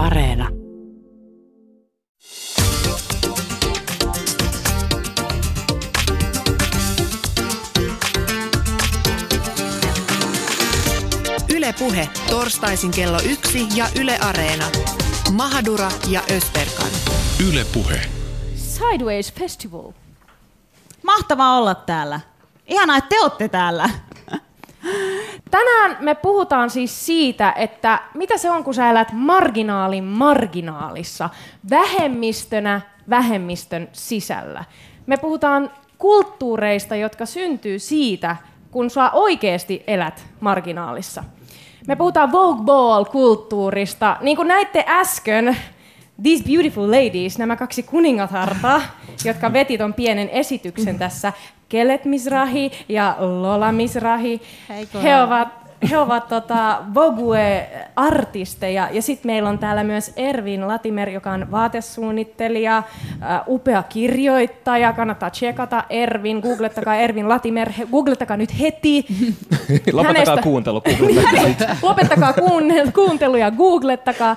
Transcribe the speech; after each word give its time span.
Areena. 0.00 0.48
Yle 11.54 11.72
Puhe, 11.78 12.08
torstaisin 12.30 12.90
kello 12.90 13.20
yksi 13.24 13.66
ja 13.74 13.86
Yle 14.00 14.18
Areena. 14.18 14.64
Mahadura 15.32 15.90
ja 16.08 16.22
Ösberkan. 16.30 16.90
Yle 17.48 17.66
Puhe. 17.72 18.00
Sideways 18.56 19.32
Festival. 19.32 19.92
Mahtavaa 21.02 21.58
olla 21.58 21.74
täällä. 21.74 22.20
Ihanaa, 22.66 22.96
että 22.96 23.08
te 23.08 23.20
olette 23.20 23.48
täällä. 23.48 23.90
Tänään 25.50 25.96
me 26.00 26.14
puhutaan 26.14 26.70
siis 26.70 27.06
siitä, 27.06 27.52
että 27.56 27.98
mitä 28.14 28.38
se 28.38 28.50
on, 28.50 28.64
kun 28.64 28.74
sä 28.74 28.90
elät 28.90 29.12
marginaalin 29.12 30.04
marginaalissa, 30.04 31.30
vähemmistönä 31.70 32.80
vähemmistön 33.10 33.88
sisällä. 33.92 34.64
Me 35.06 35.16
puhutaan 35.16 35.70
kulttuureista, 35.98 36.96
jotka 36.96 37.26
syntyy 37.26 37.78
siitä, 37.78 38.36
kun 38.70 38.90
sä 38.90 39.10
oikeasti 39.10 39.84
elät 39.86 40.26
marginaalissa. 40.40 41.24
Me 41.86 41.96
puhutaan 41.96 42.32
Vogue 42.32 42.64
Ball-kulttuurista. 42.64 44.16
Niin 44.20 44.36
kuin 44.36 44.48
näitte 44.48 44.84
äsken, 44.88 45.56
These 46.22 46.44
Beautiful 46.44 46.90
Ladies, 46.90 47.38
nämä 47.38 47.56
kaksi 47.56 47.82
kuningatarta, 47.82 48.80
jotka 49.24 49.52
veti 49.52 49.78
ton 49.78 49.94
pienen 49.94 50.28
esityksen 50.28 50.98
tässä, 51.04 51.32
Kelet 51.70 52.04
Misrahi 52.04 52.70
ja 52.88 53.16
Lola 53.18 53.72
Misrahi. 53.72 54.40
He 55.02 55.22
ovat, 55.22 55.48
he 55.90 55.98
ovat 55.98 56.28
tota 56.28 56.78
Vogue-artisteja. 56.94 58.88
Ja 58.92 59.02
sitten 59.02 59.28
meillä 59.32 59.48
on 59.48 59.58
täällä 59.58 59.84
myös 59.84 60.12
Ervin 60.16 60.68
Latimer, 60.68 61.08
joka 61.08 61.30
on 61.30 61.50
vaatesuunnittelija, 61.50 62.76
äh, 62.76 63.40
upea 63.48 63.82
kirjoittaja. 63.82 64.92
Kannattaa 64.92 65.30
tsekata 65.30 65.84
Ervin, 65.90 66.38
googlettakaa 66.40 66.94
Ervin 66.96 67.28
Latimer, 67.28 67.70
he- 67.78 67.86
googlettakaa 67.90 68.36
nyt 68.36 68.60
heti. 68.60 69.06
Lopettakaa 69.92 70.42
kuuntelu. 70.42 70.82
Hänestä- 71.36 71.76
Lopettakaa 71.88 72.32
kuuntelu 72.94 73.36
ja 73.36 73.50
googlettakaa. 73.50 74.36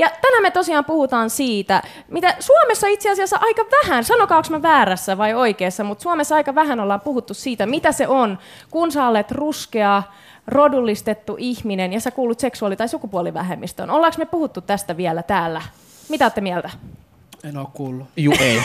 Ja 0.00 0.10
tänään 0.22 0.42
me 0.42 0.50
tosiaan 0.50 0.84
puhutaan 0.84 1.30
siitä, 1.30 1.82
mitä 2.08 2.34
Suomessa 2.40 2.86
itse 2.86 3.10
asiassa 3.10 3.38
aika 3.40 3.64
vähän, 3.82 4.04
sanokaanko 4.04 4.48
mä 4.50 4.62
väärässä 4.62 5.18
vai 5.18 5.34
oikeassa, 5.34 5.84
mutta 5.84 6.02
Suomessa 6.02 6.34
aika 6.34 6.54
vähän 6.54 6.80
ollaan 6.80 7.00
puhuttu 7.00 7.34
siitä, 7.34 7.66
mitä 7.66 7.92
se 7.92 8.08
on, 8.08 8.38
kun 8.70 8.92
sä 8.92 9.06
olet 9.06 9.30
ruskea, 9.30 10.02
rodullistettu 10.46 11.36
ihminen 11.38 11.92
ja 11.92 12.00
sä 12.00 12.10
kuulut 12.10 12.40
seksuaali- 12.40 12.76
tai 12.76 12.88
sukupuolivähemmistöön. 12.88 13.90
Ollaanko 13.90 14.18
me 14.18 14.26
puhuttu 14.26 14.60
tästä 14.60 14.96
vielä 14.96 15.22
täällä? 15.22 15.62
Mitä 16.08 16.24
olette 16.24 16.40
mieltä? 16.40 16.70
En 17.44 17.56
ole 17.56 17.66
kuullut. 17.72 18.08
Juu, 18.16 18.34
ei. 18.40 18.60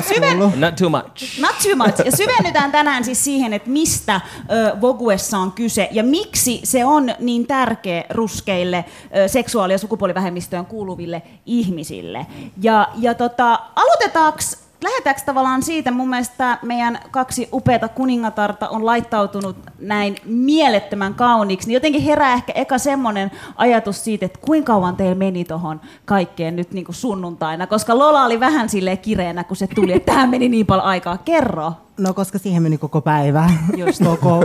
Syven, 0.14 0.38
Not 0.56 0.76
too 0.76 0.88
much. 0.90 1.40
not 1.40 1.56
too 1.62 1.76
much. 1.76 2.04
Ja 2.06 2.16
syvennytään 2.16 2.72
tänään 2.72 3.04
siis 3.04 3.24
siihen, 3.24 3.52
että 3.52 3.70
mistä 3.70 4.20
ö, 4.50 4.80
Voguessa 4.80 5.38
on 5.38 5.52
kyse 5.52 5.88
ja 5.92 6.02
miksi 6.02 6.60
se 6.64 6.84
on 6.84 7.10
niin 7.18 7.46
tärkeä 7.46 8.04
ruskeille 8.10 8.84
ö, 9.16 9.28
seksuaali- 9.28 9.72
ja 9.72 9.78
sukupuolivähemmistöön 9.78 10.66
kuuluville 10.66 11.22
ihmisille. 11.46 12.26
Ja, 12.62 12.88
ja 12.96 13.14
tota, 13.14 13.60
aloitetaanko 13.76 14.38
Lähdetäänkö 14.84 15.22
tavallaan 15.26 15.62
siitä, 15.62 15.90
mun 15.90 16.08
mielestä 16.08 16.58
meidän 16.62 16.98
kaksi 17.10 17.48
upeata 17.52 17.88
kuningatarta 17.88 18.68
on 18.68 18.86
laittautunut 18.86 19.56
näin 19.78 20.16
mielettömän 20.24 21.14
kauniiksi, 21.14 21.68
niin 21.68 21.74
jotenkin 21.74 22.02
herää 22.02 22.32
ehkä 22.34 22.52
eka 22.52 22.78
semmoinen 22.78 23.30
ajatus 23.56 24.04
siitä, 24.04 24.26
että 24.26 24.38
kuinka 24.42 24.72
kauan 24.72 24.96
teillä 24.96 25.14
meni 25.14 25.44
tuohon 25.44 25.80
kaikkeen 26.04 26.56
nyt 26.56 26.72
niin 26.72 26.84
kuin 26.84 26.96
sunnuntaina, 26.96 27.66
koska 27.66 27.98
Lola 27.98 28.24
oli 28.24 28.40
vähän 28.40 28.68
silleen 28.68 28.98
kireenä, 28.98 29.44
kun 29.44 29.56
se 29.56 29.66
tuli, 29.66 29.92
että 29.92 30.12
tähän 30.12 30.28
meni 30.30 30.48
niin 30.48 30.66
paljon 30.66 30.86
aikaa. 30.86 31.18
Kerro. 31.18 31.72
No 31.98 32.14
koska 32.14 32.38
siihen 32.38 32.62
meni 32.62 32.78
koko 32.78 33.00
päivä. 33.00 33.50
Just. 33.76 34.02
Koko 34.04 34.44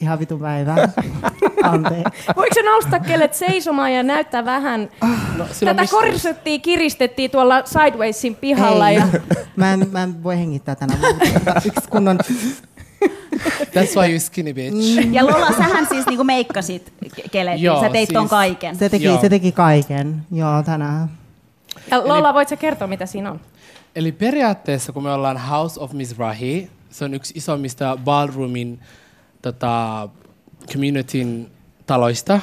ihan 0.00 0.18
vitun 0.18 0.40
päivä. 0.40 0.88
Anteeksi. 1.62 2.24
Voiko 2.36 2.54
se 2.54 2.62
nousta 2.62 3.00
kelet 3.00 3.34
seisomaan 3.34 3.92
ja 3.92 4.02
näyttää 4.02 4.44
vähän? 4.44 4.88
No, 5.36 5.44
Tätä 5.64 5.80
mistä- 5.82 5.96
korsettia 5.96 6.58
kiristettiin 6.58 7.30
tuolla 7.30 7.62
Sidewaysin 7.64 8.34
pihalla. 8.34 8.88
Ei. 8.90 8.96
Ja... 8.96 9.06
Mä, 9.56 9.72
en, 9.72 9.88
mä 9.92 10.02
en 10.02 10.22
voi 10.22 10.38
hengittää 10.38 10.74
tänään. 10.74 11.00
Yksi 11.64 11.88
kunnon... 11.90 12.18
That's 13.74 13.96
why 13.96 14.10
you 14.10 14.18
skinny 14.20 14.52
bitch. 14.54 15.12
Ja 15.12 15.26
Lola, 15.26 15.52
sähän 15.52 15.86
siis 15.86 16.06
niinku 16.06 16.24
meikkasit 16.24 16.92
ke- 17.16 17.28
kelet, 17.32 17.60
Joo, 17.60 17.80
sä 17.80 17.88
teit 17.88 18.08
ton 18.12 18.22
siis- 18.22 18.30
kaiken. 18.30 18.76
Se 18.76 18.88
teki, 18.88 19.04
Joo. 19.04 19.20
se 19.20 19.28
teki 19.28 19.52
kaiken. 19.52 20.22
Joo, 20.32 20.62
tänään. 20.62 21.10
Ja 21.90 22.08
Lola, 22.08 22.34
voit 22.34 22.48
sä 22.48 22.56
kertoa, 22.56 22.88
mitä 22.88 23.06
siinä 23.06 23.30
on? 23.30 23.40
Eli 23.96 24.12
periaatteessa, 24.12 24.92
kun 24.92 25.02
me 25.02 25.12
ollaan 25.12 25.38
House 25.38 25.80
of 25.80 25.92
Mizrahi, 25.92 26.70
se 26.90 27.04
on 27.04 27.14
yksi 27.14 27.32
isommista 27.36 27.98
ballroomin 28.04 28.80
tota, 29.42 30.08
communityn 30.72 31.46
taloista, 31.86 32.40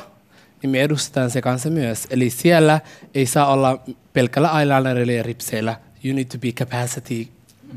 niin 0.61 0.69
me 0.69 0.81
edustetaan 0.81 1.29
se 1.31 1.41
kanssa 1.41 1.69
myös. 1.69 2.07
Eli 2.09 2.29
siellä 2.29 2.79
ei 3.15 3.25
saa 3.25 3.47
olla 3.53 3.79
pelkällä 4.13 4.59
eyelinerilla 4.59 5.11
ja 5.11 5.23
ripseillä. 5.23 5.75
You 6.05 6.15
need 6.15 6.25
to 6.25 6.37
be 6.37 6.51
capacity 6.51 7.27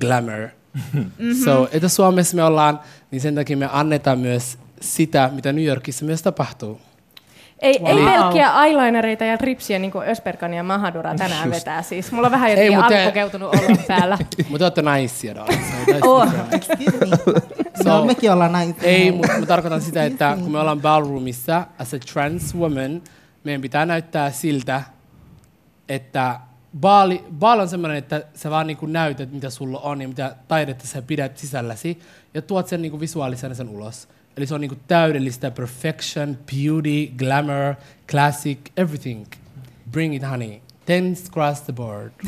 glamour. 0.00 0.48
Mm-hmm. 0.92 1.34
So, 1.44 1.68
että 1.72 1.88
Suomessa 1.88 2.36
me 2.36 2.44
ollaan, 2.44 2.80
niin 3.10 3.20
sen 3.20 3.34
takia 3.34 3.56
me 3.56 3.68
annetaan 3.72 4.18
myös 4.18 4.58
sitä, 4.80 5.30
mitä 5.32 5.52
New 5.52 5.64
Yorkissa 5.64 6.04
myös 6.04 6.22
tapahtuu. 6.22 6.80
Ei, 7.62 7.78
Wow. 7.82 7.98
ei 7.98 8.04
pelkkiä 8.04 8.64
eyelinereita 8.64 9.24
ja 9.24 9.36
ripsiä, 9.40 9.78
niin 9.78 9.90
kuin 9.90 10.08
Ösperkan 10.08 10.54
ja 10.54 10.62
Mahadura 10.62 11.14
tänään 11.14 11.50
vetää 11.50 11.82
siis. 11.82 12.12
Mulla 12.12 12.26
on 12.26 12.32
vähän 12.32 12.50
Ei, 12.50 12.54
jotenkin 12.56 12.78
mutta- 12.78 12.98
alkukeutunut 13.02 13.54
olo 13.54 13.76
päällä. 13.88 14.18
Mutta 14.48 14.58
te 14.58 14.64
olette 14.64 14.82
naisia, 14.82 15.34
Oh. 15.42 15.48
different. 16.26 16.54
Excuse 16.54 17.06
me. 17.06 17.16
So- 17.82 17.88
no, 17.98 18.04
mekin 18.04 18.32
ollaan 18.32 18.52
näin. 18.52 18.76
Ei, 18.82 19.12
mutta 19.12 19.32
mä 19.40 19.46
tarkoitan 19.46 19.80
sitä, 19.82 20.04
että 20.04 20.36
kun 20.42 20.52
me 20.52 20.58
ollaan 20.58 20.80
ballroomissa 20.80 21.66
as 21.78 21.94
a 21.94 21.98
trans 22.12 22.54
woman, 22.56 23.02
meidän 23.44 23.60
pitää 23.60 23.86
näyttää 23.86 24.30
siltä, 24.30 24.82
että 25.88 26.40
baali, 26.80 27.24
baal 27.32 27.60
on 27.60 27.68
semmoinen, 27.68 27.98
että 27.98 28.24
sä 28.34 28.50
vaan 28.50 28.66
niin 28.66 28.78
näytät, 28.86 29.32
mitä 29.32 29.50
sulla 29.50 29.78
on 29.78 30.02
ja 30.02 30.08
mitä 30.08 30.36
taidetta 30.48 30.86
sä 30.86 31.02
pidät 31.02 31.38
sisälläsi 31.38 31.98
ja 32.34 32.42
tuot 32.42 32.68
sen 32.68 32.82
niin 32.82 33.00
visuaalisena 33.00 33.54
sen 33.54 33.68
ulos. 33.68 34.08
Eli 34.36 34.46
se 34.46 34.54
on 34.54 34.60
niin 34.60 34.80
täydellistä 34.88 35.50
perfection, 35.50 36.38
beauty, 36.52 37.06
glamour, 37.18 37.74
classic, 38.10 38.58
everything. 38.76 39.26
Bring 39.90 40.14
it, 40.14 40.22
honey. 40.30 40.60
Ten 40.86 41.16
across 41.28 41.62
the 41.62 41.72
board. 41.72 42.12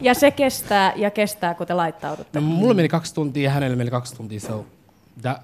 Ja 0.00 0.14
se 0.14 0.30
kestää 0.30 0.92
ja 0.96 1.10
kestää, 1.10 1.54
kun 1.54 1.66
te 1.66 1.74
laittaudutte. 1.74 2.40
No, 2.40 2.46
mulla 2.46 2.74
meni 2.74 2.88
kaksi 2.88 3.14
tuntia 3.14 3.44
ja 3.44 3.50
hänellä 3.50 3.76
meni 3.76 3.90
kaksi 3.90 4.16
tuntia, 4.16 4.40
so 4.40 4.66
da, 5.22 5.38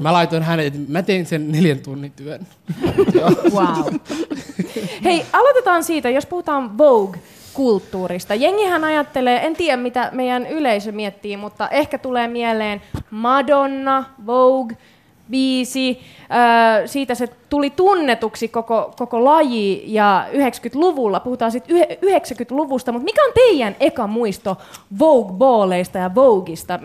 mä 0.00 0.12
laitoin 0.12 0.42
hänet, 0.42 0.88
mä 0.88 1.02
tein 1.02 1.26
sen 1.26 1.52
neljän 1.52 1.78
tunnin 1.78 2.12
työn. 2.12 2.46
Wow. 3.52 3.94
Hei, 5.04 5.26
aloitetaan 5.32 5.84
siitä, 5.84 6.10
jos 6.10 6.26
puhutaan 6.26 6.78
Vogue-kulttuurista. 6.78 8.34
Jengihän 8.34 8.84
ajattelee, 8.84 9.46
en 9.46 9.56
tiedä 9.56 9.76
mitä 9.76 10.08
meidän 10.12 10.46
yleisö 10.46 10.92
miettii, 10.92 11.36
mutta 11.36 11.68
ehkä 11.68 11.98
tulee 11.98 12.28
mieleen 12.28 12.82
Madonna, 13.10 14.04
Vogue, 14.26 14.76
biisi. 15.30 16.00
Öö, 16.22 16.86
siitä 16.86 17.14
se 17.14 17.26
tuli 17.48 17.70
tunnetuksi 17.70 18.48
koko, 18.48 18.94
koko 18.98 19.24
laji 19.24 19.82
ja 19.86 20.26
90-luvulla, 20.32 21.20
puhutaan 21.20 21.52
sitten 21.52 21.76
90-luvusta, 21.76 22.92
mutta 22.92 23.04
mikä 23.04 23.24
on 23.24 23.32
teidän 23.34 23.76
eka 23.80 24.06
muisto 24.06 24.56
Vogue-booleista 24.98 25.98
ja 25.98 26.14
Vogueista? 26.14 26.80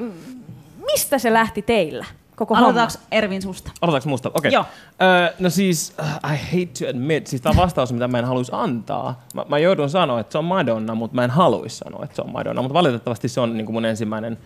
Mistä 0.85 1.17
se 1.17 1.33
lähti 1.33 1.61
teillä? 1.61 2.05
Koko 2.37 2.55
homma? 2.55 2.69
Aloitetaanko 2.69 3.07
Ervin 3.11 3.41
susta? 3.41 3.71
Aloitetaanko 3.81 4.09
musta? 4.09 4.31
Okei. 4.33 4.51
Joo. 4.51 4.65
Öö, 5.01 5.33
no 5.39 5.49
siis, 5.49 5.95
uh, 5.99 6.31
I 6.33 6.37
hate 6.37 6.79
to 6.79 6.89
admit, 6.89 7.27
siis 7.27 7.41
tämä 7.41 7.51
on 7.51 7.57
vastaus, 7.57 7.93
mitä 7.93 8.07
mä 8.07 8.19
en 8.19 8.25
haluaisi 8.25 8.51
antaa. 8.55 9.21
Mä, 9.33 9.45
mä 9.49 9.57
joudun 9.57 9.89
sanoa, 9.89 10.19
että 10.19 10.31
se 10.31 10.37
on 10.37 10.45
Madonna, 10.45 10.95
mutta 10.95 11.15
mä 11.15 11.23
en 11.23 11.29
haluaisi 11.29 11.77
sanoa, 11.77 12.03
että 12.03 12.15
se 12.15 12.21
on 12.21 12.31
Madonna. 12.31 12.61
Mutta 12.61 12.73
valitettavasti 12.73 13.29
se 13.29 13.41
on 13.41 13.57
niin 13.57 13.65
kuin 13.65 13.73
mun 13.73 13.85
ensimmäinen, 13.85 14.37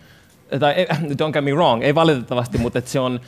tai 0.60 0.72
ei, 0.72 0.86
don't 0.86 1.32
get 1.32 1.44
me 1.44 1.52
wrong, 1.52 1.82
ei 1.82 1.94
valitettavasti, 1.94 2.58
mutta 2.58 2.78
että 2.78 2.90
se 2.90 3.00
on, 3.00 3.20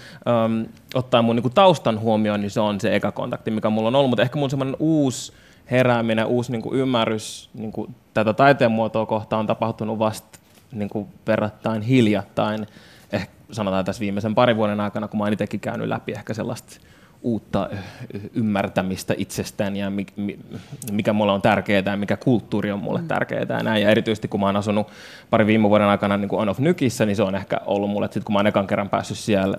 um, 0.47 0.67
ottaa 0.95 1.23
mun 1.23 1.37
niin 1.37 1.43
kuin 1.43 1.55
taustan 1.55 2.01
huomioon, 2.01 2.41
niin 2.41 2.51
se 2.51 2.61
on 2.61 2.81
se 2.81 2.97
eka 2.97 3.13
kontakti, 3.13 3.51
mikä 3.51 3.71
mulla 3.71 3.89
on 3.89 3.95
ollut. 3.95 4.11
Mutta 4.11 4.23
ehkä 4.23 4.39
mun 4.39 4.51
semmoinen 4.51 4.77
uusi 4.79 5.33
herääminen, 5.71 6.27
uusi 6.27 6.53
niin 6.53 6.63
kuin 6.63 6.79
ymmärrys 6.79 7.51
niin 7.55 7.73
kuin 7.73 7.95
tätä 8.15 8.33
taiteen 8.33 8.71
muotoa 8.71 9.07
kohtaan 9.07 9.41
on 9.41 9.47
tapahtunut 9.47 9.99
vasta 9.99 10.39
niin 10.73 10.89
kuin 10.89 11.09
verrattain 11.27 11.83
hiljattain. 11.83 12.67
Sanotaan 13.53 13.85
tässä 13.85 14.01
viimeisen 14.01 14.35
parin 14.35 14.57
vuoden 14.57 14.81
aikana, 14.81 15.09
kun 15.09 15.19
mä 15.19 15.25
oon 15.25 15.33
itsekin 15.33 15.61
käynyt 15.61 15.89
läpi 15.89 16.13
ehkä 16.13 16.35
sellaista 16.35 16.81
uutta 17.23 17.71
ymmärtämistä 18.35 19.15
itsestään 19.17 19.77
ja 19.77 19.91
mi- 19.91 20.07
mi- 20.17 20.39
mikä 20.93 21.13
mulle 21.13 21.33
on 21.33 21.43
tärkeää 21.43 21.83
ja 21.87 21.97
mikä 21.97 22.17
kulttuuri 22.17 22.73
on 22.73 22.79
mulle 22.79 23.03
tärkeää 23.09 23.47
ja 23.49 23.63
näin. 23.63 23.83
Ja 23.83 23.91
erityisesti 23.91 24.29
kun 24.29 24.41
mä 24.41 24.47
oon 24.47 24.57
asunut 24.57 24.87
pari 25.31 25.47
viime 25.47 25.69
vuoden 25.69 25.87
aikana 25.87 26.17
niin 26.17 26.29
kuin 26.29 26.41
on 26.41 26.49
off 26.49 26.61
nykissä, 26.61 27.07
niin 27.07 27.17
se 27.17 27.23
on 27.23 27.35
ehkä 27.35 27.61
ollut 27.67 27.91
mulle, 27.91 28.05
että 28.05 28.15
sit 28.15 28.25
kun 28.25 28.33
mä 28.33 28.39
oon 28.39 28.47
ekan 28.47 28.67
kerran 28.67 28.89
päässyt 28.89 29.19
siellä 29.19 29.57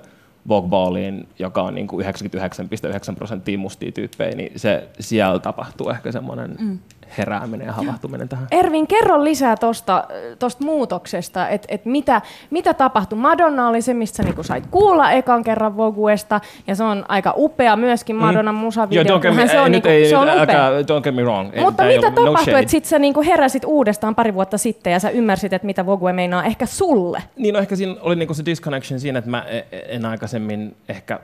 Vogue 0.47 0.69
Balliin, 0.69 1.27
joka 1.39 1.61
on 1.61 1.75
niin 1.75 1.87
kuin 1.87 2.05
99,9 2.05 3.15
prosenttia 3.15 3.57
mustia 3.57 3.91
tyyppejä, 3.91 4.35
niin 4.35 4.59
se 4.59 4.87
siellä 4.99 5.39
tapahtuu 5.39 5.89
ehkä 5.89 6.11
semmoinen 6.11 6.55
mm. 6.59 6.79
Herääminen 7.17 7.67
ja 7.67 7.73
havahtuminen 7.73 8.29
tähän. 8.29 8.47
Ervin, 8.51 8.87
kerro 8.87 9.23
lisää 9.23 9.57
tuosta 9.57 10.03
tosta 10.39 10.65
muutoksesta, 10.65 11.47
että 11.49 11.67
et 11.71 11.85
mitä, 11.85 12.21
mitä 12.49 12.73
tapahtui. 12.73 13.19
Madonna 13.19 13.67
oli 13.67 13.81
se, 13.81 13.93
mistä 13.93 14.17
sä 14.17 14.23
niinku 14.23 14.43
sait 14.43 14.63
kuulla 14.71 15.11
ekan 15.11 15.43
kerran 15.43 15.77
Voguesta, 15.77 16.41
ja 16.67 16.75
se 16.75 16.83
on 16.83 17.05
aika 17.07 17.33
upea 17.37 17.75
myöskin 17.75 18.15
Madonnan 18.15 18.55
musavideo. 18.55 19.03
Joo, 19.03 19.19
don't 19.19 19.33
me, 19.35 19.47
se 19.47 19.59
on, 19.59 19.71
niinku, 19.71 19.87
ei, 19.87 20.09
se 20.09 20.17
on 20.17 20.29
älkää, 20.29 20.69
upea. 20.69 20.81
don't 20.97 21.01
get 21.03 21.15
me 21.15 21.21
wrong. 21.23 21.49
Ei- 21.53 21.61
Mutta 21.63 21.83
mitä 21.83 22.09
no 22.09 22.15
tapahtui, 22.15 22.43
shade. 22.43 22.59
että 22.59 22.71
sit 22.71 22.85
sä 22.85 22.99
niinku 22.99 23.21
heräsit 23.23 23.65
uudestaan 23.65 24.15
pari 24.15 24.33
vuotta 24.33 24.57
sitten 24.57 24.93
ja 24.93 24.99
sä 24.99 25.09
ymmärsit, 25.09 25.53
että 25.53 25.65
mitä 25.65 25.85
Vogue 25.85 26.13
meinaa 26.13 26.43
ehkä 26.43 26.65
sulle? 26.65 27.23
Niin 27.35 27.53
no 27.53 27.59
ehkä 27.59 27.75
siinä 27.75 27.95
oli 28.01 28.15
niinku 28.15 28.33
se 28.33 28.45
disconnection 28.45 28.99
siinä, 28.99 29.19
että 29.19 29.31
mä 29.31 29.41
e- 29.47 29.65
en 29.87 30.05
aikaisemmin 30.05 30.75
ehkä 30.89 31.19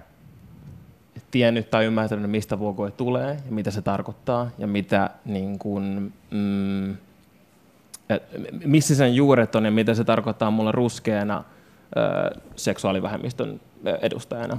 tiennyt 1.32 1.70
tai 1.70 1.86
ymmärtänyt, 1.86 2.32
mistä 2.32 2.60
Vogue 2.60 2.92
tulee 2.92 3.38
ja 3.46 3.52
mitä 3.52 3.72
se 3.72 3.82
tarkoittaa 3.82 4.50
ja 4.58 4.68
mitä 4.68 5.10
niin 5.26 5.60
kuin, 5.60 6.14
mm, 6.32 6.98
missä 8.66 8.96
sen 8.96 9.16
juuret 9.16 9.56
on 9.56 9.66
ja 9.66 9.72
mitä 9.72 9.94
se 9.94 10.04
tarkoittaa 10.04 10.52
mulle 10.52 10.72
ruskeana 10.72 11.44
ö, 11.98 12.40
seksuaalivähemmistön 12.56 13.62
edustajana. 14.02 14.58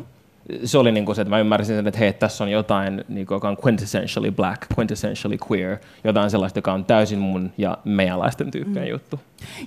Se 0.65 0.79
oli 0.79 0.93
niin 0.93 1.05
kuin 1.05 1.17
se, 1.17 1.23
että 1.23 1.31
mä 1.31 1.39
ymmärsin 1.39 1.77
sen, 1.77 1.87
että 1.87 1.99
hei, 1.99 2.13
tässä 2.13 2.45
on 2.45 2.51
jotain, 2.51 3.05
niin 3.09 3.27
kuin, 3.27 3.37
joka 3.37 3.49
on 3.49 3.57
quintessentially 3.67 4.31
black, 4.31 4.63
quintessentially 4.79 5.37
queer, 5.51 5.77
jotain 6.05 6.31
sellaista, 6.31 6.59
joka 6.59 6.73
on 6.73 6.85
täysin 6.85 7.19
mun 7.19 7.53
ja 7.59 7.79
meialaisten 7.85 8.51
tyyppien 8.51 8.85
mm. 8.85 8.91
juttu. 8.91 9.21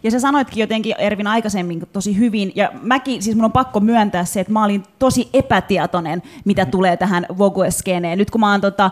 Ja 0.04 0.12
sä 0.12 0.20
sanoitkin 0.20 0.62
jotenkin 0.62 0.96
Ervin 0.98 1.28
aikaisemmin 1.28 1.84
tosi 1.94 2.18
hyvin, 2.18 2.52
ja 2.56 2.72
mäkin, 2.82 3.24
siis 3.24 3.36
mun 3.36 3.46
on 3.46 3.52
pakko 3.52 3.80
myöntää 3.80 4.26
se, 4.26 4.40
että 4.40 4.54
mä 4.54 4.64
olin 4.64 4.84
tosi 5.00 5.30
epätietoinen, 5.34 6.24
mitä 6.46 6.66
tulee 6.66 6.98
tähän 6.98 7.26
Vogue-skeneen. 7.38 8.18
Nyt 8.18 8.32
kun 8.32 8.42
mä 8.42 8.52
oon 8.52 8.62
tota, 8.62 8.92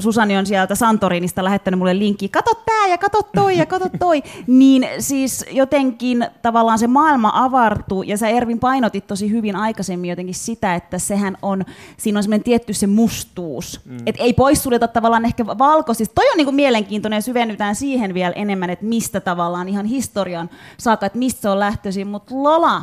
Susani 0.00 0.36
on 0.36 0.46
sieltä 0.46 0.74
Santorinista 0.74 1.44
lähettänyt 1.44 1.78
mulle 1.78 1.98
linkki, 1.98 2.28
kato 2.28 2.54
tää 2.66 2.86
ja 2.88 2.98
kato 2.98 3.22
toi 3.34 3.58
ja 3.58 3.66
kato 3.66 3.88
toi, 3.98 4.22
niin 4.46 4.88
siis 4.98 5.44
jotenkin 5.50 6.26
tavallaan 6.42 6.78
se 6.78 6.86
maailma 6.86 7.32
avartuu, 7.34 8.02
ja 8.02 8.18
sä 8.18 8.28
Ervin 8.28 8.58
painotit 8.58 9.06
tosi 9.06 9.30
hyvin 9.30 9.56
aikaisemmin 9.56 10.10
jotenkin 10.10 10.34
sitä, 10.34 10.74
että 10.74 10.93
sehän 10.98 11.36
on, 11.42 11.64
siinä 11.96 12.18
on 12.18 12.22
semmoinen 12.22 12.44
tietty 12.44 12.72
se 12.72 12.86
mustuus, 12.86 13.80
mm. 13.84 13.98
että 14.06 14.22
ei 14.22 14.32
poissuljeta 14.32 14.88
tavallaan 14.88 15.24
ehkä 15.24 15.46
valkoisista. 15.46 16.14
Toi 16.14 16.30
on 16.30 16.36
niinku 16.36 16.52
mielenkiintoinen 16.52 17.16
ja 17.16 17.22
syvennytään 17.22 17.74
siihen 17.74 18.14
vielä 18.14 18.32
enemmän, 18.32 18.70
että 18.70 18.84
mistä 18.84 19.20
tavallaan 19.20 19.68
ihan 19.68 19.86
historian 19.86 20.50
saakka, 20.78 21.06
että 21.06 21.18
mistä 21.18 21.40
se 21.40 21.48
on 21.48 21.60
lähtöisin, 21.60 22.06
mutta 22.06 22.34
Lola, 22.34 22.82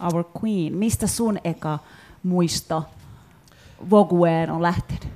our 0.00 0.24
queen, 0.44 0.76
mistä 0.76 1.06
sun 1.06 1.38
eka 1.44 1.78
muisto 2.22 2.84
Vogueen 3.90 4.50
on 4.50 4.62
lähtenyt? 4.62 5.08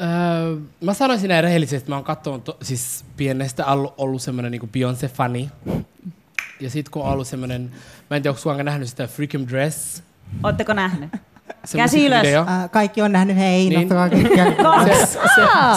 Öö, 0.00 0.56
mä 0.80 0.94
sanoisin 0.94 1.28
näin 1.28 1.44
rehellisesti, 1.44 1.76
että 1.76 1.90
mä 1.90 1.96
oon 1.96 2.04
katsonut 2.04 2.44
to, 2.44 2.56
siis 2.62 3.04
pienestä 3.16 3.66
ollut, 3.66 3.94
ollut 3.98 4.22
semmoinen 4.22 4.52
niin 4.52 4.70
Beyoncé-fani. 4.72 5.50
Ja 6.60 6.70
sit 6.70 6.88
kun 6.88 7.02
on 7.02 7.08
ollut 7.08 7.26
semmoinen, 7.26 7.72
mä 8.10 8.16
en 8.16 8.22
tiedä, 8.22 8.36
onko 8.44 8.62
nähnyt 8.62 8.88
sitä 8.88 9.06
Freakum 9.06 9.46
Dress? 9.48 10.02
Oletteko 10.42 10.72
nähnyt? 10.72 11.10
Se 11.64 11.78
Käsi 11.78 12.06
ylös. 12.06 12.26
Äh, 12.26 12.70
kaikki 12.70 13.02
on 13.02 13.12
nähnyt, 13.12 13.36
hei, 13.36 13.68
Niin. 13.68 13.88
nostakaa 13.88 14.08
se, 14.86 15.06
se, 15.06 15.18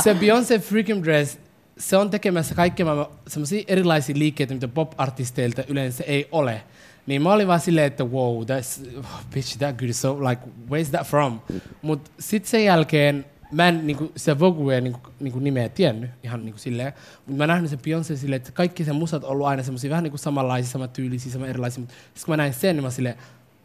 se 0.04 0.13
Beyoncé 0.13 0.60
Freakum 0.60 1.04
Dress, 1.04 1.38
se 1.78 1.98
on 1.98 2.10
tekemässä 2.10 2.56
maailman 2.84 3.07
semmoisia 3.28 3.63
erilaisia 3.68 4.16
liikkeitä, 4.18 4.54
mitä 4.54 4.68
pop-artisteilta 4.68 5.63
yleensä 5.68 6.04
ei 6.04 6.28
ole. 6.31 6.62
Niin 7.06 7.22
mä 7.22 7.34
olin 7.34 7.48
vaan 7.48 7.60
silleen, 7.60 7.88
että 7.88 8.04
wow, 8.04 8.42
that's, 8.44 8.98
oh, 8.98 9.06
bitch, 9.34 9.57
that 9.57 9.78
good, 9.78 9.92
so 9.92 10.18
like, 10.30 10.42
where's 10.69 10.90
that 10.92 11.07
from? 11.07 11.40
Mut 11.81 12.12
sit 12.19 12.46
sen 12.46 12.66
jälkeen 12.66 13.25
mä 13.51 13.68
en 13.68 13.88
niinku, 13.88 14.12
sitä 14.16 14.40
Voguea 14.40 14.81
niinku, 14.81 15.00
niinku 15.19 15.40
nimeä 15.40 15.69
tiennyt 15.69 16.12
ihan 16.24 16.46
niinku 16.46 16.60
silleen, 16.60 16.94
mutta 17.25 17.38
mä 17.38 17.48
nähnyt 17.48 17.69
sen 17.69 17.80
Beyoncé 17.80 18.18
silleen, 18.18 18.38
että 18.38 18.51
kaikki 18.51 18.84
sen 18.84 18.96
musat 18.96 19.24
on 19.24 19.30
ollut 19.30 19.48
aina 19.48 19.63
semmoisia 19.63 19.90
vähän 19.90 20.04
niinku 20.04 20.18
samanlaisia, 20.18 20.72
samantyylisiä, 20.72 21.31
saman 21.31 21.50
erilaisia, 21.50 21.80
mutta 21.80 21.96
sit 22.13 22.25
kun 22.25 22.31
mä 22.34 22.38
näin 22.38 22.54
sen, 22.54 22.75
niin 22.75 22.84
mä 22.84 22.90
silleen, 22.90 23.16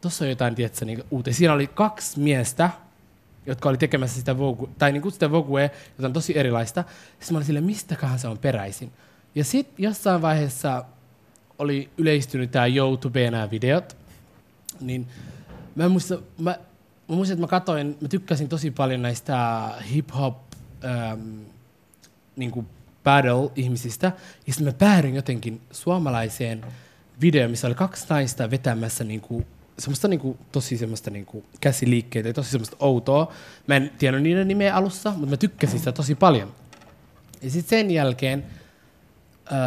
tossa 0.08 0.24
on 0.24 0.28
jotain, 0.28 0.54
tietsä, 0.54 0.84
niinku 0.84 1.06
uutta. 1.10 1.32
Siinä 1.32 1.52
oli 1.52 1.66
kaksi 1.66 2.20
miestä, 2.20 2.70
jotka 3.46 3.68
oli 3.68 3.76
tekemässä 3.76 4.18
sitä 4.18 4.38
Vogue, 4.38 4.68
tai 4.78 4.92
niinku 4.92 5.10
sitä 5.10 5.30
Voguea, 5.30 5.68
jota 5.98 6.06
on 6.06 6.12
tosi 6.12 6.38
erilaista. 6.38 6.84
Sitten 7.10 7.34
mä 7.34 7.38
olin 7.38 7.46
silleen, 7.46 7.64
mistäköhän 7.64 8.18
se 8.18 8.28
on 8.28 8.38
peräisin. 8.38 8.92
Ja 9.34 9.44
sitten 9.44 9.82
jossain 9.82 10.22
vaiheessa 10.22 10.84
oli 11.58 11.90
yleistynyt 11.98 12.50
tämä 12.50 12.66
YouTube 12.66 13.30
nämä 13.30 13.50
videot, 13.50 13.96
niin 14.80 15.06
mä 15.74 15.88
muistan, 15.88 16.18
mä, 16.38 16.50
mä 17.08 17.16
muistan, 17.16 17.34
että 17.34 17.44
mä 17.44 17.48
katoin, 17.48 17.96
mä 18.00 18.08
tykkäsin 18.08 18.48
tosi 18.48 18.70
paljon 18.70 19.02
näistä 19.02 19.68
hip-hop 19.94 20.34
ähm, 20.84 21.40
niinku 22.36 22.64
battle-ihmisistä, 23.04 24.12
ja 24.46 24.52
sitten 24.52 24.66
mä 24.66 24.78
päädyin 24.78 25.14
jotenkin 25.14 25.60
suomalaiseen 25.70 26.64
videoon, 27.20 27.50
missä 27.50 27.66
oli 27.66 27.74
kaksi 27.74 28.06
naista 28.10 28.50
vetämässä 28.50 29.04
niinku, 29.04 29.44
semmoista 29.78 30.08
niinku, 30.08 30.36
tosi 30.52 30.76
semmoista 30.76 31.10
niinku, 31.10 31.44
käsiliikkeitä 31.60 32.28
ja 32.28 32.32
tosi 32.32 32.50
semmoista 32.50 32.76
outoa. 32.80 33.32
Mä 33.66 33.76
en 33.76 33.90
tiennyt 33.98 34.22
niiden 34.22 34.48
nimeä 34.48 34.74
alussa, 34.74 35.10
mutta 35.10 35.26
mä 35.26 35.36
tykkäsin 35.36 35.78
sitä 35.78 35.92
tosi 35.92 36.14
paljon. 36.14 36.54
Ja 37.42 37.50
sitten 37.50 37.78
sen 37.78 37.90
jälkeen 37.90 38.44
öö, 39.52 39.58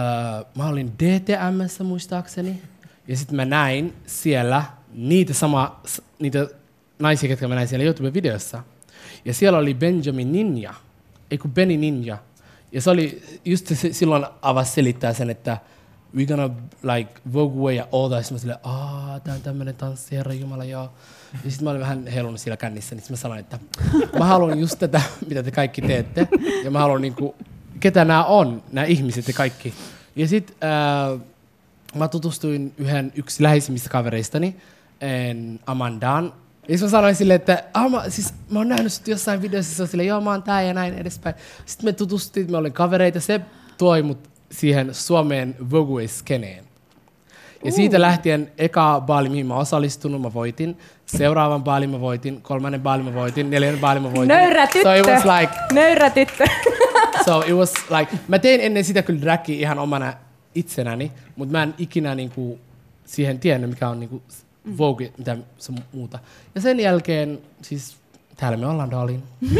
mä 0.56 0.68
olin 0.68 0.92
DTMssä 0.92 1.83
muistaakseni, 1.83 2.62
ja 3.07 3.18
sitten 3.18 3.36
mä 3.36 3.45
näin 3.45 3.94
siellä 4.06 4.63
niitä, 4.94 5.33
sama, 5.33 5.81
niitä 6.19 6.48
naisia, 7.00 7.30
ketkä 7.30 7.48
mä 7.48 7.56
näin 7.56 7.68
siellä 7.68 7.86
YouTube-videossa. 7.86 8.63
Ja 9.25 9.33
siellä 9.33 9.57
oli 9.57 9.74
Benjamin 9.74 10.31
Ninja, 10.31 10.74
ei 11.31 11.38
kun 11.38 11.51
Benny 11.51 11.77
Ninja. 11.77 12.18
Ja 12.71 12.81
se 12.81 12.89
oli, 12.89 13.24
just 13.45 13.68
se, 13.68 13.94
silloin 13.94 14.25
avasi 14.42 14.71
selittää 14.71 15.13
sen, 15.13 15.30
että 15.30 15.57
we 16.18 16.25
gonna 16.25 16.50
like 16.84 17.12
Vogue 17.34 17.62
Way 17.64 17.74
ja 17.74 17.88
that. 18.10 18.25
Sitten 18.25 18.36
mä 18.36 18.40
silleen, 18.40 18.60
aah, 18.64 19.22
tää 19.22 19.36
on 19.36 19.42
tämmönen 19.42 19.75
tanssi, 19.75 20.16
herra 20.16 20.34
jumala, 20.34 20.64
joo. 20.64 20.92
Ja 21.44 21.52
sitten 21.52 21.64
mä 21.64 21.69
olin 21.69 21.81
vähän 21.81 22.08
heilunut 22.08 22.40
siellä 22.40 22.58
kännissä, 22.58 22.96
niin 22.96 23.06
mä 23.10 23.16
sanoin, 23.16 23.40
että 23.40 23.60
mä 24.19 24.25
haluan 24.25 24.60
just 24.60 24.80
tätä, 24.80 25.02
mitä 25.30 25.44
te 25.44 25.52
kaikki 25.52 25.81
teette. 25.81 26.28
Ja 26.64 26.72
mä 26.72 26.80
haluan 26.80 27.02
niinku, 27.02 27.36
ketä 27.80 28.06
nämä 28.06 28.25
on, 28.25 28.64
nämä 28.72 28.86
ihmiset 28.86 29.28
ja 29.28 29.34
kaikki. 29.34 29.74
Ja 30.16 30.28
sitten 30.28 30.56
äh, 30.64 31.19
mä 31.96 32.08
tutustuin 32.08 32.74
yhden 32.78 33.12
yksi 33.16 33.44
läheisimmistä 33.44 33.90
kavereistani, 33.90 34.56
en 35.02 35.60
Amandaan. 35.66 36.34
Ja 36.68 36.78
sit 36.78 36.86
mä 36.86 36.90
sanoin 36.90 37.16
silleen, 37.16 37.36
että 37.36 37.64
ah, 37.74 37.92
mä, 37.92 38.10
siis, 38.10 38.34
mä 38.50 38.60
oon 38.60 38.69
nähnyt 38.69 38.94
sut 38.94 39.08
jossain 39.08 39.42
videossa, 39.42 39.75
se 39.75 39.81
on 39.81 39.88
silleen, 39.88 40.08
joo 40.08 40.22
mä 40.22 40.31
oon 40.31 40.44
tää 40.44 40.62
ja 40.62 40.74
näin 40.74 40.94
edespäin. 40.94 41.36
Sitten 41.66 41.86
me 41.86 41.94
tutustuttiin, 41.94 42.52
me 42.52 42.57
olin 42.57 42.74
kavereita, 42.74 43.19
se 43.19 43.42
toi 43.78 44.04
mut 44.04 44.30
siihen 44.51 44.94
Suomeen 44.94 45.56
Vogue-skeneen. 45.71 46.68
Ja 47.63 47.71
siitä 47.71 48.01
lähtien 48.01 48.51
eka 48.57 49.04
baali, 49.06 49.30
mihin 49.30 49.45
mä 49.45 49.56
osallistunut, 49.56 50.21
mä 50.21 50.33
voitin. 50.33 50.77
Seuraavan 51.06 51.63
baalin 51.63 51.89
mä 51.89 51.99
voitin, 51.99 52.42
kolmannen 52.42 52.81
baalin 52.81 53.06
mä 53.06 53.13
voitin, 53.13 53.49
neljännen 53.49 53.81
baalin 53.81 54.04
mä 54.04 54.13
voitin. 54.13 54.27
Nöyrä 54.27 54.68
tyttö! 54.68 54.83
So 54.83 54.94
it 54.94 55.06
was 55.06 55.39
like, 55.39 55.54
Nöyrä 55.73 56.09
tyttö! 56.09 56.45
so 57.25 57.42
it 57.42 57.54
was 57.54 57.73
like, 57.99 58.18
mä 58.27 58.39
tein 58.39 58.61
ennen 58.61 58.83
sitä 58.83 59.01
kyllä 59.01 59.21
dragi 59.21 59.59
ihan 59.59 59.80
omana 59.80 60.13
itsenäni, 60.56 61.11
mutta 61.35 61.51
mä 61.51 61.63
en 61.63 61.73
ikinä 61.77 62.16
niinku 62.16 62.59
siihen 63.06 63.39
tiennyt, 63.39 63.69
mikä 63.69 63.89
on 63.89 63.99
niinku 63.99 64.21
Vogue, 64.77 65.11
mitä 65.18 65.37
se 65.57 65.73
muuta. 65.94 66.19
Ja 66.56 66.61
sen 66.61 66.80
jälkeen, 66.80 67.39
siis 67.61 67.97
täällä 68.38 68.58
me 68.58 68.68
ollaan, 68.68 68.92
darling. 68.92 69.22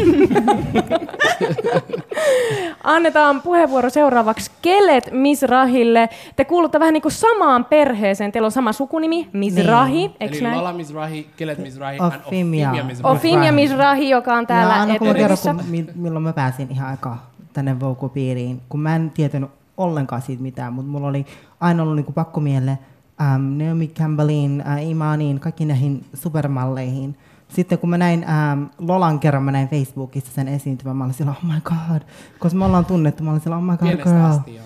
Annetaan 2.84 3.42
puheenvuoro 3.42 3.90
seuraavaksi 3.90 4.50
Kelet 4.62 5.08
Misrahille. 5.12 6.08
Te 6.36 6.44
kuulutte 6.44 6.80
vähän 6.80 6.92
niin 6.94 7.02
kuin 7.02 7.12
samaan 7.12 7.64
perheeseen. 7.64 8.32
Teillä 8.32 8.46
on 8.46 8.52
sama 8.52 8.72
sukunimi, 8.72 9.28
Misrahi, 9.32 9.92
Niin. 9.92 10.12
eikö 10.20 10.34
Eli 10.34 10.42
näin? 10.44 10.58
Lola 10.58 10.72
Mizrahi, 10.72 11.30
Kelet 11.36 11.58
Mizrahi, 11.58 11.98
and 11.98 12.12
Ofimia. 12.26 12.68
Ofimia 12.70 12.84
Mizrahi. 12.84 13.16
Ofimia 13.16 13.52
Misrahi, 13.52 14.10
joka 14.10 14.34
on 14.34 14.46
täällä 14.46 14.74
ja 14.76 14.86
mä 14.86 14.92
kerron, 14.92 15.16
eteryssä. 15.16 15.54
kun, 15.54 15.64
mi- 15.68 15.86
milloin 15.94 16.22
mä 16.22 16.32
pääsin 16.32 16.68
ihan 16.70 16.88
aika 16.90 17.16
tänne 17.52 17.76
Vogue-piiriin, 17.80 18.60
kun 18.68 18.80
mä 18.80 18.96
en 18.96 19.10
tietänyt 19.10 19.50
ollenkaan 19.76 20.22
siitä 20.22 20.42
mitään, 20.42 20.72
mutta 20.72 20.90
mulla 20.90 21.06
oli 21.08 21.26
aina 21.60 21.82
ollut 21.82 21.96
niinku 21.96 22.12
pakko 22.12 22.40
mielle 22.40 22.78
ähm, 23.20 23.58
Naomi 23.58 23.88
Campbellin, 23.88 24.62
äh, 24.66 24.88
Imaniin, 24.88 25.40
kaikki 25.40 25.64
näihin 25.64 26.04
supermalleihin. 26.14 27.16
Sitten 27.48 27.78
kun 27.78 27.90
mä 27.90 27.98
näin 27.98 28.24
ähm, 28.28 28.64
Lolan 28.78 29.20
kerran, 29.20 29.42
mä 29.42 29.52
näin 29.52 29.68
Facebookissa 29.68 30.32
sen 30.32 30.48
esiintymän, 30.48 30.96
mä 30.96 31.04
olin 31.04 31.14
sillä, 31.14 31.30
oh 31.30 31.44
my 31.54 31.60
god, 31.64 32.02
koska 32.38 32.58
me 32.58 32.64
ollaan 32.64 32.84
tunnettu, 32.84 33.24
mä 33.24 33.30
olin 33.30 33.40
sillä, 33.40 33.56
oh 33.56 33.62
my 33.62 33.76
god, 33.76 33.96
girl. 33.96 34.24
asti. 34.24 34.60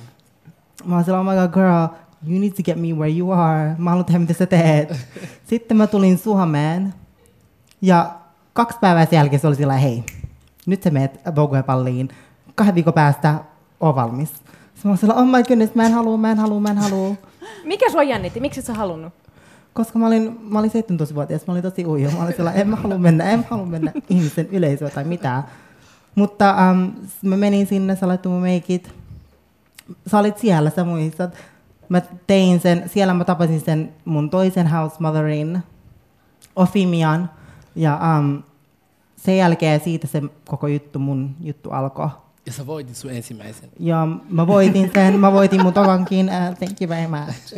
Mä 0.84 0.94
olin 0.94 1.04
sillä, 1.04 1.20
oh 1.20 1.26
my 1.26 1.32
god, 1.34 1.52
girl, 1.52 1.86
you 2.28 2.40
need 2.40 2.50
to 2.52 2.62
get 2.62 2.76
me 2.76 2.88
where 2.92 3.18
you 3.18 3.30
are. 3.30 3.74
Mä 3.78 3.90
haluan 3.90 4.04
tehdä, 4.04 4.18
mitä 4.18 4.32
sä 4.32 4.46
teet. 4.46 5.06
Sitten 5.50 5.76
mä 5.76 5.86
tulin 5.86 6.18
Suomeen 6.18 6.94
ja 7.82 8.10
kaksi 8.52 8.78
päivää 8.80 9.06
sen 9.06 9.16
jälkeen 9.16 9.40
se 9.40 9.46
oli 9.46 9.56
sillä, 9.56 9.74
hei, 9.74 10.04
nyt 10.66 10.82
sä 10.82 10.90
meet 10.90 11.20
Vogue-palliin. 11.36 12.08
Kahden 12.54 12.74
viikon 12.74 12.94
päästä 12.94 13.34
on 13.80 13.94
valmis. 13.94 14.28
Sitten 14.28 14.44
mä 14.84 14.90
olin 14.90 14.98
sillä, 14.98 15.14
oh 15.14 15.26
my 15.26 15.42
goodness, 15.42 15.74
mä 15.74 15.86
en 15.86 15.92
halua, 15.92 16.16
mä 16.16 16.30
en 16.30 16.38
halua, 16.38 16.60
mä 16.60 16.70
en 16.70 16.78
halua. 16.78 17.14
Mikä 17.64 17.90
sua 17.90 18.02
jännitti? 18.02 18.40
Miksi 18.40 18.60
et 18.60 18.66
sä 18.66 18.74
halunnut? 18.74 19.21
Koska 19.74 19.98
mä 19.98 20.06
olin, 20.06 20.38
mä 20.42 20.58
olin 20.58 20.70
17-vuotias, 20.70 21.46
mä 21.46 21.52
olin 21.52 21.62
tosi 21.62 21.86
ujo. 21.86 22.10
Mä 22.10 22.22
olin 22.22 22.36
sellainen, 22.36 22.60
en 22.60 22.68
mä 22.68 22.76
halua 22.76 22.98
mennä, 22.98 23.24
en 23.24 23.38
mä 23.38 23.44
halua 23.50 23.66
mennä 23.66 23.92
ihmisen 24.10 24.46
yleisöä 24.46 24.90
tai 24.90 25.04
mitään. 25.04 25.44
Mutta 26.14 26.54
um, 26.70 26.92
mä 27.22 27.36
menin 27.36 27.66
sinne, 27.66 27.96
sä 27.96 28.08
laittoi 28.08 28.32
mun 28.32 28.42
meikit. 28.42 28.94
Sä 30.06 30.18
olit 30.18 30.38
siellä, 30.38 30.70
sä 30.70 30.84
muistat. 30.84 31.34
Mä 31.88 32.02
tein 32.26 32.60
sen, 32.60 32.82
siellä 32.86 33.14
mä 33.14 33.24
tapasin 33.24 33.60
sen 33.60 33.92
mun 34.04 34.30
toisen 34.30 34.66
house 34.66 34.96
motherin, 34.98 35.62
Ofimian. 36.56 37.30
Ja 37.76 38.00
um, 38.18 38.42
sen 39.16 39.36
jälkeen 39.36 39.80
siitä 39.80 40.06
se 40.06 40.22
koko 40.48 40.66
juttu, 40.66 40.98
mun 40.98 41.36
juttu 41.40 41.70
alkoi. 41.70 42.08
Ja 42.46 42.52
sä 42.52 42.66
voitit 42.66 42.96
sun 42.96 43.11
ensimmäisen. 43.11 43.68
Ja 43.80 44.08
mä 44.28 44.46
voitin 44.46 44.90
sen, 44.94 45.20
mä 45.20 45.32
voitin 45.32 45.62
mun 45.62 45.72
tokankin, 45.72 46.26
uh, 46.26 46.56
thank 46.58 46.80
you 46.80 46.88
very 46.88 47.06
much. 47.08 47.54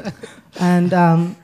And 0.74 0.92
um, 0.92 1.34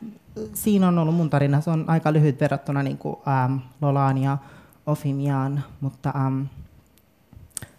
siinä 0.54 0.88
on 0.88 0.99
ollut 0.99 1.14
mun 1.14 1.30
tarina, 1.30 1.60
se 1.60 1.70
on 1.70 1.84
aika 1.87 2.12
lyhyt 2.12 2.40
verrattuna 2.40 2.82
niin 2.82 2.99
kuin, 2.99 3.16
um, 3.46 3.60
Lolaan 3.80 4.18
ja 4.18 4.38
Ofimiaan, 4.87 5.64
mutta 5.80 6.12
um, 6.26 6.46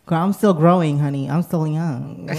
girl, 0.08 0.30
I'm 0.30 0.34
still 0.34 0.54
growing, 0.54 1.02
honey, 1.02 1.28
I'm 1.28 1.44
still 1.44 1.66
young. 1.66 2.30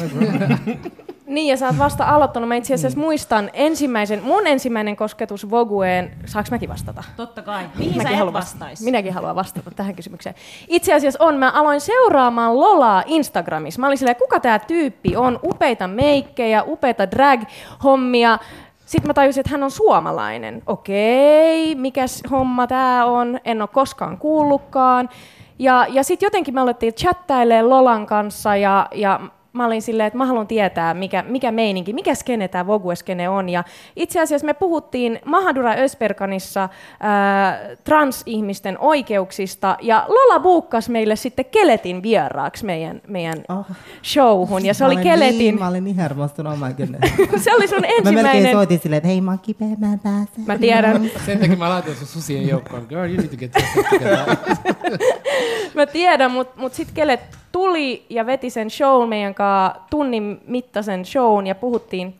Niin, 1.26 1.48
ja 1.48 1.56
sä 1.56 1.66
oot 1.66 1.78
vasta 1.78 2.04
aloittanut. 2.04 2.48
Mä 2.48 2.54
itse 2.54 2.74
asiassa 2.74 2.98
muistan 2.98 3.50
ensimmäisen, 3.52 4.22
mun 4.22 4.46
ensimmäinen 4.46 4.96
kosketus 4.96 5.50
Vogueen. 5.50 6.10
Saaks 6.26 6.50
mäkin 6.50 6.68
vastata? 6.68 7.04
Totta 7.16 7.42
kai. 7.42 7.64
Mihin 7.74 7.92
sä 7.92 7.98
Mäkin 7.98 8.12
et 8.12 8.18
haluan 8.18 8.34
vastais? 8.34 8.82
Minäkin 8.82 9.12
haluan 9.12 9.36
vastata 9.36 9.70
tähän 9.70 9.94
kysymykseen. 9.94 10.34
Itse 10.68 10.94
asiassa 10.94 11.24
on, 11.24 11.36
mä 11.36 11.50
aloin 11.50 11.80
seuraamaan 11.80 12.60
Lolaa 12.60 13.02
Instagramissa. 13.06 13.80
Mä 13.80 13.86
olin 13.86 13.98
silleen, 13.98 14.16
kuka 14.16 14.40
tämä 14.40 14.58
tyyppi 14.58 15.16
on? 15.16 15.40
Upeita 15.44 15.88
meikkejä, 15.88 16.62
upeita 16.62 17.04
drag-hommia. 17.10 18.38
Sitten 18.86 19.08
mä 19.08 19.14
tajusin, 19.14 19.40
että 19.40 19.50
hän 19.50 19.62
on 19.62 19.70
suomalainen. 19.70 20.62
Okei, 20.66 21.74
mikäs 21.74 22.22
homma 22.30 22.66
tämä 22.66 23.04
on? 23.04 23.40
En 23.44 23.62
ole 23.62 23.68
koskaan 23.72 24.18
kuullutkaan. 24.18 25.08
Ja, 25.58 25.86
ja 25.88 26.04
sitten 26.04 26.26
jotenkin 26.26 26.54
me 26.54 26.60
alettiin 26.60 26.94
chattailemaan 26.94 27.70
Lolan 27.70 28.06
kanssa 28.06 28.56
ja, 28.56 28.88
ja 28.94 29.20
mä 29.52 29.66
olin 29.66 29.82
silleen, 29.82 30.06
että 30.06 30.18
mä 30.18 30.26
haluan 30.26 30.46
tietää, 30.46 30.94
mikä, 30.94 31.24
mikä 31.28 31.52
meininki, 31.52 31.92
mikä 31.92 32.14
skene 32.14 32.48
tämä 32.48 32.66
Vogue-skene 32.66 33.28
on. 33.28 33.48
Ja 33.48 33.64
itse 33.96 34.20
asiassa 34.20 34.46
me 34.46 34.54
puhuttiin 34.54 35.18
Mahadura 35.24 35.72
Ösperkanissa 35.72 36.68
ää, 37.00 37.58
transihmisten 37.84 38.78
oikeuksista, 38.78 39.76
ja 39.82 40.04
Lola 40.08 40.40
buukkas 40.40 40.88
meille 40.88 41.16
sitten 41.16 41.44
Keletin 41.44 42.02
vieraaksi 42.02 42.64
meidän, 42.64 43.00
meidän 43.08 43.38
Oh. 43.48 43.66
showhun, 44.04 44.64
ja 44.66 44.74
se 44.74 44.84
Mä 44.84 44.88
oli 44.88 44.96
Keletin, 44.96 45.38
Niin, 45.38 45.58
mä 45.58 45.68
olin 45.68 45.84
niin 45.84 45.96
hermostunut, 45.96 46.52
oh 46.52 46.58
my 46.58 46.74
goodness. 46.74 47.12
se 47.44 47.54
oli 47.54 47.68
sun 47.68 47.78
Mä 47.80 47.86
melkein 47.86 48.08
ensimmäinen, 48.08 48.52
soitin 48.52 48.78
silleen, 48.78 48.96
että 48.98 49.08
hei 49.08 49.20
mä 49.20 49.30
oon 49.30 49.38
kipeä, 49.40 49.68
mä 49.78 49.92
en 49.92 50.00
pääse. 50.00 50.30
mä 50.46 50.58
tiedän, 50.58 51.02
Sen 51.26 51.38
takia 51.38 51.56
mä 51.56 51.68
laitoin 51.68 51.96
sun 51.96 52.06
susien 52.06 52.48
joukkoon. 52.48 52.86
Girl, 52.88 53.08
you 53.10 53.16
need 53.16 53.28
to 53.28 53.36
get. 53.36 53.52
Mä 55.74 55.86
tiedän, 55.86 56.30
mutta 56.30 56.60
mut 56.60 56.74
sitten 56.74 56.94
Kelet 56.94 57.20
tuli 57.52 58.06
ja 58.10 58.26
veti 58.26 58.50
sen 58.50 58.70
show 58.70 59.08
meidän 59.08 59.34
kanssa, 59.34 59.80
tunnin 59.90 60.40
mittaisen 60.46 61.04
shown 61.04 61.46
ja 61.46 61.54
puhuttiin, 61.54 62.14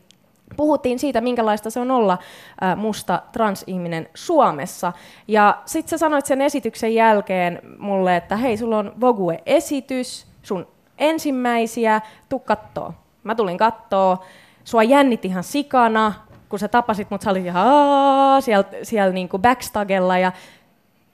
puhuttiin 0.57 0.99
siitä, 0.99 1.21
minkälaista 1.21 1.69
se 1.69 1.79
on 1.79 1.91
olla 1.91 2.17
ä, 2.63 2.75
musta 2.75 3.21
transihminen 3.31 4.09
Suomessa. 4.13 4.93
Ja 5.27 5.57
sitten 5.65 5.89
sä 5.89 5.97
sanoit 5.97 6.25
sen 6.25 6.41
esityksen 6.41 6.95
jälkeen 6.95 7.59
mulle, 7.77 8.15
että 8.15 8.37
hei, 8.37 8.57
sulla 8.57 8.77
on 8.77 8.93
Vogue-esitys, 9.01 10.27
sun 10.43 10.67
ensimmäisiä, 10.97 12.01
tuu 12.29 12.39
kattoo. 12.39 12.93
Mä 13.23 13.35
tulin 13.35 13.57
kattoo, 13.57 14.23
sua 14.63 14.83
jännitti 14.83 15.27
ihan 15.27 15.43
sikana, 15.43 16.13
kun 16.49 16.59
sä 16.59 16.67
tapasit 16.67 17.11
mut, 17.11 17.21
sä 17.21 17.31
olit 17.31 17.45
ihan 17.45 18.41
siellä, 18.41 18.65
siellä 18.83 19.13
niinku 19.13 19.39
backstagella 19.39 20.17
ja 20.17 20.31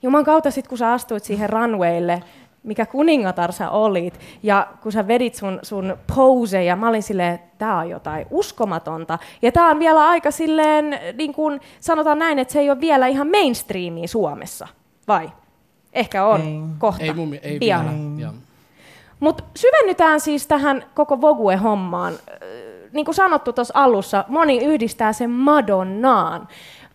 Juman 0.02 0.24
kautta 0.24 0.50
sit, 0.50 0.68
kun 0.68 0.78
sä 0.78 0.92
astuit 0.92 1.24
siihen 1.24 1.50
runwaylle, 1.50 2.22
mikä 2.62 2.86
kuningatar 2.86 3.52
sä 3.52 3.70
olit, 3.70 4.20
ja 4.42 4.66
kun 4.82 4.92
sä 4.92 5.08
vedit 5.08 5.34
sun, 5.34 5.58
sun 5.62 5.96
poseja, 6.16 6.76
mä 6.76 6.88
olin 6.88 7.02
silleen, 7.02 7.34
että 7.34 7.48
tää 7.58 7.76
on 7.76 7.90
jotain 7.90 8.26
uskomatonta. 8.30 9.18
Ja 9.42 9.52
tää 9.52 9.66
on 9.66 9.78
vielä 9.78 10.08
aika 10.08 10.30
silleen, 10.30 11.00
niin 11.18 11.34
kuin 11.34 11.60
sanotaan 11.80 12.18
näin, 12.18 12.38
että 12.38 12.52
se 12.52 12.58
ei 12.60 12.70
ole 12.70 12.80
vielä 12.80 13.06
ihan 13.06 13.30
mainstreamia 13.30 14.08
Suomessa, 14.08 14.68
vai? 15.08 15.30
Ehkä 15.92 16.24
on 16.26 16.40
Ei. 16.40 16.60
kohta, 16.78 17.04
Ei, 17.04 17.12
mun, 17.14 17.34
ei 17.42 17.58
pian. 17.58 18.16
vielä. 18.16 18.32
Mutta 19.20 19.44
syvennytään 19.56 20.20
siis 20.20 20.46
tähän 20.46 20.84
koko 20.94 21.20
Vogue-hommaan. 21.20 22.12
Äh, 22.14 22.38
Niin 22.92 23.04
kuin 23.04 23.14
sanottu 23.14 23.52
tuossa 23.52 23.74
alussa, 23.76 24.24
moni 24.28 24.64
yhdistää 24.64 25.12
sen 25.12 25.30
Madonnaan. 25.30 26.48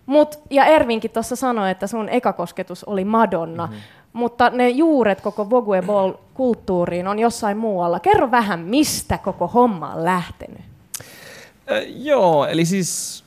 Mut, 0.06 0.40
ja 0.50 0.66
Ervinkin 0.66 1.12
tuossa 1.12 1.36
sanoi, 1.36 1.72
että 1.72 1.88
sun 1.88 2.10
ekakosketus 2.10 2.84
oli 2.84 3.06
Madonna. 3.06 3.66
Mm-hmm. 3.68 3.82
Mutta 4.16 4.50
ne 4.50 4.70
juuret 4.70 5.22
koko 5.22 5.50
Vogue 5.50 5.82
Ball-kulttuuriin 5.82 7.08
on 7.08 7.20
jossain 7.20 7.58
muualla. 7.58 8.00
Kerro 8.00 8.32
vähän, 8.32 8.60
mistä 8.60 9.18
koko 9.18 9.48
homma 9.48 9.94
on 9.94 10.06
lähtenyt. 10.06 10.62
Äh, 11.72 11.84
joo, 11.88 12.46
eli 12.46 12.66
siis 12.66 13.24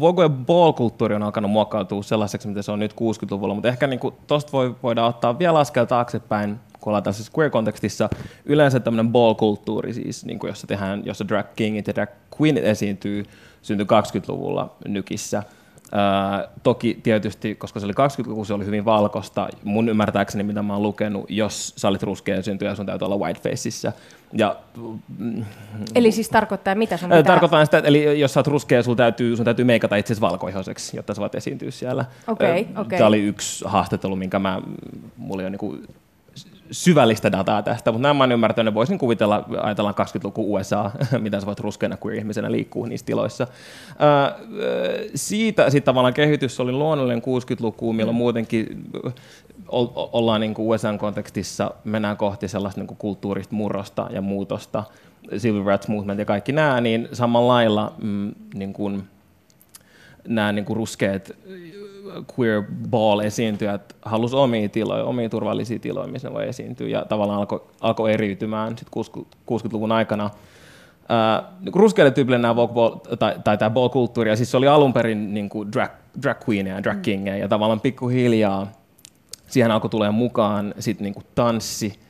Vogue 0.00 0.28
ball-kulttuuri 0.28 1.14
on 1.14 1.22
alkanut 1.22 1.50
muokkautua 1.50 2.02
sellaiseksi, 2.02 2.48
mitä 2.48 2.62
se 2.62 2.72
on 2.72 2.78
nyt 2.78 2.92
60-luvulla, 2.92 3.54
mutta 3.54 3.68
ehkä 3.68 3.86
niin 3.86 4.00
tuosta 4.26 4.52
voi, 4.52 4.74
voidaan 4.82 5.08
ottaa 5.08 5.38
vielä 5.38 5.58
askel 5.58 5.84
taaksepäin, 5.84 6.60
kun 6.80 6.90
ollaan 6.90 7.02
tässä 7.02 7.32
queer-kontekstissa. 7.38 8.08
Yleensä 8.44 8.80
tämmöinen 8.80 9.12
ball-kulttuuri, 9.12 9.94
siis, 9.94 10.24
niin 10.24 10.38
kuin 10.38 10.48
jossa, 10.48 10.66
tehdään, 10.66 11.02
jossa 11.04 11.28
drag 11.28 11.46
kingit 11.56 11.86
ja 11.86 11.94
drag 11.94 12.10
queenit 12.40 12.64
esiintyy, 12.64 13.24
syntyi 13.62 13.86
20-luvulla 13.86 14.76
nykissä. 14.88 15.42
Toki 16.62 17.00
tietysti, 17.02 17.54
koska 17.54 17.80
se 17.80 17.86
oli 17.86 17.92
20-luku, 17.92 18.44
se 18.44 18.54
oli 18.54 18.66
hyvin 18.66 18.84
valkosta. 18.84 19.48
Mun 19.64 19.88
ymmärtääkseni, 19.88 20.44
mitä 20.44 20.62
mä 20.62 20.72
oon 20.72 20.82
lukenut, 20.82 21.24
jos 21.28 21.72
sä 21.76 21.88
olit 21.88 22.02
ruskea 22.02 22.42
syntyjä, 22.42 22.74
sun 22.74 22.86
täytyy 22.86 23.06
olla 23.06 23.16
whitefaceissa. 23.16 23.92
Ja 24.32 24.56
mm, 25.18 25.44
Eli 25.94 26.12
siis 26.12 26.28
tarkoittaa, 26.28 26.74
mitä 26.74 26.96
sun 26.96 27.12
Ää, 27.12 27.18
pitää... 27.18 27.34
Tarkoitan 27.34 27.66
sitä, 27.66 27.78
että 27.78 27.88
eli 27.88 28.20
jos 28.20 28.34
sä 28.34 28.40
oot 28.40 28.46
ruskea, 28.46 28.82
sun 28.82 28.96
täytyy, 28.96 29.36
sun 29.36 29.44
täytyy 29.44 29.64
meikata 29.64 29.96
itse 29.96 30.20
valkoihoiseksi, 30.20 30.96
jotta 30.96 31.14
sä 31.14 31.20
voit 31.20 31.34
esiintyä 31.34 31.70
siellä. 31.70 32.02
Ää, 32.02 32.32
okei. 32.32 32.68
Tämä 32.88 33.06
oli 33.06 33.20
yksi 33.20 33.64
haastattelu, 33.68 34.16
minkä 34.16 34.38
mä, 34.38 34.62
mulla 35.16 35.42
on 35.42 35.52
niinku 35.52 35.78
syvällistä 36.70 37.32
dataa 37.32 37.62
tästä, 37.62 37.92
mutta 37.92 38.02
nämä 38.02 38.14
mä 38.14 38.22
oon 38.24 38.32
ymmärtänyt, 38.32 38.74
voisin 38.74 38.98
kuvitella, 38.98 39.44
ajatellaan 39.62 39.94
20-luku 39.94 40.54
USA, 40.54 40.90
mitä 41.18 41.40
sä 41.40 41.46
voit 41.46 41.60
ruskeana 41.60 41.96
queer-ihmisenä 42.06 42.52
liikkuu 42.52 42.84
niissä 42.84 43.06
tiloissa. 43.06 43.46
Ää, 43.98 44.34
siitä 45.14 45.70
sitten 45.70 45.84
tavallaan 45.84 46.14
kehitys 46.14 46.60
oli 46.60 46.72
luonnollinen 46.72 47.22
60-luku, 47.22 47.92
milloin 47.92 48.16
muutenkin 48.16 48.84
ää, 49.04 49.12
ol- 49.68 49.88
ollaan 49.94 50.40
niin 50.40 50.54
USA-kontekstissa, 50.58 51.70
mennään 51.84 52.16
kohti 52.16 52.48
sellaista 52.48 52.80
niin 52.80 52.96
kulttuurista 52.96 53.54
murrosta 53.54 54.08
ja 54.10 54.20
muutosta, 54.20 54.84
civil 55.36 55.64
rights 55.64 55.88
movement 55.88 56.18
ja 56.18 56.24
kaikki 56.24 56.52
nämä, 56.52 56.80
niin 56.80 57.08
samalla 57.12 57.52
lailla 57.52 57.92
mm, 58.02 58.32
niin 58.54 58.72
kuin, 58.72 59.02
nämä 60.28 60.52
niin 60.52 60.64
kuin 60.64 60.76
ruskeat 60.76 61.30
queer 62.38 62.62
ball 62.90 63.20
esiintyjät 63.20 63.96
halusi 64.02 64.36
omia 64.36 64.68
tiloja, 64.68 65.04
omia 65.04 65.28
turvallisia 65.28 65.78
tiloja, 65.78 66.08
missä 66.08 66.28
ne 66.28 66.34
voi 66.34 66.48
esiintyä, 66.48 66.88
ja 66.88 67.04
tavallaan 67.04 67.38
alkoi 67.38 67.62
alko 67.80 68.08
eriytymään 68.08 68.78
sit 68.78 68.88
60, 68.90 69.36
60-luvun 69.52 69.92
aikana. 69.92 70.30
Ää, 71.08 71.42
niin 71.60 71.72
kuin 71.72 71.80
ruskeille 71.80 72.10
tyypille 72.10 72.38
nämä 72.38 72.56
Vogue 72.56 72.74
ball, 72.74 73.16
tai, 73.18 73.36
tai 73.44 73.58
tämä 73.58 73.70
ball-kulttuuri, 73.70 74.30
ja 74.30 74.36
siis 74.36 74.50
se 74.50 74.56
oli 74.56 74.68
alun 74.68 74.92
perin 74.92 75.34
niin 75.34 75.48
kuin 75.48 75.72
drag, 75.72 75.90
drag 76.22 76.38
queeneja 76.48 76.76
ja 76.76 76.82
drag 76.82 77.02
kingeja, 77.02 77.36
ja 77.36 77.48
tavallaan 77.48 77.80
pikkuhiljaa 77.80 78.66
siihen 79.46 79.70
alkoi 79.70 79.90
tulee 79.90 80.10
mukaan 80.10 80.74
sit 80.78 81.00
niinku 81.00 81.22
tanssi, 81.34 81.92
ö, 81.96 82.07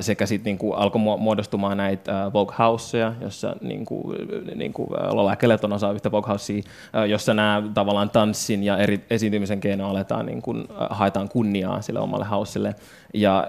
sekä 0.00 0.26
sitten 0.26 0.44
niinku 0.44 0.72
alkoi 0.72 1.00
mu- 1.00 1.18
muodostumaan 1.18 1.76
näitä 1.76 2.30
Vogue 2.32 2.54
Houseja, 2.58 3.14
jossa 3.20 3.56
niinku, 3.60 4.14
niinku 4.54 4.86
Lola 5.12 5.36
Keleton 5.36 5.72
osaa 5.72 5.92
yhtä 5.92 6.10
Vogue 6.10 6.28
Housea, 6.28 6.62
jossa 7.08 7.34
nämä 7.34 7.62
tavallaan 7.74 8.10
tanssin 8.10 8.64
ja 8.64 8.78
eri 8.78 9.04
esiintymisen 9.10 9.60
keinoin 9.60 9.90
aletaan 9.90 10.26
niinku, 10.26 10.54
haetaan 10.90 11.28
kunniaa 11.28 11.82
sille 11.82 12.00
omalle 12.00 12.24
hausille. 12.24 12.74
Ja 13.14 13.48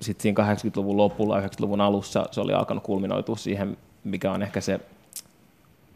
sitten 0.00 0.22
siinä 0.22 0.54
80-luvun 0.54 0.96
lopulla, 0.96 1.40
90-luvun 1.40 1.80
alussa 1.80 2.26
se 2.30 2.40
oli 2.40 2.52
alkanut 2.52 2.82
kulminoitua 2.84 3.36
siihen, 3.36 3.76
mikä 4.04 4.32
on 4.32 4.42
ehkä 4.42 4.60
se 4.60 4.80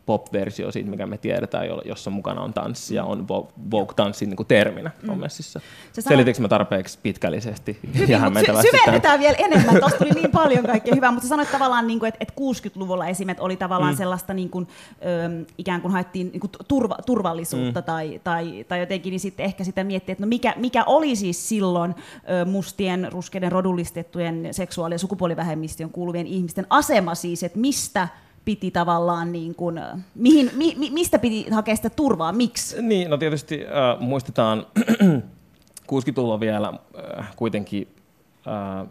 pop-versio 0.07 0.73
siitä, 0.73 0.91
mikä 0.91 1.07
me 1.07 1.19
tiedetään, 1.19 1.67
jo- 1.69 1.83
jossa 1.85 2.11
mukana 2.11 2.41
on 2.41 2.53
tanssi 2.55 2.95
ja 2.95 3.05
on 3.05 3.21
vo- 3.31 3.53
Vogue-tanssin 3.71 4.29
niin 4.31 4.47
terminä 4.49 4.91
Mm. 5.03 5.07
sanoit- 5.07 5.61
Selitikö 6.01 6.41
mä 6.41 6.49
tarpeeksi 6.49 6.99
pitkällisesti 7.03 7.79
ja 7.83 7.99
Hyvin, 7.99 8.19
hämmentävästi? 8.19 8.67
sy- 8.67 8.71
tämän? 8.71 8.81
syvennetään 8.85 9.21
vielä 9.21 9.37
enemmän. 9.39 9.77
Tuosta 9.81 9.99
tuli 9.99 10.11
niin 10.11 10.31
paljon 10.31 10.65
kaikkea 10.67 10.95
hyvää, 10.95 11.13
mutta 11.13 11.29
sanoit 11.29 11.51
tavallaan, 11.53 11.87
niin 11.87 11.99
kuin, 11.99 12.09
että, 12.09 12.19
että 12.21 12.35
60-luvulla 12.41 13.07
esimerkiksi 13.07 13.45
oli 13.45 13.57
tavallaan 13.57 13.95
mm. 13.95 13.99
sellaista 13.99 14.35
niin 14.35 14.51
kuin, 14.51 14.69
ikään 15.59 15.81
kuin 15.81 15.93
haettiin 15.93 16.31
niin 16.33 16.41
kuin 16.41 16.51
turva, 16.69 16.97
turvallisuutta 17.07 17.81
mm. 17.81 17.85
tai, 17.85 18.21
tai, 18.25 18.65
tai 18.69 18.81
jotenkin, 18.81 19.11
niin 19.11 19.21
sitten 19.21 19.47
ehkä 19.47 19.65
sitä 19.65 19.85
miettiä, 19.85 20.13
että 20.13 20.25
no 20.25 20.29
mikä, 20.29 20.55
mikä 20.57 20.85
oli 20.85 21.17
siis 21.17 21.49
silloin 21.49 21.95
mustien, 22.47 23.09
ruskeiden, 23.13 23.53
rodullistettujen 23.53 24.49
seksuaali- 24.51 24.95
ja 24.95 24.99
sukupuolivähemmistöön 24.99 25.91
kuuluvien 25.91 26.27
ihmisten 26.27 26.67
asema 26.71 27.15
siis, 27.15 27.43
että 27.43 27.59
mistä 27.59 28.09
piti 28.45 28.71
tavallaan, 28.71 29.33
niin 29.33 29.55
kuin, 29.55 29.81
mihin, 30.15 30.51
mi, 30.55 30.75
mi, 30.79 30.91
mistä 30.91 31.19
piti 31.19 31.51
hakea 31.51 31.77
sitä 31.77 31.91
turvaa, 31.91 32.33
miksi? 32.33 32.83
Niin, 32.83 33.11
no 33.11 33.17
tietysti 33.17 33.65
äh, 33.65 34.01
muistetaan 34.01 34.67
60-luvulla 35.93 36.41
vielä 36.41 36.73
äh, 37.19 37.37
kuitenkin 37.37 37.89
äh, 38.47 38.81
äh, 38.81 38.87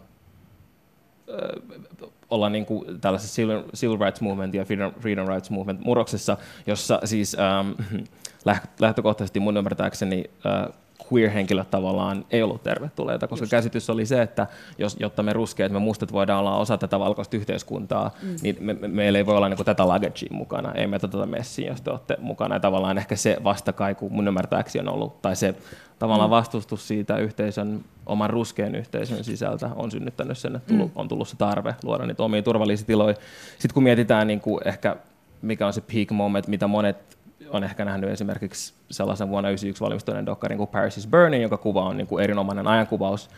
olla 2.30 2.48
niin 2.48 2.66
kuin 2.66 3.00
tällaisessa 3.00 3.34
civil, 3.34 3.62
civil 3.76 3.98
rights 3.98 4.20
movement 4.20 4.54
ja 4.54 4.64
freedom, 4.64 4.92
freedom 5.00 5.28
rights 5.28 5.50
movement 5.50 5.80
murroksessa, 5.84 6.36
jossa 6.66 7.00
siis 7.04 7.36
ähm, 7.38 8.02
lähtökohtaisesti 8.80 9.40
mun 9.40 9.56
ymmärtääkseni 9.56 10.24
äh, 10.46 10.81
queer-henkilöt 11.12 11.70
tavallaan 11.70 12.24
ei 12.30 12.42
ollut 12.42 12.62
tervetulleita, 12.62 13.28
koska 13.28 13.42
Just. 13.42 13.50
käsitys 13.50 13.90
oli 13.90 14.06
se, 14.06 14.22
että 14.22 14.46
jos, 14.78 14.96
jotta 15.00 15.22
me 15.22 15.32
ruskeat, 15.32 15.72
me 15.72 15.78
mustat 15.78 16.12
voidaan 16.12 16.40
olla 16.40 16.56
osa 16.56 16.78
tätä 16.78 16.98
valkoista 16.98 17.36
yhteiskuntaa, 17.36 18.10
mm. 18.22 18.36
niin 18.42 18.56
me, 18.60 18.74
me, 18.74 18.88
meillä 18.88 19.18
ei 19.18 19.26
voi 19.26 19.36
olla 19.36 19.48
niin 19.48 19.64
tätä 19.64 19.84
lugagea 19.84 20.12
mukana, 20.30 20.72
ei 20.72 20.86
me 20.86 20.98
tätä 20.98 21.26
messiä, 21.26 21.70
jos 21.70 21.80
te 21.80 21.90
olette 21.90 22.16
mukana. 22.20 22.54
Ja 22.54 22.60
tavallaan 22.60 22.98
ehkä 22.98 23.16
se 23.16 23.36
vastakaiku 23.44 24.10
mun 24.10 24.28
ymmärtääkseni 24.28 24.88
on 24.88 24.94
ollut, 24.94 25.22
tai 25.22 25.36
se 25.36 25.54
tavallaan 25.98 26.30
mm. 26.30 26.36
vastustus 26.36 26.88
siitä 26.88 27.16
yhteisön, 27.16 27.84
oman 28.06 28.30
ruskean 28.30 28.74
yhteisön 28.74 29.24
sisältä 29.24 29.70
on 29.76 29.90
synnyttänyt 29.90 30.38
sen, 30.38 30.56
että 30.56 30.68
tullut, 30.68 30.94
mm. 30.94 31.00
on 31.00 31.08
tullut 31.08 31.28
se 31.28 31.36
tarve 31.36 31.74
luoda 31.82 32.06
niitä 32.06 32.22
omia 32.22 32.42
turvallisia 32.42 32.86
tiloja. 32.86 33.14
Sitten 33.58 33.74
kun 33.74 33.82
mietitään 33.82 34.26
niin 34.26 34.40
kuin 34.40 34.68
ehkä 34.68 34.96
mikä 35.42 35.66
on 35.66 35.72
se 35.72 35.80
peak 35.80 36.10
moment, 36.10 36.48
mitä 36.48 36.66
monet 36.66 37.18
on 37.52 37.64
ehkä 37.64 37.84
nähnyt 37.84 38.10
esimerkiksi 38.10 38.74
sellaisen 38.90 39.28
vuonna 39.28 39.48
1991 39.48 39.84
valmistuneen 39.84 40.26
dokkarin 40.26 40.58
kuin 40.58 40.68
Paris 40.68 40.96
is 40.96 41.06
Burning, 41.06 41.42
joka 41.42 41.56
kuva 41.56 41.84
on 41.84 41.96
niin 41.96 42.06
kuin 42.06 42.24
erinomainen 42.24 42.66
ajankuvaus 42.66 43.30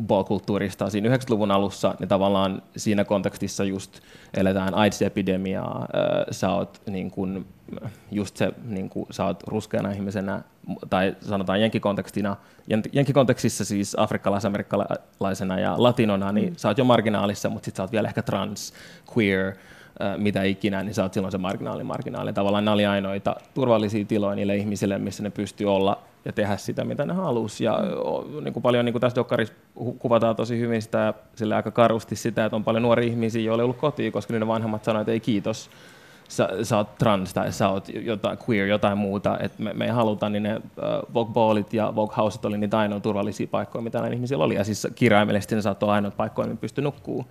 ball-kulttuurista 0.00 0.90
siinä 0.90 1.16
90-luvun 1.16 1.50
alussa, 1.50 1.94
niin 1.98 2.08
tavallaan 2.08 2.62
siinä 2.76 3.04
kontekstissa 3.04 3.64
just 3.64 4.00
eletään 4.34 4.74
AIDS-epidemiaa, 4.74 5.86
sä 6.30 6.50
oot 6.50 6.82
niin 6.86 7.10
kuin, 7.10 7.46
just 8.10 8.36
se, 8.36 8.52
niin 8.64 8.90
kuin, 8.90 9.06
sä 9.10 9.24
oot 9.24 9.42
ruskeana 9.46 9.90
ihmisenä, 9.90 10.42
tai 10.90 11.16
sanotaan 11.20 11.60
jenkikontekstina, 11.60 12.36
jenkikontekstissa 12.92 13.64
siis 13.64 13.96
afrikkalais-amerikkalaisena 13.98 15.58
ja 15.58 15.74
latinona, 15.78 16.32
niin 16.32 16.48
mm. 16.48 16.56
sä 16.56 16.68
oot 16.68 16.78
jo 16.78 16.84
marginaalissa, 16.84 17.48
mutta 17.50 17.64
sit 17.64 17.76
sä 17.76 17.82
oot 17.82 17.92
vielä 17.92 18.08
ehkä 18.08 18.22
trans, 18.22 18.72
queer, 19.16 19.54
mitä 20.16 20.42
ikinä, 20.42 20.82
niin 20.82 21.00
oot 21.02 21.14
silloin 21.14 21.32
se 21.32 21.38
marginaali 21.38 21.84
marginaali. 21.84 22.32
Tavallaan 22.32 22.64
ne 22.64 22.70
oli 22.70 22.86
ainoita 22.86 23.36
turvallisia 23.54 24.04
tiloja 24.04 24.34
niille 24.34 24.56
ihmisille, 24.56 24.98
missä 24.98 25.22
ne 25.22 25.30
pystyy 25.30 25.74
olla 25.74 25.98
ja 26.24 26.32
tehdä 26.32 26.56
sitä, 26.56 26.84
mitä 26.84 27.06
ne 27.06 27.12
halusi. 27.14 27.64
Ja 27.64 27.78
niin 28.40 28.52
kuin 28.52 28.62
paljon 28.62 28.84
niin 28.84 28.92
kuin 28.92 29.00
tässä 29.00 29.16
dokkarissa 29.16 29.54
kuvataan 29.98 30.36
tosi 30.36 30.58
hyvin 30.58 30.82
sitä, 30.82 31.14
sille 31.36 31.54
aika 31.54 31.70
karusti 31.70 32.16
sitä, 32.16 32.44
että 32.44 32.56
on 32.56 32.64
paljon 32.64 32.82
nuoria 32.82 33.08
ihmisiä, 33.08 33.42
joilla 33.42 33.62
ei 33.62 33.64
ollut 33.64 33.76
kotia, 33.76 34.10
koska 34.10 34.32
niiden 34.32 34.48
vanhemmat 34.48 34.84
sanoivat, 34.84 35.02
että 35.02 35.12
ei 35.12 35.20
kiitos 35.20 35.70
sä, 36.28 36.48
sä 36.62 36.76
oot 36.76 36.98
trans 36.98 37.34
tai 37.34 37.52
sä 37.52 37.68
oot 37.68 37.88
jotain 37.88 38.38
queer, 38.48 38.66
jotain 38.66 38.98
muuta, 38.98 39.38
että 39.38 39.62
me, 39.62 39.72
me 39.72 39.84
ei 39.84 39.90
haluta, 39.90 40.28
niin 40.28 40.42
ne 40.42 40.56
uh, 40.56 41.14
Vogue 41.14 41.32
Ballit 41.32 41.74
ja 41.74 41.92
Vogue 41.94 42.14
Houseit 42.16 42.44
oli 42.44 42.58
niitä 42.58 42.78
ainoa 42.78 43.00
turvallisia 43.00 43.46
paikkoja, 43.46 43.82
mitä 43.82 44.00
näillä 44.00 44.14
ihmisillä 44.14 44.44
oli. 44.44 44.54
Ja 44.54 44.64
siis 44.64 44.86
kirjaimellisesti 44.94 45.54
ne 45.54 45.62
saattoi 45.62 45.90
ainoat 45.90 46.16
paikkoja, 46.16 46.46
mihin 46.46 46.58
pystyi 46.58 46.84
nukkuu 46.84 47.24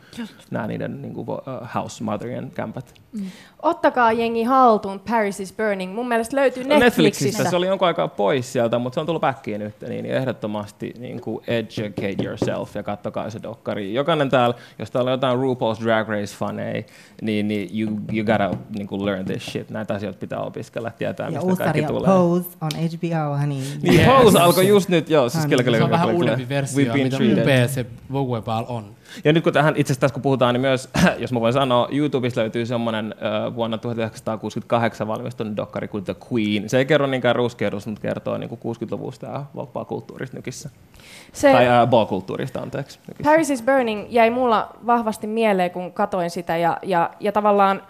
nämä 0.52 0.68
niiden 0.68 1.02
niin 1.02 1.14
kuin, 1.14 1.28
uh, 1.30 1.38
house 1.76 2.04
motherien 2.04 2.52
kämpät. 2.56 2.94
Mm. 3.12 3.26
Ottakaa 3.62 4.12
jengi 4.12 4.44
haltuun 4.44 5.00
Paris 5.00 5.40
is 5.40 5.54
Burning. 5.54 5.94
Mun 5.96 6.08
mielestä 6.08 6.36
löytyy 6.36 6.64
Netflixistä. 6.64 6.86
Netflixistä. 6.86 7.50
Se 7.50 7.56
oli 7.56 7.68
jonkun 7.68 7.88
aikaa 7.88 8.08
pois 8.08 8.54
sieltä, 8.54 8.80
mutta 8.80 8.94
se 8.94 9.00
on 9.00 9.06
tullut 9.06 9.22
backiin 9.22 9.60
nyt. 9.60 9.76
Niin, 9.82 10.04
niin 10.04 10.16
ehdottomasti 10.16 10.94
niin 11.00 11.22
kuin 11.22 11.44
educate 11.48 12.24
yourself 12.24 12.76
ja 12.76 12.84
kattokaa 12.84 13.30
se 13.30 13.40
dokkari. 13.44 13.94
Jokainen 13.94 14.30
täällä, 14.30 14.56
jos 14.80 14.92
täällä 14.92 15.10
on 15.10 15.14
jotain 15.14 15.40
RuPaul's 15.40 15.84
Drag 15.84 16.08
Race-faneja, 16.08 16.84
niin, 17.22 17.48
niin 17.48 17.70
you, 17.80 18.00
you 18.14 18.26
gotta 18.26 18.58
niin 18.70 18.83
kuin 18.88 19.06
learn 19.06 19.26
this 19.26 19.46
shit. 19.46 19.70
Näitä 19.70 19.94
asioita 19.94 20.20
pitää 20.20 20.40
opiskella, 20.40 20.92
tietää, 20.92 21.30
ja 21.30 21.42
mistä 21.42 21.64
kaikki 21.64 21.84
tulee. 21.84 22.12
Pose 22.12 22.48
on 22.62 22.72
HBO, 22.72 23.48
Niin, 23.48 24.00
yes. 24.00 24.24
Pose 24.24 24.40
alkoi 24.40 24.68
just 24.68 24.90
nyt, 24.90 25.10
joo. 25.10 25.30
Siis 25.30 25.46
kyllä, 25.46 25.64
kyllä, 25.64 25.78
se 25.78 25.84
on 25.84 25.90
vähän 25.90 26.16
uudempi 26.16 26.50
versio, 26.50 26.94
mitä 26.94 27.18
upea 27.42 27.68
se 27.68 27.86
Vogue 28.12 28.42
on. 28.68 28.86
Ja 29.24 29.34
nyt 29.34 29.44
kun 29.44 29.54
tähän 29.54 29.74
itse 29.78 29.94
asiassa 29.94 30.14
kun 30.14 30.22
puhutaan, 30.22 30.54
niin 30.54 30.62
myös, 30.62 30.90
jos 31.20 31.34
mä 31.34 31.42
voin 31.42 31.54
sanoa, 31.54 31.88
YouTubesta 31.92 32.42
löytyy 32.42 32.66
semmoinen 32.66 33.16
uh, 33.50 33.56
vuonna 33.56 33.78
1968 33.78 35.08
valmistunut 35.08 35.58
dokkari 35.58 35.88
kuin 35.88 36.04
The 36.04 36.16
Queen. 36.32 36.70
Se 36.70 36.78
ei 36.78 36.86
kerro 36.86 37.08
niinkään 37.08 37.36
ruskeudus, 37.36 37.88
mutta 37.88 38.02
kertoo 38.02 38.38
niin 38.38 38.50
60-luvusta 38.50 39.26
ja 39.26 39.46
kulttuurista 39.86 40.38
nykissä. 40.38 40.70
Se, 41.34 41.52
tai 41.52 41.66
uh, 41.66 41.90
ball-kulttuurista, 41.90 42.62
anteeksi. 42.62 43.00
Nykissä. 43.08 43.32
Paris 43.32 43.50
is 43.50 43.64
Burning 43.64 44.06
jäi 44.10 44.30
mulla 44.30 44.70
vahvasti 44.86 45.28
mieleen, 45.28 45.72
kun 45.72 45.94
katoin 45.94 46.30
sitä 46.30 46.58
ja, 46.58 46.78
ja, 46.84 47.10
ja 47.20 47.32
tavallaan 47.32 47.82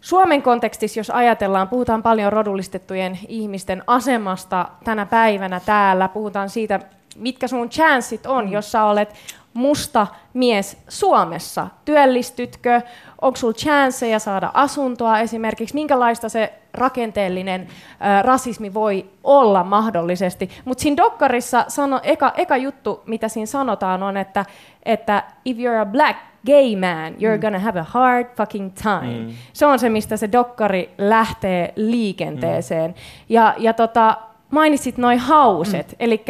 Suomen 0.00 0.42
kontekstissa, 0.42 1.00
jos 1.00 1.10
ajatellaan, 1.10 1.68
puhutaan 1.68 2.02
paljon 2.02 2.32
rodullistettujen 2.32 3.18
ihmisten 3.28 3.82
asemasta 3.86 4.68
tänä 4.84 5.06
päivänä 5.06 5.60
täällä, 5.60 6.08
puhutaan 6.08 6.50
siitä, 6.50 6.80
mitkä 7.16 7.48
sun 7.48 7.70
chanssit 7.70 8.26
on, 8.26 8.44
mm. 8.44 8.52
jos 8.52 8.72
sä 8.72 8.84
olet 8.84 9.14
musta 9.58 10.06
mies 10.34 10.76
Suomessa. 10.88 11.68
Työllistytkö? 11.84 12.80
Onko 13.20 13.36
sulla 13.36 13.52
chanceja 13.52 14.18
saada 14.18 14.50
asuntoa 14.54 15.18
esimerkiksi? 15.18 15.74
Minkälaista 15.74 16.28
se 16.28 16.52
rakenteellinen 16.74 17.60
ä, 17.60 18.22
rasismi 18.22 18.74
voi 18.74 19.10
olla 19.24 19.64
mahdollisesti? 19.64 20.50
Mutta 20.64 20.82
siinä 20.82 20.96
dokkarissa 20.96 21.64
sano, 21.68 22.00
eka, 22.02 22.32
eka 22.36 22.56
juttu, 22.56 23.02
mitä 23.06 23.28
siinä 23.28 23.46
sanotaan, 23.46 24.02
on, 24.02 24.16
että, 24.16 24.44
että 24.82 25.22
if 25.44 25.56
you're 25.56 25.82
a 25.82 25.86
black 25.86 26.18
gay 26.46 26.76
man, 26.76 27.12
you're 27.14 27.36
mm. 27.36 27.40
gonna 27.40 27.58
have 27.58 27.80
a 27.80 27.86
hard 27.88 28.26
fucking 28.36 28.72
time. 28.82 29.18
Mm. 29.18 29.32
Se 29.52 29.66
on 29.66 29.78
se, 29.78 29.88
mistä 29.88 30.16
se 30.16 30.32
dokkari 30.32 30.94
lähtee 30.98 31.72
liikenteeseen. 31.76 32.90
Mm. 32.90 32.96
Ja, 33.28 33.54
ja 33.58 33.72
tota, 33.72 34.16
mainitsit 34.50 34.98
noin 34.98 35.18
hauset, 35.18 35.88
mm. 35.88 35.96
eli 35.98 36.24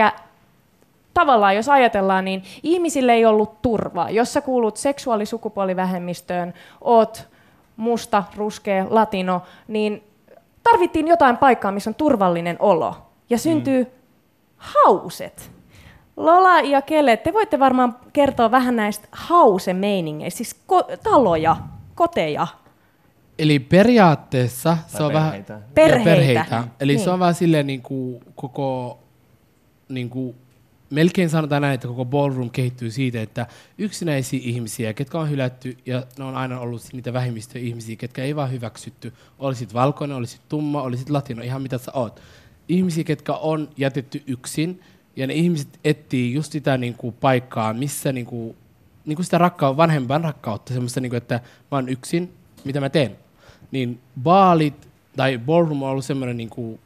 tavallaan 1.18 1.56
jos 1.56 1.68
ajatellaan, 1.68 2.24
niin 2.24 2.42
ihmisille 2.62 3.12
ei 3.12 3.26
ollut 3.26 3.62
turvaa. 3.62 4.10
Jos 4.10 4.32
sä 4.32 4.40
kuulut 4.40 4.76
seksuaalisukupuolivähemmistöön, 4.76 6.54
oot 6.80 7.28
musta, 7.76 8.24
ruskea, 8.36 8.86
latino, 8.90 9.42
niin 9.68 10.02
tarvittiin 10.62 11.08
jotain 11.08 11.36
paikkaa, 11.36 11.72
missä 11.72 11.90
on 11.90 11.94
turvallinen 11.94 12.56
olo. 12.58 12.94
Ja 13.30 13.38
syntyy 13.38 13.84
mm. 13.84 13.90
hauset. 14.56 15.50
Lola 16.16 16.60
ja 16.60 16.82
Kelle, 16.82 17.16
te 17.16 17.32
voitte 17.32 17.58
varmaan 17.58 17.96
kertoa 18.12 18.50
vähän 18.50 18.76
näistä 18.76 19.08
hausemeiningeistä, 19.12 20.36
siis 20.36 20.56
ko- 20.72 20.96
taloja, 21.02 21.56
koteja. 21.94 22.46
Eli 23.38 23.58
periaatteessa 23.58 24.78
se 24.86 25.02
on 25.02 25.12
perheitä. 25.12 25.54
vähän... 25.54 25.68
Perheitä. 25.74 26.10
perheitä. 26.10 26.64
Eli 26.80 26.92
niin. 26.92 27.04
se 27.04 27.10
on 27.10 27.18
vähän 27.18 27.34
silleen 27.34 27.66
niin 27.66 27.82
kuin 27.82 28.20
koko 28.34 28.98
niin 29.88 30.10
kuin 30.10 30.36
melkein 30.90 31.30
sanotaan 31.30 31.62
näin, 31.62 31.74
että 31.74 31.88
koko 31.88 32.04
ballroom 32.04 32.50
kehittyy 32.50 32.90
siitä, 32.90 33.22
että 33.22 33.46
yksinäisiä 33.78 34.40
ihmisiä, 34.42 34.92
ketkä 34.92 35.18
on 35.18 35.30
hylätty, 35.30 35.76
ja 35.86 36.02
ne 36.18 36.24
on 36.24 36.36
aina 36.36 36.60
ollut 36.60 36.82
niitä 36.92 37.12
vähemmistöihmisiä, 37.12 37.96
ketkä 37.96 38.22
ei 38.22 38.36
vaan 38.36 38.52
hyväksytty, 38.52 39.12
olisit 39.38 39.74
valkoinen, 39.74 40.16
olisit 40.16 40.40
tumma, 40.48 40.82
olisit 40.82 41.10
latino, 41.10 41.42
ihan 41.42 41.62
mitä 41.62 41.78
sä 41.78 41.92
oot. 41.94 42.22
Ihmisiä, 42.68 43.04
ketkä 43.04 43.32
on 43.34 43.68
jätetty 43.76 44.22
yksin, 44.26 44.80
ja 45.16 45.26
ne 45.26 45.34
ihmiset 45.34 45.68
etsii 45.84 46.34
just 46.34 46.52
sitä 46.52 46.78
niin 46.78 46.94
kuin, 46.94 47.14
paikkaa, 47.20 47.74
missä 47.74 48.12
niin 48.12 48.26
kuin, 48.26 48.56
niin 49.06 49.16
kuin 49.16 49.24
sitä 49.24 49.38
rakkautta, 49.38 49.76
vanhempaan 49.76 50.24
rakkautta, 50.24 50.72
semmoista, 50.72 51.00
niin 51.00 51.10
kuin, 51.10 51.16
että 51.16 51.34
mä 51.70 51.78
oon 51.78 51.88
yksin, 51.88 52.32
mitä 52.64 52.80
mä 52.80 52.88
teen. 52.88 53.16
Niin 53.70 54.00
baalit 54.22 54.88
tai 55.16 55.38
ballroom 55.38 55.82
on 55.82 55.90
ollut 55.90 56.04
semmoinen 56.04 56.36
niin 56.36 56.50
kuin, 56.50 56.80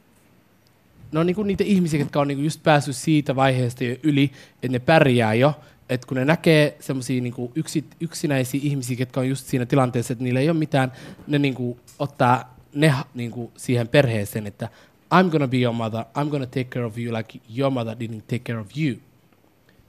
ne 1.13 1.19
on 1.19 1.25
niinku 1.25 1.43
niitä 1.43 1.63
ihmisiä, 1.63 1.99
jotka 1.99 2.21
on 2.21 2.27
niinku 2.27 2.43
just 2.43 2.63
päässyt 2.63 2.95
siitä 2.95 3.35
vaiheesta 3.35 3.83
jo 3.83 3.95
yli, 4.03 4.31
että 4.55 4.67
ne 4.67 4.79
pärjää 4.79 5.33
jo. 5.33 5.53
Että 5.89 6.07
kun 6.07 6.17
ne 6.17 6.25
näkee 6.25 6.77
semmoisia 6.79 7.21
niinku 7.21 7.51
yksi, 7.55 7.85
yksinäisiä 7.99 8.59
ihmisiä, 8.63 8.97
jotka 8.99 9.19
on 9.19 9.29
just 9.29 9.47
siinä 9.47 9.65
tilanteessa, 9.65 10.13
että 10.13 10.23
niillä 10.23 10.39
ei 10.39 10.49
ole 10.49 10.57
mitään, 10.57 10.91
ne 11.27 11.39
niinku 11.39 11.79
ottaa 11.99 12.57
ne 12.75 12.93
niinku 13.13 13.51
siihen 13.57 13.87
perheeseen, 13.87 14.47
että 14.47 14.69
I'm 15.13 15.29
gonna 15.29 15.47
be 15.47 15.57
your 15.57 15.75
mother, 15.75 16.05
I'm 16.17 16.29
gonna 16.29 16.45
take 16.45 16.63
care 16.63 16.85
of 16.85 16.97
you 16.97 17.17
like 17.17 17.39
your 17.57 17.71
mother 17.71 17.95
didn't 17.95 18.21
take 18.21 18.39
care 18.39 18.59
of 18.59 18.67
you. 18.77 18.97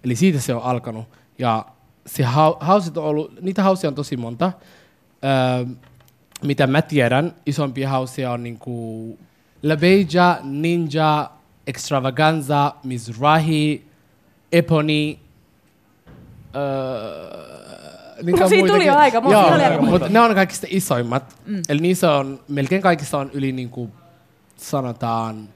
Eli 0.05 0.17
siitä 0.17 0.41
se 0.41 0.55
on 0.55 0.63
alkanut. 0.63 1.05
Ja 1.39 1.67
se 2.07 2.23
hausit 2.61 2.97
on 2.97 3.05
ollut, 3.05 3.41
niitä 3.41 3.63
hausia 3.63 3.89
on 3.89 3.95
tosi 3.95 4.17
monta. 4.17 4.53
Öö, 5.25 5.75
mitä 6.43 6.67
mä 6.67 6.83
tiedän, 6.83 7.35
isompia 7.47 7.89
hausia 7.89 8.33
on 8.33 8.43
niinku 8.43 9.19
Labeja, 9.65 10.39
Ninja, 10.43 11.31
Extravaganza, 11.67 12.75
Mizrahi, 12.85 13.85
Epony. 14.53 15.17
Öö, 16.57 18.33
no, 18.41 18.49
siitä 18.49 18.69
tuli 18.69 18.87
jo 18.87 18.97
aika 18.97 19.21
monta. 19.21 19.39
Joo, 19.39 19.83
mutta 19.83 20.09
ne 20.09 20.21
on 20.21 20.35
kaikista 20.35 20.67
isoimmat. 20.71 21.37
Mm. 21.47 21.63
Eli 21.69 21.81
niissä 21.81 22.13
on, 22.13 22.41
melkein 22.49 22.83
kaikissa 22.83 23.19
on 23.19 23.31
yli 23.33 23.53
niin 23.53 23.71
kuin, 23.71 23.93
sanotaan 24.57 25.49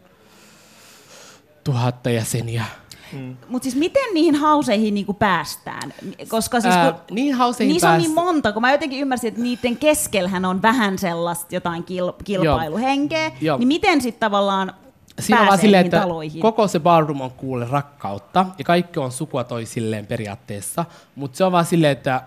tuhatta 1.64 2.10
jäseniä. 2.10 2.64
Mm. 3.12 3.36
Mutta 3.48 3.64
siis 3.64 3.76
miten 3.76 4.14
niihin 4.14 4.34
hauseihin 4.34 4.94
niinku 4.94 5.14
päästään? 5.14 5.94
Koska 6.28 6.60
siis 6.60 6.74
Ää, 6.74 6.94
niihin 7.10 7.34
hauseihin 7.34 7.72
niissä 7.72 7.90
on 7.90 7.98
niin 7.98 8.14
monta, 8.14 8.52
kun 8.52 8.62
mä 8.62 8.72
jotenkin 8.72 9.00
ymmärsin, 9.00 9.28
että 9.28 9.40
niiden 9.40 9.76
keskellähän 9.76 10.44
on 10.44 10.62
vähän 10.62 10.98
sellaista 10.98 11.54
jotain 11.54 11.84
kil, 11.84 12.12
kilpailuhenkeä, 12.24 13.32
Joo. 13.40 13.58
niin 13.58 13.68
miten 13.68 14.00
sitten 14.00 14.20
tavallaan 14.20 14.72
Siinä 15.20 15.40
on 15.40 15.46
vaan 15.46 15.58
silleen, 15.58 15.86
että 15.86 16.00
taloihin? 16.00 16.42
koko 16.42 16.68
se 16.68 16.80
ballroom 16.80 17.20
on 17.20 17.30
kuule 17.30 17.66
rakkautta 17.70 18.46
ja 18.58 18.64
kaikki 18.64 19.00
on 19.00 19.12
sukua 19.12 19.44
toisilleen 19.44 20.06
periaatteessa, 20.06 20.84
mutta 21.14 21.36
se 21.36 21.44
on 21.44 21.52
vaan 21.52 21.64
silleen, 21.66 21.92
että 21.92 22.22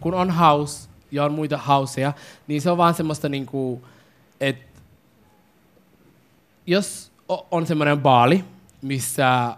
kun 0.00 0.14
on 0.14 0.30
house 0.30 0.88
ja 1.10 1.24
on 1.24 1.32
muita 1.32 1.58
houseja, 1.58 2.12
niin 2.46 2.62
se 2.62 2.70
on 2.70 2.76
vaan 2.76 2.94
semmoista 2.94 3.28
niinku, 3.28 3.84
että 4.40 4.80
jos 6.66 7.10
on 7.50 7.66
semmoinen 7.66 8.00
baali, 8.00 8.44
missä 8.82 9.56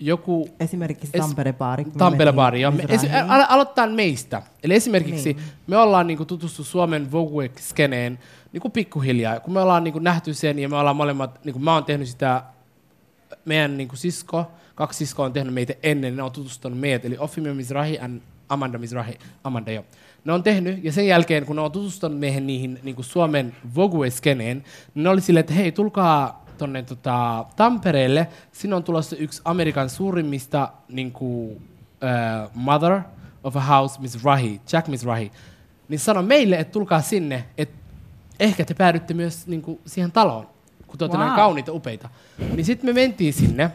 joku 0.00 0.48
Esimerkiksi 0.60 1.06
Es- 1.16 1.20
Tampere-baari. 1.20 1.84
kun 1.84 1.92
me 1.92 1.98
Tampere 1.98 2.24
mentiin 2.24 2.36
baari. 2.36 2.60
joo. 2.60 2.72
Esi- 2.88 3.06
alo- 3.28 3.46
aloittaa 3.48 3.86
meistä. 3.86 4.42
Eli 4.62 4.74
esimerkiksi 4.74 5.32
Niin. 5.32 5.44
me 5.66 5.76
ollaan 5.76 6.06
niinku 6.06 6.24
tutustu 6.24 6.64
Suomen 6.64 7.12
Vogue-skeneen 7.12 8.18
niinku 8.52 8.70
pikkuhiljaa. 8.70 9.40
Kun 9.40 9.54
me 9.54 9.60
ollaan 9.60 9.84
niinku 9.84 9.98
nähty 9.98 10.34
sen 10.34 10.58
ja 10.58 10.68
me 10.68 10.76
ollaan 10.76 10.96
molemmat, 10.96 11.44
niinku 11.44 11.58
mä 11.60 11.74
oon 11.74 11.84
tehnyt 11.84 12.08
sitä, 12.08 12.42
meidän 13.44 13.76
niinku 13.76 13.96
sisko, 13.96 14.50
kaksi 14.74 14.98
siskoa 14.98 15.26
on 15.26 15.32
tehnyt 15.32 15.54
meitä 15.54 15.74
ennen, 15.82 16.16
ne 16.16 16.22
on 16.22 16.32
tutustunut 16.32 16.78
meidät, 16.78 17.04
eli 17.04 17.16
Ofimi 17.18 17.54
Mizrahi 17.54 17.94
ja 17.94 18.08
Amanda 18.48 18.78
Mizrahi, 18.78 19.18
Amanda 19.44 19.72
jo. 19.72 19.84
Ne 20.24 20.32
on 20.32 20.42
tehnyt, 20.42 20.84
ja 20.84 20.92
sen 20.92 21.06
jälkeen, 21.06 21.46
kun 21.46 21.56
ne 21.56 21.62
on 21.62 21.72
tutustunut 21.72 22.18
meihin 22.18 22.46
niihin 22.46 22.78
niin 22.82 22.96
Suomen 23.00 23.56
Vogue-skeneen, 23.76 24.56
niin 24.94 25.02
ne 25.04 25.08
oli 25.08 25.20
silleen, 25.20 25.40
että 25.40 25.54
hei, 25.54 25.72
tulkaa 25.72 26.44
tonne 26.58 26.82
tota, 26.82 27.44
Tampereelle, 27.56 28.28
sinne 28.52 28.76
on 28.76 28.84
tulossa 28.84 29.16
yksi 29.16 29.42
Amerikan 29.44 29.90
suurimmista 29.90 30.72
niin 30.88 31.12
kuin, 31.12 31.50
uh, 31.52 32.50
mother 32.54 33.00
of 33.44 33.56
a 33.56 33.60
house, 33.60 34.00
Mizrahi, 34.00 34.60
Jack 34.72 34.88
Mizrahi, 34.88 35.32
niin 35.88 36.00
sano 36.00 36.22
meille, 36.22 36.56
että 36.56 36.72
tulkaa 36.72 37.00
sinne, 37.00 37.44
että 37.58 37.78
ehkä 38.40 38.64
te 38.64 38.74
päädytte 38.74 39.14
myös 39.14 39.46
niin 39.46 39.62
kuin, 39.62 39.80
siihen 39.86 40.12
taloon, 40.12 40.46
kun 40.86 40.98
te 40.98 41.04
olette 41.04 41.18
Wow. 41.18 41.26
näin 41.26 41.36
kauniita, 41.36 41.72
upeita. 41.72 42.08
Niin 42.54 42.64
sitten 42.64 42.90
me 42.90 42.92
mentiin 43.00 43.32
sinne, 43.32 43.70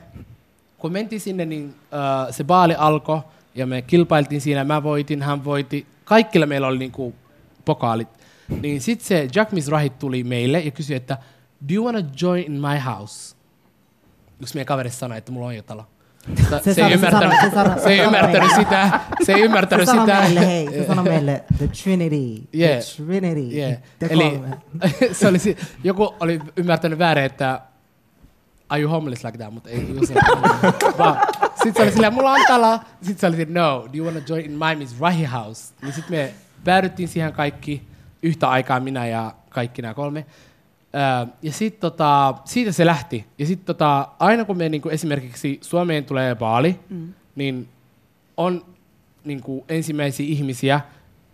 kun 0.77 0.91
mentiin 0.91 1.21
sinne, 1.21 1.45
niin 1.45 1.65
uh, 1.67 2.33
se 2.33 2.43
baali 2.43 2.75
alkoi 2.77 3.21
ja 3.55 3.67
me 3.67 3.81
kilpailtiin 3.81 4.41
siinä. 4.41 4.63
Mä 4.63 4.83
voitin, 4.83 5.21
hän 5.21 5.43
voitti. 5.45 5.87
Kaikilla 6.05 6.45
meillä 6.45 6.67
oli 6.67 6.77
niinku 6.77 7.13
pokaalit. 7.65 8.07
Niin 8.61 8.81
sitten 8.81 9.07
se 9.07 9.27
Jack 9.35 9.51
Mizrahi 9.51 9.89
tuli 9.89 10.23
meille 10.23 10.59
ja 10.59 10.71
kysyi, 10.71 10.95
että 10.95 11.17
do 11.69 11.73
you 11.73 11.85
wanna 11.85 12.01
join 12.21 12.43
in 12.43 12.51
my 12.51 12.79
house? 12.85 13.35
Yksi 14.41 14.55
meidän 14.55 14.65
kaveri 14.65 14.89
sanoi, 14.89 15.17
että 15.17 15.31
mulla 15.31 15.47
on 15.47 15.55
jo 15.55 15.63
talo. 15.63 15.85
Se 16.63 16.73
se, 16.73 16.81
ei 16.81 16.89
se 16.89 16.93
ymmärtänyt, 16.93 17.37
se 17.41 17.49
sano- 17.49 17.79
se 17.79 17.89
ei 17.89 17.97
se 17.97 18.03
ymmärtänyt 18.03 18.51
sitä. 18.55 18.99
Se 19.23 19.31
ei 19.33 19.39
Se 19.39 19.45
ymmärtänyt 19.45 19.85
sanoi 19.85 20.05
sitä. 20.07 20.21
meille, 20.21 20.45
hei, 20.47 20.69
se 20.71 20.87
sanoi 20.87 21.03
meille, 21.03 21.43
the 21.57 21.67
Trinity, 21.67 22.47
Yeah. 22.55 22.83
the 22.83 23.03
Trinity, 23.05 23.55
Yeah. 23.57 23.77
te 23.99 24.07
Eli 24.09 24.23
kolme. 24.29 24.57
se 25.11 25.27
oli, 25.27 25.37
joku 25.83 26.15
oli 26.19 26.39
ymmärtänyt 26.57 26.99
väärin, 26.99 27.23
että 27.23 27.61
are 28.69 28.81
you 28.81 28.91
homeless 28.91 29.23
like 29.23 29.37
that, 29.37 29.53
mutta 29.53 29.69
ei 29.69 29.87
Vaan 30.97 31.17
Sitten 31.55 31.73
se 31.75 31.81
oli 31.81 31.91
silleen, 31.91 32.13
mulla 32.13 32.31
on 32.31 32.39
talo. 32.47 32.79
Sitten 33.01 33.17
se 33.19 33.27
oli 33.27 33.35
silleen, 33.35 33.53
no, 33.53 33.85
do 33.93 33.97
you 33.97 34.05
wanna 34.05 34.21
join 34.29 34.45
in 34.45 34.51
my 34.51 34.75
Miss 34.75 34.99
Rahi 34.99 35.23
house? 35.25 35.73
Niin 35.81 35.93
sitten 35.93 36.17
me 36.17 36.33
päädyttiin 36.63 37.09
siihen 37.09 37.33
kaikki 37.33 37.87
yhtä 38.23 38.49
aikaa, 38.49 38.79
minä 38.79 39.07
ja 39.07 39.33
kaikki 39.49 39.81
nämä 39.81 39.93
kolme. 39.93 40.25
Ja 41.41 41.51
sitten 41.51 41.81
tota, 41.81 42.33
siitä 42.45 42.71
se 42.71 42.85
lähti. 42.85 43.25
Ja 43.37 43.45
sitten 43.45 43.65
tota, 43.65 44.07
aina 44.19 44.45
kun 44.45 44.57
me 44.57 44.69
niinku 44.69 44.89
esimerkiksi 44.89 45.59
Suomeen 45.61 46.05
tulee 46.05 46.35
baali, 46.35 46.79
mm. 46.89 47.13
niin 47.35 47.69
on 48.37 48.65
niinku 49.23 49.65
ensimmäisiä 49.69 50.25
ihmisiä, 50.25 50.81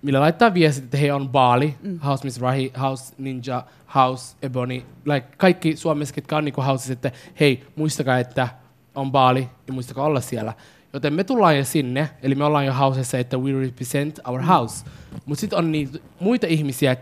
millä 0.02 0.19
laittaa 0.19 0.54
viestit, 0.54 0.84
että 0.84 0.98
he 0.98 1.13
on 1.13 1.30
baali, 1.30 1.76
mm. 1.82 2.00
House 2.00 2.24
Miss 2.24 2.41
Rahi, 2.41 2.74
House 2.82 3.13
Ninja, 3.17 3.63
House 3.95 4.36
Ebony, 4.41 4.82
like 5.06 5.28
kaikki 5.38 5.76
suomalaiset, 5.76 6.15
ketkä 6.15 6.38
on 6.38 6.45
niinku 6.45 6.62
houses, 6.62 6.91
että 6.91 7.12
hei, 7.39 7.65
muistakaa, 7.76 8.19
että 8.19 8.48
on 8.95 9.12
baali 9.12 9.50
ja 9.67 9.74
muistakaa 9.74 10.06
olla 10.06 10.22
siellä. 10.22 10.54
Joten 10.93 11.13
me 11.13 11.24
tullaan 11.24 11.58
jo 11.58 11.63
sinne, 11.63 12.10
eli 12.24 12.36
me 12.36 12.43
ollaan 12.43 12.65
jo 12.65 12.74
hausessa, 12.74 13.17
että 13.17 13.38
we 13.38 13.62
represent 13.62 14.19
our 14.28 14.41
house. 14.41 14.86
Mutta 15.26 15.41
sitten 15.41 15.60
on 15.60 15.72
niitä 15.72 16.00
muita 16.19 16.48
ihmisiä, 16.48 16.98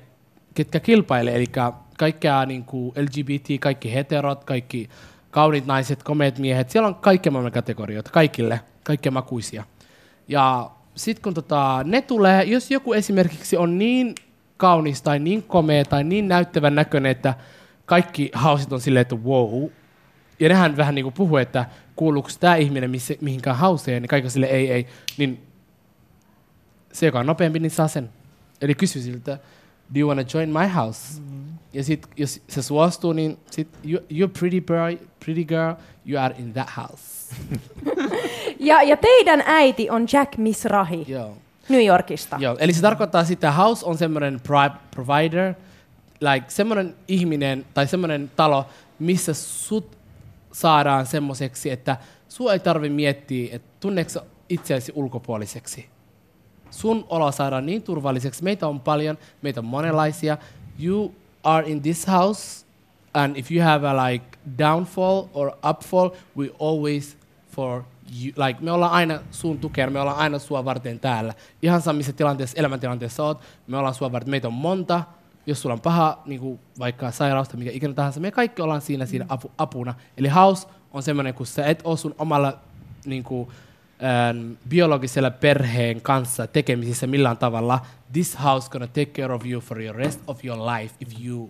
ketkä 0.53 0.79
kilpailee, 0.79 1.35
eli 1.35 1.45
kaikkea 1.97 2.45
niinku 2.45 2.93
LGBT, 2.95 3.47
kaikki 3.59 3.93
heterot, 3.93 4.43
kaikki 4.43 4.89
kauniit 5.31 5.65
naiset, 5.65 6.03
komeet 6.03 6.39
miehet, 6.39 6.69
siellä 6.69 6.87
on 6.87 6.95
kaikkia 6.95 7.31
maailman 7.31 7.51
kategorioita, 7.51 8.11
kaikille, 8.11 8.61
kaikkia 8.83 9.11
makuisia. 9.11 9.63
Ja 10.27 10.71
sitten 10.95 11.23
kun 11.23 11.33
tota, 11.33 11.81
ne 11.83 12.01
tulee, 12.01 12.43
jos 12.43 12.71
joku 12.71 12.93
esimerkiksi 12.93 13.57
on 13.57 13.77
niin 13.77 14.15
kaunis 14.57 15.01
tai 15.01 15.19
niin 15.19 15.43
komea 15.43 15.85
tai 15.85 16.03
niin 16.03 16.27
näyttävän 16.27 16.75
näköinen, 16.75 17.11
että 17.11 17.33
kaikki 17.85 18.31
hausit 18.33 18.73
on 18.73 18.81
silleen, 18.81 19.01
että 19.01 19.15
wow. 19.15 19.69
Ja 20.39 20.49
nehän 20.49 20.77
vähän 20.77 20.95
niin 20.95 21.05
kuin 21.05 21.13
puhuu, 21.13 21.37
että 21.37 21.65
kuuluuko 21.95 22.29
tämä 22.39 22.55
ihminen 22.55 22.91
missä, 22.91 23.13
mihinkään 23.21 23.55
hauseen, 23.55 24.01
niin 24.01 24.09
kaikki 24.09 24.29
sille 24.29 24.45
ei, 24.45 24.71
ei. 24.71 24.87
Niin 25.17 25.47
se, 26.93 27.05
joka 27.05 27.19
on 27.19 27.25
nopeampi, 27.25 27.59
niin 27.59 27.71
saa 27.71 27.87
sen. 27.87 28.09
Eli 28.61 28.75
kysy 28.75 29.01
siltä, 29.01 29.39
do 29.95 29.99
you 29.99 30.07
wanna 30.07 30.23
join 30.33 30.49
my 30.49 30.67
house? 30.75 31.21
Mm. 31.21 31.46
Ja 31.77 31.83
sit, 31.83 32.07
jos 32.17 32.41
se 32.47 32.61
suostuu, 32.61 33.13
niin 33.13 33.37
sit, 33.51 33.67
you, 33.85 34.01
you're 34.11 34.39
pretty 34.39 34.61
boy, 34.61 34.97
pretty 35.25 35.43
girl, 35.43 35.73
you 36.05 36.23
are 36.23 36.35
in 36.39 36.53
that 36.53 36.69
house. 36.77 37.35
Ja, 38.59 38.83
ja 38.83 38.97
teidän 38.97 39.43
äiti 39.45 39.89
on 39.89 40.07
Jack 40.13 40.37
Mizrahi 40.37 41.05
Joo. 41.07 41.37
New 41.69 41.85
Yorkista. 41.85 42.37
Joo, 42.39 42.57
eli 42.59 42.73
se 42.73 42.81
tarkoittaa 42.81 43.23
sitä, 43.23 43.51
house 43.51 43.85
on 43.85 43.97
semmoinen 43.97 44.41
provider, 44.91 45.53
like 46.21 46.45
semmoinen 46.47 46.95
ihminen 47.07 47.65
tai 47.73 47.87
semmoinen 47.87 48.31
talo, 48.35 48.65
missä 48.99 49.33
sut 49.33 49.97
saadaan 50.51 51.05
semmoiseksi, 51.05 51.69
että 51.69 51.97
sua 52.29 52.53
ei 52.53 52.59
tarvi 52.59 52.89
miettiä, 52.89 53.55
että 53.55 53.67
tunneeko 53.79 54.11
itseäsi 54.49 54.91
ulkopuoliseksi. 54.95 55.85
Sun 56.69 57.05
olo 57.09 57.31
saadaan 57.31 57.65
niin 57.65 57.83
turvalliseksi. 57.83 58.43
Meitä 58.43 58.67
on 58.67 58.79
paljon, 58.79 59.17
meitä 59.41 59.59
on 59.59 59.65
monenlaisia. 59.65 60.37
You 60.79 61.13
are 61.43 61.67
in 61.67 61.81
this 61.81 62.07
house, 62.07 62.65
and 63.13 63.37
if 63.37 63.51
you 63.51 63.63
have 63.63 63.87
a 63.87 64.09
like 64.09 64.37
downfall 64.57 65.27
or 65.33 65.51
upfall, 65.63 66.15
we 66.37 66.51
always 66.59 67.17
for 67.51 67.83
you, 68.21 68.33
like 68.47 68.61
me 68.61 68.71
ollaan 68.71 68.91
aina 68.91 69.19
sun 69.31 69.59
tukena, 69.59 69.91
me 69.91 69.99
ollaan 69.99 70.17
aina 70.17 70.39
sua 70.39 70.65
varten 70.65 70.99
täällä. 70.99 71.33
Ihan 71.61 71.81
sama 71.81 71.97
missä 71.97 72.13
tilanteessa, 72.13 72.57
elämäntilanteessa 72.57 73.23
oot, 73.23 73.41
me 73.67 73.77
ollaan 73.77 73.93
sua 73.93 74.11
varten, 74.11 74.29
meitä 74.29 74.47
on 74.47 74.53
monta. 74.53 75.03
Jos 75.45 75.61
sulla 75.61 75.73
on 75.73 75.81
paha, 75.81 76.21
niin 76.25 76.39
kuin 76.39 76.59
vaikka 76.79 77.11
sairaus 77.11 77.49
tai 77.49 77.57
mikä 77.57 77.71
ikinä 77.71 77.93
tahansa, 77.93 78.19
me 78.19 78.31
kaikki 78.31 78.61
ollaan 78.61 78.81
siinä, 78.81 79.05
siinä 79.05 79.25
apu, 79.29 79.51
apuna. 79.57 79.93
Eli 80.17 80.27
house 80.27 80.67
on 80.93 81.03
semmoinen, 81.03 81.33
kun 81.33 81.45
sä 81.45 81.65
et 81.65 81.81
ole 81.83 81.97
sun 81.97 82.15
omalla 82.17 82.59
niin 83.05 83.23
kuin, 83.23 83.49
biologisella 84.69 85.31
perheen 85.31 86.01
kanssa 86.01 86.47
tekemisissä 86.47 87.07
millään 87.07 87.37
tavalla, 87.37 87.79
this 88.13 88.37
house 88.43 88.69
gonna 88.69 88.87
take 88.87 89.05
care 89.05 89.33
of 89.33 89.45
you 89.45 89.61
for 89.61 89.81
your 89.81 89.95
rest 89.95 90.19
of 90.27 90.45
your 90.45 90.59
life 90.59 90.95
if 90.99 91.25
you 91.25 91.49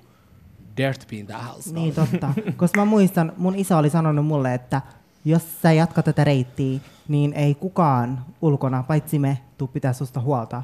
dare 0.77 0.93
to 0.93 1.05
be 1.09 1.15
in 1.15 1.27
that 1.27 1.45
house. 1.53 1.73
Niin 1.73 1.93
totta. 1.93 2.33
Koska 2.57 2.81
mä 2.81 2.85
muistan, 2.85 3.33
mun 3.37 3.55
isä 3.55 3.77
oli 3.77 3.89
sanonut 3.89 4.25
mulle, 4.25 4.53
että 4.53 4.81
jos 5.25 5.61
sä 5.61 5.71
jatkat 5.71 6.05
tätä 6.05 6.23
reittiä, 6.23 6.79
niin 7.07 7.33
ei 7.33 7.55
kukaan 7.55 8.25
ulkona, 8.41 8.83
paitsi 8.83 9.19
me, 9.19 9.37
tuu 9.57 9.67
pitää 9.67 9.93
susta 9.93 10.19
huolta, 10.19 10.63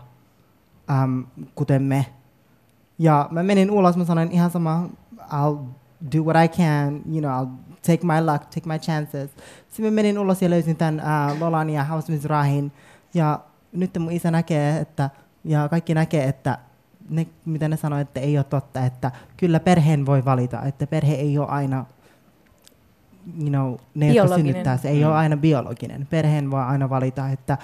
äm, 1.04 1.26
kuten 1.56 1.82
me. 1.84 2.06
Ja 3.00 3.28
mä 3.32 3.44
menin 3.44 3.72
ulos, 3.72 3.98
mä 3.98 4.06
sanoin 4.06 4.32
ihan 4.32 4.52
sama, 4.52 4.90
I'll 5.20 5.58
do 6.16 6.24
what 6.24 6.46
I 6.46 6.48
can, 6.48 7.02
you 7.12 7.20
know, 7.20 7.32
I'll 7.32 7.73
take 7.88 8.06
my 8.06 8.32
luck, 8.32 8.44
take 8.44 8.68
my 8.68 8.80
chances. 8.80 9.30
Sitten 9.70 9.86
mä 9.86 9.92
menin 9.92 10.20
ulos 10.20 10.42
ja 10.42 10.50
löysin 10.50 10.76
tämän 10.76 11.02
uh, 11.34 11.42
Lolan 11.42 11.70
ja 11.70 11.84
House 11.84 12.12
Mizrahin. 12.12 12.72
Ja 13.14 13.40
nyt 13.72 13.98
mun 14.00 14.12
isä 14.12 14.32
näkee, 14.32 14.78
että, 14.78 15.10
ja 15.44 15.70
kaikki 15.70 15.94
näkee, 15.94 16.24
että 16.24 16.58
ne, 17.10 17.28
mitä 17.46 17.68
ne 17.68 17.78
sanoo, 17.78 18.00
että 18.00 18.20
ei 18.20 18.38
ole 18.38 18.44
totta, 18.44 18.86
että 18.86 19.12
kyllä 19.38 19.60
perheen 19.60 20.06
voi 20.06 20.26
valita, 20.26 20.62
että 20.62 20.88
perhe 20.88 21.14
ei 21.14 21.38
ole 21.38 21.48
aina, 21.48 21.86
you 23.40 23.50
know, 23.50 23.76
ne, 23.96 24.08
jotka 24.08 24.24
Biologinen. 24.24 24.54
synnyttää, 24.54 24.78
se 24.78 24.90
ei 24.90 25.06
ole 25.06 25.16
aina 25.16 25.38
biologinen. 25.38 26.08
Perheen 26.10 26.52
voi 26.52 26.62
aina 26.62 26.90
valita, 26.90 27.30
että 27.30 27.58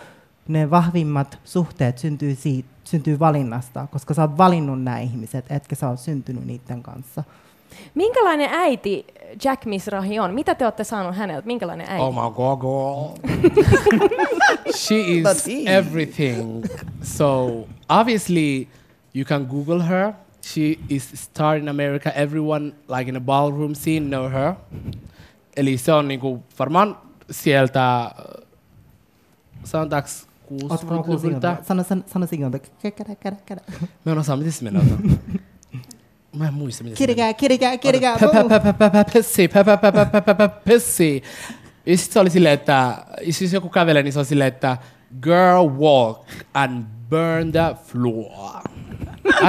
ne 0.47 0.69
vahvimmat 0.69 1.39
suhteet 1.43 1.97
syntyy, 1.97 2.35
siitä, 2.35 2.69
syntyy 2.83 3.19
valinnasta, 3.19 3.87
koska 3.91 4.13
sä 4.13 4.21
oot 4.21 4.37
valinnut 4.37 4.83
nämä 4.83 4.99
ihmiset, 4.99 5.45
etkä 5.49 5.75
sä 5.75 5.89
oot 5.89 5.99
syntynyt 5.99 6.45
niiden 6.45 6.83
kanssa. 6.83 7.23
Minkälainen 7.95 8.49
äiti 8.51 9.05
Jack 9.43 9.65
Mizrahi 9.65 10.19
on? 10.19 10.33
Mitä 10.33 10.55
te 10.55 10.65
olette 10.65 10.83
saanut 10.83 11.15
häneltä? 11.15 11.47
Minkälainen 11.47 11.87
äiti? 11.89 12.03
Oh 12.03 12.13
my 12.13 12.35
god, 12.35 12.59
girl. 12.61 13.39
she 14.75 14.95
is 14.95 15.47
everything. 15.65 16.65
So 17.03 17.49
obviously, 17.89 18.67
you 19.13 19.25
can 19.25 19.45
Google 19.45 19.83
her. 19.83 20.13
She 20.41 20.61
is 20.89 21.13
a 21.13 21.17
star 21.17 21.57
in 21.57 21.69
America. 21.69 22.11
Everyone, 22.15 22.71
like 22.97 23.09
in 23.09 23.15
a 23.15 23.21
ballroom 23.21 23.75
scene, 23.75 24.05
know 24.05 24.29
her. 24.29 24.53
Eli 25.57 25.77
se 25.77 25.93
on 25.93 26.07
niinku, 26.07 26.43
varmaan 26.59 26.97
sieltä, 27.31 28.11
sanotaanko 29.63 30.09
Ootko 30.51 30.77
kuullut 30.77 31.07
60-luvulta. 31.07 31.21
singleltä? 31.21 31.57
Sano, 31.63 31.83
sano, 31.83 32.03
sano 32.05 32.27
kädä. 33.45 33.61
Mä 34.05 34.11
en 34.11 34.17
osaa, 34.17 34.37
miten 34.37 34.51
se 34.51 34.63
menee. 34.63 34.83
Mä 36.39 36.47
en 36.47 36.53
muista, 36.53 36.83
pä- 39.47 39.63
pä- 39.63 40.19
pä- 40.19 40.47
pä- 40.47 40.49
Pessi, 40.49 40.63
pessi. 40.65 41.23
Ja 41.85 41.97
sit 41.97 42.11
se 42.11 42.19
oli 42.19 42.29
silleen, 42.29 42.53
että 42.53 43.05
siis 43.29 43.53
joku 43.53 43.69
kävelee, 43.69 44.03
niin 44.03 44.13
se 44.13 44.19
on 44.19 44.25
silleen, 44.25 44.47
että 44.47 44.77
girl 45.21 45.69
walk 45.79 46.27
and 46.53 46.85
burn 47.09 47.51
the 47.51 47.75
floor. 47.85 48.61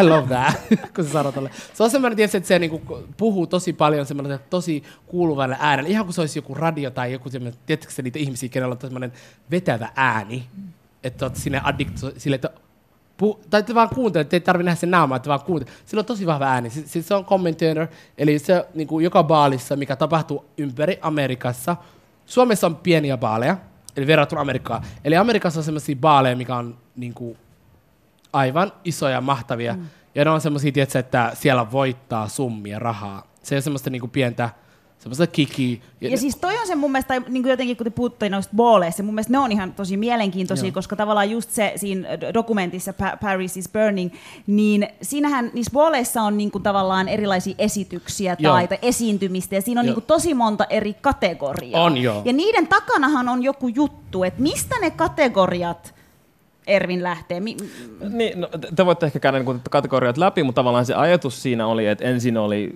I 0.01 0.03
love 0.03 0.27
that, 0.27 0.55
kun 0.95 1.05
se 1.05 1.11
sanoo 1.11 1.33
tolle. 1.33 1.51
Se 1.75 1.83
on 1.83 1.91
semmoinen, 1.91 2.17
tietysti, 2.17 2.37
että 2.37 2.49
se 2.49 2.59
niinku 2.59 2.83
puhuu 3.17 3.47
tosi 3.47 3.73
paljon 3.73 4.07
semmoinen 4.07 4.39
tosi 4.51 4.83
kuuluvalle 5.07 5.57
äänellä. 5.61 5.91
Ihan 5.91 6.05
kuin 6.05 6.15
se 6.15 6.21
olisi 6.21 6.39
joku 6.39 6.55
radio 6.55 6.91
tai 6.91 7.13
joku 7.13 7.31
semmoinen, 7.31 7.61
tiedätkö 7.67 7.93
se 7.93 8.03
niitä 8.03 8.19
ihmisiä, 8.19 8.49
kenellä 8.49 8.73
on 8.73 8.81
semmoinen 8.81 9.13
vetävä 9.51 9.89
ääni. 9.97 10.47
Että 11.05 11.25
oot 11.25 11.37
sinne 11.37 11.61
addiktu, 11.65 12.11
sille, 12.17 12.35
että 12.35 12.51
Pu- 13.23 13.39
tai 13.51 13.63
te 13.63 13.75
vaan 13.75 13.89
kuuntelette, 13.89 14.37
ei 14.37 14.41
tarvitse 14.41 14.65
nähdä 14.65 14.81
sen 14.81 14.91
naamaa, 14.91 15.17
että 15.17 15.29
vaan 15.29 15.41
kuuntelette. 15.41 15.83
Sillä 15.87 16.01
on 16.01 16.07
tosi 16.07 16.27
vahva 16.27 16.45
ääni. 16.45 16.71
Siis, 16.71 16.93
siis 16.93 17.09
se 17.09 17.15
on 17.15 17.25
commentator, 17.25 17.87
eli 18.19 18.39
se 18.39 18.67
niin 18.75 18.89
kuin 18.89 19.05
joka 19.05 19.23
baalissa, 19.23 19.77
mikä 19.77 19.97
tapahtuu 19.97 20.45
ympäri 20.59 20.99
Amerikassa. 21.03 21.77
Suomessa 22.27 22.67
on 22.67 22.77
pieniä 22.77 23.17
baaleja, 23.17 23.57
eli 23.97 24.07
verrattuna 24.07 24.41
Amerikkaan. 24.41 24.83
Eli 25.05 25.17
Amerikassa 25.17 25.61
on 25.61 25.65
sellaisia 25.65 25.97
baaleja, 26.01 26.37
mikä 26.37 26.57
on 26.57 26.77
niin 26.97 27.15
kuin, 27.15 27.39
aivan 28.33 28.73
isoja, 28.85 29.21
mahtavia. 29.21 29.75
Mm. 29.75 29.87
Ja 30.15 30.25
ne 30.25 30.31
on 30.31 30.41
semmoisia, 30.41 30.73
tietysti, 30.73 30.99
että 30.99 31.31
siellä 31.35 31.73
voittaa 31.73 32.29
summia 32.29 32.79
rahaa. 32.79 33.27
Se 33.43 33.57
on 33.57 33.63
semmoista 33.63 33.91
niin 33.91 34.01
kuin 34.01 34.11
pientä, 34.11 34.51
semmoista 35.01 35.27
kiki. 35.27 35.83
Ja 36.01 36.19
siis 36.19 36.37
toi 36.37 36.59
on 36.59 36.67
se 36.67 36.75
mun 36.75 36.93
mielestä, 36.93 37.09
tai 37.09 37.21
niin 37.29 37.43
kuin 37.43 37.51
jotenkin 37.51 37.77
kun 37.77 37.85
te 37.85 37.91
puhutte 37.91 38.29
noista 38.29 38.53
booleista, 38.57 39.03
mun 39.03 39.15
mielestä 39.15 39.33
ne 39.33 39.39
on 39.39 39.53
ihan 39.53 39.73
tosi 39.73 39.97
mielenkiintoisia, 39.97 40.67
Joo. 40.67 40.75
koska 40.75 40.97
tavallaan 40.97 41.31
just 41.31 41.51
se 41.51 41.73
siinä 41.77 42.09
dokumentissa 42.35 42.93
Pa- 42.93 43.17
Paris 43.21 43.57
is 43.57 43.69
Burning, 43.69 44.11
niin 44.47 44.89
siinähän 45.03 45.51
niissä 45.55 45.73
booleissa 45.73 46.23
on 46.23 46.37
niin 46.37 46.51
kuin 46.51 46.63
tavallaan 46.63 47.09
erilaisia 47.09 47.55
esityksiä 47.59 48.37
Joo. 48.39 48.53
tai, 48.53 48.69
tai 48.69 48.79
esiintymistä, 48.83 49.55
ja 49.55 49.63
siinä 49.63 49.81
on 49.81 49.87
Joo. 49.87 49.91
niin 49.91 50.03
kuin 50.03 50.07
tosi 50.07 50.35
monta 50.35 50.65
eri 50.65 50.95
kategoriaa. 50.95 51.83
On, 51.83 51.97
joo. 51.97 52.23
Ja 52.25 52.33
niiden 52.33 52.67
takanahan 52.67 53.29
on 53.29 53.43
joku 53.43 53.69
juttu, 53.69 54.25
että 54.25 54.43
mistä 54.43 54.75
ne 54.81 54.91
kategoriat 54.91 55.95
Ervin 56.67 57.03
lähtee? 57.03 57.41
Mi- 57.41 57.57
Niin, 58.09 58.41
no, 58.41 58.47
te- 58.49 58.69
te 58.77 58.87
voitte 58.87 59.07
ehkä 59.07 59.19
käydä 59.19 59.39
niin 59.39 59.61
kategoriat 59.71 60.17
läpi, 60.17 60.43
mutta 60.43 60.59
tavallaan 60.61 60.87
se 60.87 60.95
ajatus 60.95 61.43
siinä 61.43 61.67
oli, 61.67 61.87
että 61.87 62.05
ensin, 62.05 62.37
oli, 62.37 62.71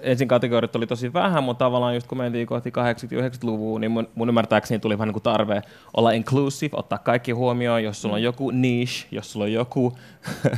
ensin 0.00 0.28
kategoriat 0.28 0.76
oli 0.76 0.86
tosi 0.86 1.12
vähän, 1.12 1.44
mutta 1.44 1.64
tavallaan 1.64 1.94
just 1.94 2.06
kun 2.06 2.18
mentiin 2.18 2.46
kohti 2.46 2.70
80-90-luvua, 2.70 3.78
niin 3.78 3.90
mun, 3.90 4.08
mun 4.14 4.28
ymmärtääkseni 4.28 4.78
tuli 4.78 4.98
vähän 4.98 5.06
niin 5.08 5.12
kuin 5.12 5.22
tarve 5.22 5.62
olla 5.96 6.10
inclusive, 6.10 6.76
ottaa 6.76 6.98
kaikki 6.98 7.32
huomioon, 7.32 7.84
jos 7.84 8.02
sulla 8.02 8.14
on 8.14 8.22
joku 8.22 8.50
niche, 8.50 9.06
jos 9.10 9.32
sulla 9.32 9.44
on 9.44 9.52
joku 9.52 9.92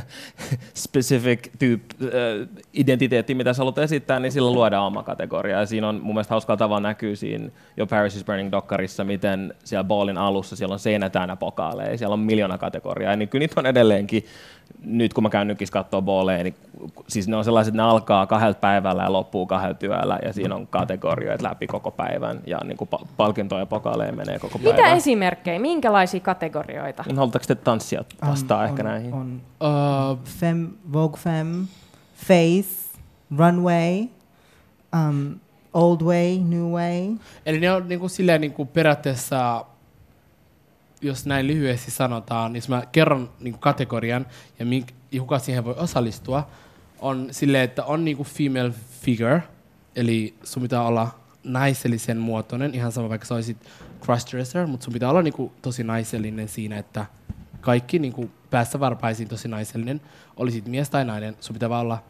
specific 0.73 1.49
tyyp, 1.59 1.81
äh, 2.01 2.07
identiteetti, 2.73 3.35
mitä 3.35 3.53
sä 3.53 3.57
haluat 3.59 3.77
esittää, 3.77 4.19
niin 4.19 4.31
silloin 4.31 4.55
luodaan 4.55 4.85
oma 4.87 5.03
kategoria. 5.03 5.59
Ja 5.59 5.65
siinä 5.65 5.89
on 5.89 5.95
mun 6.03 6.15
mielestä 6.15 6.33
hauskalla 6.33 6.57
tavalla 6.57 6.79
näkyy 6.87 7.15
siinä 7.15 7.49
jo 7.77 7.87
Paris 7.87 8.15
is 8.15 8.25
Burning-dokkarissa, 8.25 9.03
miten 9.03 9.53
siellä 9.63 9.83
ballin 9.83 10.17
alussa 10.17 10.55
siellä 10.55 10.73
on 10.73 10.79
seinä 10.79 11.09
täynnä 11.09 11.35
pokaaleja, 11.35 11.97
siellä 11.97 12.13
on 12.13 12.19
miljoona 12.19 12.57
niin 13.15 13.29
kyllä 13.29 13.43
niitä 13.43 13.59
on 13.59 13.65
edelleenkin, 13.65 14.25
nyt 14.85 15.13
kun 15.13 15.23
mä 15.23 15.29
käyn 15.29 15.47
nykis 15.47 15.71
kattoo 15.71 16.01
balleja, 16.01 16.43
niin 16.43 16.55
siis 17.07 17.27
ne 17.27 17.35
on 17.35 17.43
sellaiset, 17.43 17.71
että 17.73 17.83
ne 17.83 17.89
alkaa 17.89 18.27
kahdelta 18.27 18.59
päivällä 18.59 19.03
ja 19.03 19.13
loppuu 19.13 19.45
kahdella 19.45 19.73
työllä, 19.73 20.19
ja 20.25 20.33
siinä 20.33 20.55
on 20.55 20.67
kategorioita 20.67 21.43
läpi 21.43 21.67
koko 21.67 21.91
päivän, 21.91 22.39
ja 22.47 22.59
niin 22.63 22.77
kuin 22.77 22.89
pa- 22.95 23.05
palkintoja 23.17 23.59
ja 23.61 23.65
pokaaleja 23.65 24.11
menee 24.11 24.39
koko 24.39 24.57
Mitä 24.57 24.73
päivän. 24.75 24.97
esimerkkejä, 24.97 25.59
minkälaisia 25.59 26.19
kategorioita? 26.19 27.03
Niin 27.07 27.15
Haluatteko 27.17 27.45
te 27.47 27.55
tanssia 27.55 28.03
vastaa 28.27 28.59
Um, 28.59 28.65
ehkä 28.65 28.81
on, 28.81 28.85
näihin? 28.89 29.13
On 29.13 29.41
Uh, 29.61 30.19
Femme, 30.39 30.69
Vogue 30.93 31.19
Femme, 31.19 31.65
Face, 32.15 32.99
Runway, 33.37 34.07
um, 35.07 35.35
Old 35.73 36.01
Way, 36.01 36.37
New 36.39 36.71
Way. 36.71 37.15
Eli 37.45 37.59
ne 37.59 37.71
on 37.71 37.87
niinku 37.87 38.09
silleen 38.09 38.41
niinku 38.41 38.65
periaatteessa, 38.65 39.65
jos 41.01 41.25
näin 41.25 41.47
lyhyesti 41.47 41.91
sanotaan, 41.91 42.53
niin 42.53 42.61
jos 42.61 42.69
mä 42.69 42.83
kerron 42.91 43.29
niinku 43.39 43.59
kategorian 43.59 44.25
ja, 44.59 44.65
mink, 44.65 44.87
kuka 45.19 45.39
siihen 45.39 45.65
voi 45.65 45.75
osallistua, 45.77 46.47
on 46.99 47.27
silleen, 47.31 47.63
että 47.63 47.85
on 47.85 48.05
niinku 48.05 48.23
female 48.23 48.73
figure, 49.01 49.43
eli 49.95 50.35
sun 50.43 50.63
pitää 50.63 50.83
olla 50.83 51.19
naisellisen 51.43 52.17
muotoinen, 52.17 52.75
ihan 52.75 52.91
sama 52.91 53.09
vaikka 53.09 53.27
sä 53.27 53.35
olisit 53.35 53.57
crossdresser, 54.01 54.67
mutta 54.67 54.83
sun 54.83 54.93
pitää 54.93 55.09
olla 55.09 55.21
niinku 55.21 55.51
tosi 55.61 55.83
naisellinen 55.83 56.47
siinä, 56.47 56.77
että 56.77 57.05
kaikki 57.61 57.99
niinku 57.99 58.31
päässä 58.49 58.79
varpaisiin 58.79 59.29
tosi 59.29 59.47
naisellinen, 59.47 60.01
olisit 60.37 60.67
mies 60.67 60.89
tai 60.89 61.05
nainen, 61.05 61.35
sun 61.39 61.53
pitää 61.53 61.69
vaan 61.69 61.81
olla 61.81 62.03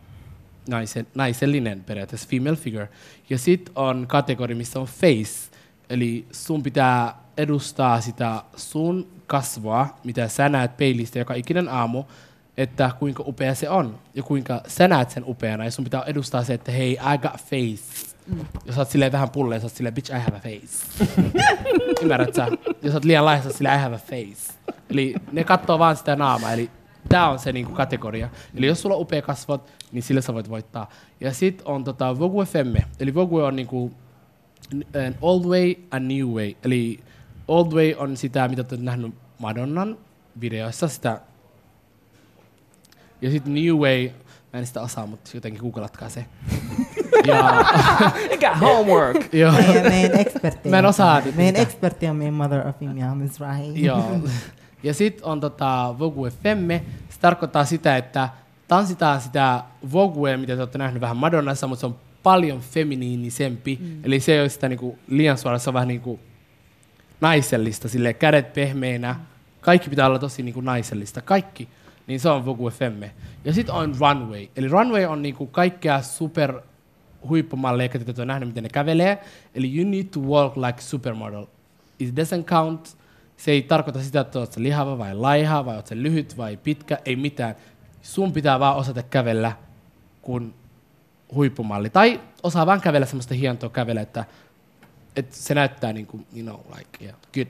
naisen, 0.70 1.08
naisellinen 1.16 1.84
periaatteessa, 1.84 2.30
female 2.30 2.56
figure. 2.56 2.90
Ja 3.30 3.38
sitten 3.38 3.74
on 3.76 4.06
kategori, 4.08 4.56
missä 4.56 4.80
on 4.80 4.88
face, 4.88 5.52
eli 5.90 6.26
sun 6.32 6.64
pitää 6.64 7.21
edustaa 7.38 8.02
sitä 8.02 8.44
sun 8.56 9.08
kasvoa, 9.28 9.88
mitä 10.04 10.28
sä 10.28 10.50
näet 10.50 10.78
peilistä 10.78 11.20
joka 11.20 11.34
ikinen 11.34 11.70
aamu, 11.70 12.04
että 12.58 12.92
kuinka 13.00 13.24
upea 13.28 13.56
se 13.56 13.70
on 13.70 14.00
ja 14.14 14.24
kuinka 14.24 14.62
sä 14.68 14.88
näet 14.88 15.10
sen 15.10 15.24
upeana. 15.26 15.66
Ja 15.66 15.72
sun 15.72 15.84
pitää 15.84 16.04
edustaa 16.04 16.44
se, 16.44 16.54
että 16.54 16.72
hei, 16.72 16.92
I 16.92 17.18
got 17.18 17.42
face. 17.42 18.12
Mm. 18.28 18.46
Jos 18.66 18.76
sä 18.76 18.82
oot 18.82 18.90
silleen 18.90 19.12
vähän 19.12 19.30
pulleen, 19.30 19.62
sä 19.62 19.66
oot 19.66 19.74
silleen, 19.74 19.94
bitch, 19.94 20.12
I 20.12 20.20
have 20.20 20.38
a 20.38 20.40
face. 20.40 21.04
Ymmärrät 22.02 22.36
sä? 22.36 22.48
Jos 22.82 22.92
sä 22.92 22.94
oot 22.94 23.06
liian 23.06 23.26
laiha, 23.26 23.44
sä 23.44 23.50
oot 23.50 23.56
silleen, 23.56 23.80
I 23.80 23.82
have 23.82 23.96
a 23.96 24.00
face. 24.00 24.54
Eli 24.90 25.16
ne 25.32 25.44
katsoo 25.44 25.80
vaan 25.80 25.98
sitä 25.98 26.16
naamaa. 26.16 26.54
Eli 26.54 26.70
tämä 27.10 27.30
on 27.30 27.40
se 27.40 27.52
niinku 27.52 27.72
kategoria. 27.72 28.30
Eli 28.56 28.68
jos 28.68 28.82
sulla 28.82 28.96
on 28.96 29.02
upea 29.02 29.22
kasvot, 29.22 29.72
niin 29.92 30.04
sillä 30.04 30.22
sä 30.22 30.34
voit 30.34 30.50
voittaa. 30.50 30.90
Ja 31.20 31.34
sit 31.34 31.62
on 31.66 31.84
tota 31.84 32.20
Vogue 32.20 32.46
Femme. 32.46 32.86
Eli 33.00 33.14
Vogue 33.14 33.44
on 33.44 33.56
niinku 33.56 33.92
an 35.08 35.16
old 35.22 35.46
way 35.46 35.76
and 35.92 36.12
new 36.12 36.28
way. 36.28 36.54
Eli 36.64 37.00
old 37.52 37.74
way 37.74 37.94
on 37.98 38.18
sitä, 38.18 38.48
mitä 38.48 38.64
te 38.64 38.76
olette 38.76 38.86
nähnyt 38.86 39.16
Madonnan 39.40 39.98
videoissa, 40.42 40.88
sitä 40.88 41.22
ja 43.22 43.32
sitten 43.32 43.54
New 43.54 43.76
Way, 43.76 44.10
mä 44.54 44.60
en 44.60 44.66
sitä 44.66 44.82
osaa, 44.82 45.08
mutta 45.08 45.32
jotenkin 45.34 45.62
googlatkaa 45.62 46.10
se. 46.10 46.26
Ja, 47.26 47.66
Mikä 48.30 48.56
homework? 48.56 49.18
joo, 49.34 49.52
Meidän, 49.90 50.20
ekspertti. 50.20 50.70
Mä 50.70 50.80
en 50.80 50.86
osaa. 50.86 51.22
Meidän 51.36 51.62
ekspertti 51.62 52.08
on 52.08 52.16
meidän 52.16 52.34
mother 52.34 52.68
of 52.68 52.82
Imia, 52.82 53.16
Miss 53.16 53.40
Rahi. 53.40 53.86
joo. 53.86 54.20
Ja 54.84 54.94
sitten 54.94 55.26
on 55.26 55.40
tota 55.40 55.96
Vogue 56.00 56.32
Femme. 56.44 56.84
Se 57.10 57.20
tarkoittaa 57.20 57.66
sitä, 57.66 57.98
että 57.98 58.30
tanssitaan 58.68 59.22
sitä 59.22 59.64
Voguea, 59.92 60.38
mitä 60.38 60.56
te 60.56 60.62
olette 60.62 60.78
nähnyt 60.78 61.02
vähän 61.02 61.18
Madonnassa, 61.18 61.68
mutta 61.68 61.80
se 61.80 61.86
on 61.86 61.96
paljon 62.24 62.60
feminiinisempi. 62.60 63.80
Mm. 63.82 64.00
Eli 64.04 64.20
se 64.20 64.34
ei 64.34 64.40
ole 64.42 64.50
sitä 64.50 64.70
niinku 64.70 64.98
liian 65.08 65.38
suora, 65.38 65.60
se 65.60 65.70
on 65.70 65.74
vähän 65.74 65.88
niinku 65.88 66.20
naisellista, 67.22 67.90
sille 67.90 68.14
kädet 68.14 68.54
pehmeinä. 68.54 69.16
Kaikki 69.62 69.90
pitää 69.90 70.08
olla 70.08 70.20
tosi 70.20 70.44
niinku 70.44 70.62
naisellista, 70.62 71.22
kaikki. 71.22 71.70
Niin 72.08 72.20
se 72.20 72.30
on 72.30 72.46
Vogue 72.46 72.72
Femme. 72.72 73.12
Ja 73.46 73.54
sitten 73.54 73.76
on 73.76 73.96
Runway. 74.00 74.48
Eli 74.56 74.68
Runway 74.68 75.06
on 75.06 75.22
niinku 75.22 75.48
kaikkea 75.48 76.02
super 76.02 76.62
huippumalleja, 77.30 77.86
jotka 77.86 78.00
te 78.00 78.10
olette 78.10 78.26
nähnyt, 78.26 78.50
miten 78.50 78.64
ne 78.64 78.70
kävelee. 78.70 79.20
Eli 79.56 79.78
you 79.78 79.90
need 79.90 80.06
to 80.06 80.20
walk 80.20 80.58
like 80.58 80.82
supermodel. 80.82 81.46
It 82.00 82.10
doesn't 82.10 82.44
count. 82.44 82.98
Se 83.38 83.52
ei 83.52 83.62
tarkoita 83.62 84.02
sitä, 84.02 84.20
että 84.20 84.40
olet 84.40 84.58
lihava 84.58 84.98
vai 84.98 85.16
laiha, 85.16 85.66
vai 85.66 85.76
olet 85.76 85.92
lyhyt 85.92 86.38
vai 86.38 86.58
pitkä, 86.58 86.98
ei 87.06 87.16
mitään. 87.16 87.56
Sun 88.02 88.34
pitää 88.34 88.60
vaan 88.60 88.76
osata 88.76 89.04
kävellä 89.04 89.52
kuin 90.22 90.54
huippumalli. 91.34 91.90
Tai 91.90 92.22
osaa 92.44 92.66
vaan 92.66 92.82
kävellä 92.82 93.06
semmoista 93.06 93.34
hientoa 93.34 93.70
kävellä, 93.70 94.02
että, 94.02 94.26
että 95.16 95.36
se 95.36 95.56
näyttää 95.56 95.94
niin 95.94 96.06
kuin, 96.08 96.26
you 96.36 96.44
know, 96.44 96.78
like, 96.78 97.04
yeah, 97.06 97.16
good. 97.34 97.48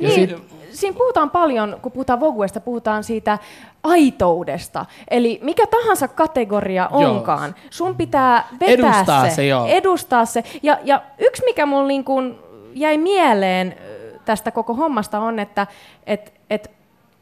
Ja 0.00 0.08
Niin, 0.08 0.28
sit- 0.28 0.38
siinä 0.72 0.96
puhutaan 0.98 1.30
paljon, 1.30 1.78
kun 1.82 1.92
puhutaan 1.92 2.20
Voguesta, 2.20 2.60
puhutaan 2.60 3.04
siitä 3.04 3.38
aitoudesta. 3.82 4.86
Eli 5.10 5.38
mikä 5.42 5.66
tahansa 5.66 6.08
kategoria 6.08 6.88
Joo. 6.92 7.10
onkaan, 7.10 7.54
sun 7.70 7.96
pitää 7.96 8.48
vetää 8.60 8.68
Edustaa 8.74 9.28
se, 9.28 9.34
se, 9.34 9.46
joo. 9.46 9.66
edustaa 9.66 10.24
se. 10.24 10.44
Ja, 10.62 10.78
ja 10.84 11.02
yksi, 11.18 11.44
mikä 11.44 11.66
mulla 11.66 11.88
niin 11.88 12.04
kuin 12.04 12.38
jäi 12.74 12.98
mieleen 12.98 13.76
tästä 14.24 14.50
koko 14.50 14.74
hommasta 14.74 15.20
on, 15.20 15.38
että 15.38 15.66
et, 16.06 16.32
et, 16.50 16.70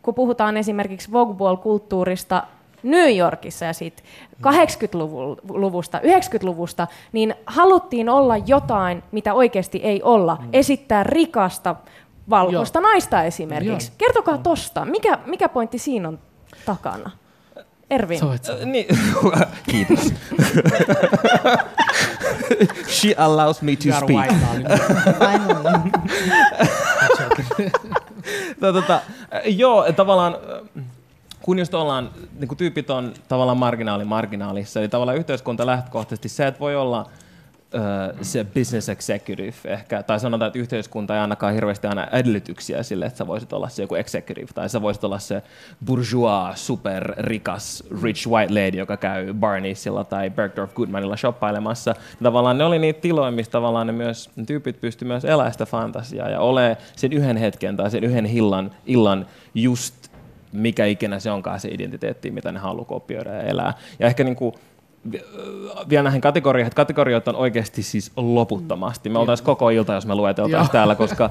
kun 0.03 0.15
puhutaan 0.15 0.57
esimerkiksi 0.57 1.13
Vogue 1.13 1.35
Ball-kulttuurista 1.37 2.43
New 2.83 3.17
Yorkissa 3.17 3.65
ja 3.65 3.73
siitä 3.73 4.03
80-luvusta, 4.43 5.99
90-luvusta, 5.99 6.87
niin 7.13 7.35
haluttiin 7.47 8.09
olla 8.09 8.37
jotain, 8.37 9.03
mitä 9.13 9.35
oikeasti 9.35 9.79
ei 9.79 10.03
olla. 10.03 10.43
Esittää 10.53 11.03
rikasta 11.05 11.77
valkoista 12.31 12.81
naista 12.81 13.23
esimerkiksi. 13.23 13.91
Joo. 13.91 13.97
Kertokaa 13.99 14.39
tosta. 14.39 14.85
Mikä, 14.85 15.19
mikä 15.27 15.49
pointti 15.49 15.79
siinä 15.79 16.09
on 16.09 16.19
takana? 16.67 17.11
Ervin. 17.91 18.19
Sanoa. 18.19 18.37
Niin, 18.65 18.87
kiitos. 19.71 19.99
She 22.89 23.15
allows 23.17 23.63
me 23.63 23.77
to 23.77 23.83
speak. 23.83 24.29
darling. 24.29 24.67
Finally. 25.21 25.91
Tota, 28.61 29.01
joo, 29.45 29.93
tavallaan 29.93 30.35
äh, 30.35 30.85
kun 31.47 31.59
just 31.59 31.75
ollaan, 31.75 32.11
niin 32.39 32.49
kuin 32.49 32.59
tyypit 32.59 32.91
on 32.91 33.15
tavallaan 33.29 33.59
marginaali 33.59 34.05
marginaalissa, 34.05 34.81
eli 34.81 34.89
tavallaan 34.89 35.19
yhteiskunta 35.19 35.67
lähtökohtaisesti 35.67 36.29
se, 36.29 36.47
että 36.47 36.61
voi 36.61 36.77
olla 36.77 37.07
ö, 37.75 38.15
se 38.23 38.45
business 38.45 38.89
executive 38.89 39.55
ehkä, 39.65 40.03
tai 40.03 40.21
sanotaan, 40.21 40.47
että 40.47 40.59
yhteiskunta 40.59 41.15
ei 41.15 41.21
ainakaan 41.21 41.55
hirveästi 41.55 41.87
aina 41.87 42.07
edellytyksiä 42.07 42.83
sille, 42.83 43.07
että 43.07 43.19
sä 43.19 43.27
voisit 43.27 43.53
olla 43.53 43.69
se 43.69 43.83
joku 43.83 43.95
executive, 43.95 44.47
tai 44.55 44.69
sä 44.69 44.83
voisit 44.83 45.05
olla 45.05 45.19
se 45.19 45.43
bourgeois, 45.85 46.67
superrikas, 46.67 47.85
rich 48.03 48.29
white 48.29 48.55
lady, 48.55 48.79
joka 48.79 48.97
käy 48.97 49.35
Barneysilla 49.35 50.05
tai 50.05 50.31
Bergdorf 50.31 50.75
Goodmanilla 50.75 51.17
shoppailemassa. 51.17 51.95
Tavallaan 52.23 52.59
ne 52.59 52.65
oli 52.65 52.79
niitä 52.79 53.01
tiloja, 53.01 53.31
missä 53.31 53.53
tavallaan 53.53 53.87
ne 53.87 53.93
myös, 53.93 54.31
ne 54.37 54.45
tyypit 54.45 54.81
pysty 54.81 55.05
myös 55.05 55.25
elämään 55.25 55.53
sitä 55.53 55.67
fantasiaa 55.67 56.29
ja 56.29 56.41
ole 56.41 56.77
sen 56.97 57.13
yhden 57.13 57.37
hetken 57.37 57.77
tai 57.77 57.91
sen 57.91 58.05
yhden 58.05 58.27
illan, 58.27 58.71
illan 58.87 59.27
just 59.55 60.06
mikä 60.53 60.87
ikinä 60.87 61.19
se 61.19 61.31
onkaan 61.31 61.61
se 61.61 61.69
identiteetti, 61.69 62.31
mitä 62.31 62.53
ne 62.53 62.59
haluaa 62.59 62.85
kopioida 62.85 63.31
ja 63.31 63.43
elää. 63.43 63.75
Ja 63.99 64.07
ehkä 64.07 64.25
niin 64.25 64.37
kuin, 64.37 64.55
vielä 65.89 66.03
näihin 66.03 66.21
kategorioihin, 66.21 66.67
että 66.67 66.77
kategoriot 66.77 67.29
on 67.29 67.37
oikeasti 67.37 67.83
siis 67.83 68.13
loputtomasti. 68.17 69.09
Me 69.09 69.19
oltaisiin 69.19 69.45
koko 69.45 69.71
ilta, 69.71 69.95
jos 69.95 70.07
me 70.07 70.15
lueteltaisiin 70.15 70.73
täällä, 70.73 70.95
koska 70.95 71.31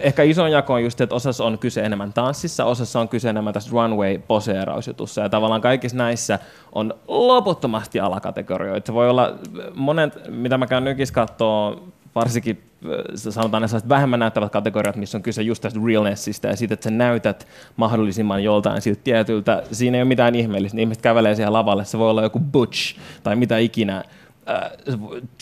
ehkä 0.00 0.22
isoin 0.22 0.52
jako 0.52 0.74
on 0.74 0.84
just, 0.84 1.00
että 1.00 1.14
osassa 1.14 1.44
on 1.44 1.58
kyse 1.58 1.80
enemmän 1.80 2.12
tanssissa, 2.12 2.64
osassa 2.64 3.00
on 3.00 3.08
kyse 3.08 3.28
enemmän 3.28 3.54
tässä 3.54 3.70
runway-poseerausjutussa, 3.70 5.20
ja 5.22 5.28
tavallaan 5.28 5.60
kaikissa 5.60 5.96
näissä 5.96 6.38
on 6.72 6.94
loputtomasti 7.08 8.00
alakategorioita. 8.00 8.86
Se 8.86 8.94
voi 8.94 9.10
olla 9.10 9.34
monet, 9.74 10.18
mitä 10.28 10.58
mä 10.58 10.66
käyn 10.66 10.84
nykissä 10.84 11.14
katsoo, 11.14 11.82
varsinkin 12.14 12.62
äh, 12.84 12.90
sanotaan 13.14 13.62
ne 13.62 13.88
vähemmän 13.88 14.20
näyttävät 14.20 14.52
kategoriat, 14.52 14.96
missä 14.96 15.18
on 15.18 15.22
kyse 15.22 15.42
just 15.42 15.62
tästä 15.62 15.80
realnessista 15.84 16.48
ja 16.48 16.56
siitä, 16.56 16.74
että 16.74 16.84
sä 16.84 16.90
näytät 16.90 17.46
mahdollisimman 17.76 18.44
joltain 18.44 18.82
siltä 18.82 19.00
tietyltä. 19.04 19.62
Siinä 19.72 19.98
ei 19.98 20.02
ole 20.02 20.08
mitään 20.08 20.34
ihmeellistä. 20.34 20.76
Ne 20.76 20.82
Ihmiset 20.82 21.02
kävelee 21.02 21.34
siihen 21.34 21.52
lavalle, 21.52 21.84
se 21.84 21.98
voi 21.98 22.10
olla 22.10 22.22
joku 22.22 22.38
butch 22.38 22.96
tai 23.22 23.36
mitä 23.36 23.58
ikinä. 23.58 24.04
Äh, 24.48 24.70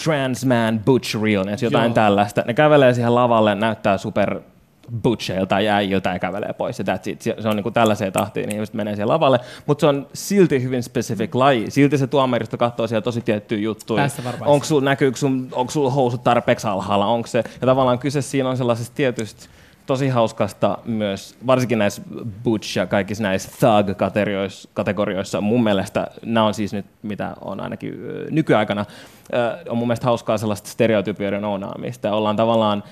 trans 0.05 0.45
man 0.45 0.81
butch 0.85 1.23
realness, 1.23 1.63
jotain 1.63 1.89
Joo. 1.89 1.95
tällaista. 1.95 2.43
Ne 2.47 2.55
kävelee 2.55 2.95
siihen 2.95 3.15
lavalle, 3.15 3.55
näyttää 3.55 3.99
super 3.99 4.41
butcheilta 5.03 5.61
ja 5.61 5.75
äijiltä 5.75 6.11
ja 6.13 6.19
kävelee 6.19 6.53
pois. 6.53 6.79
Ja 6.79 6.85
that's 6.85 7.11
it. 7.11 7.23
Se 7.23 7.49
on 7.49 7.57
niin 7.57 7.63
kuin 7.63 7.73
tällaiseen 7.73 8.13
tahtiin, 8.13 8.47
niin 8.47 8.55
ihmiset 8.55 8.75
menee 8.75 8.95
siihen 8.95 9.09
lavalle. 9.09 9.41
Mutta 9.67 9.81
se 9.81 9.87
on 9.87 10.07
silti 10.13 10.63
hyvin 10.63 10.83
specific 10.83 11.35
laji. 11.35 11.71
Silti 11.71 11.99
se 11.99 12.07
tuomaristo 12.07 12.57
katsoo 12.57 12.87
siellä 12.87 13.03
tosi 13.03 13.21
tiettyjä 13.21 13.61
juttuja. 13.61 14.09
Onko 14.41 14.67
sul, 14.67 14.81
näkyykö 14.81 15.19
sun, 15.19 15.49
onko 15.53 15.71
sulla 15.71 15.91
housut 15.91 16.25
tarpeeksi 16.25 16.67
alhaalla? 16.67 17.07
Onko 17.07 17.27
se? 17.27 17.39
Ja 17.61 17.67
tavallaan 17.67 17.99
kyse 17.99 18.23
siinä 18.23 18.49
on 18.49 18.57
sellaisesta 18.57 18.95
tietystä 18.95 19.47
tosi 19.89 20.09
hauskasta 20.09 20.79
myös, 20.85 21.37
varsinkin 21.47 21.79
näissä 21.79 22.03
butch 22.45 22.77
ja 22.77 22.87
kaikissa 22.87 23.23
näissä 23.23 23.51
thug-kategorioissa, 23.51 24.69
kategorioissa, 24.75 25.41
mun 25.41 25.65
mielestä, 25.65 26.07
nämä 26.25 26.47
on 26.47 26.55
siis 26.55 26.73
nyt, 26.73 26.87
mitä 27.03 27.35
on 27.41 27.61
ainakin 27.61 27.95
nykyaikana, 28.31 28.85
on 29.69 29.79
mun 29.79 29.89
mielestä 29.89 30.07
hauskaa 30.07 30.39
sellaista 30.39 30.69
stereotypioiden 30.69 31.45
ounaamista. 31.45 32.13
Ollaan 32.13 32.37
tavallaan, 32.37 32.85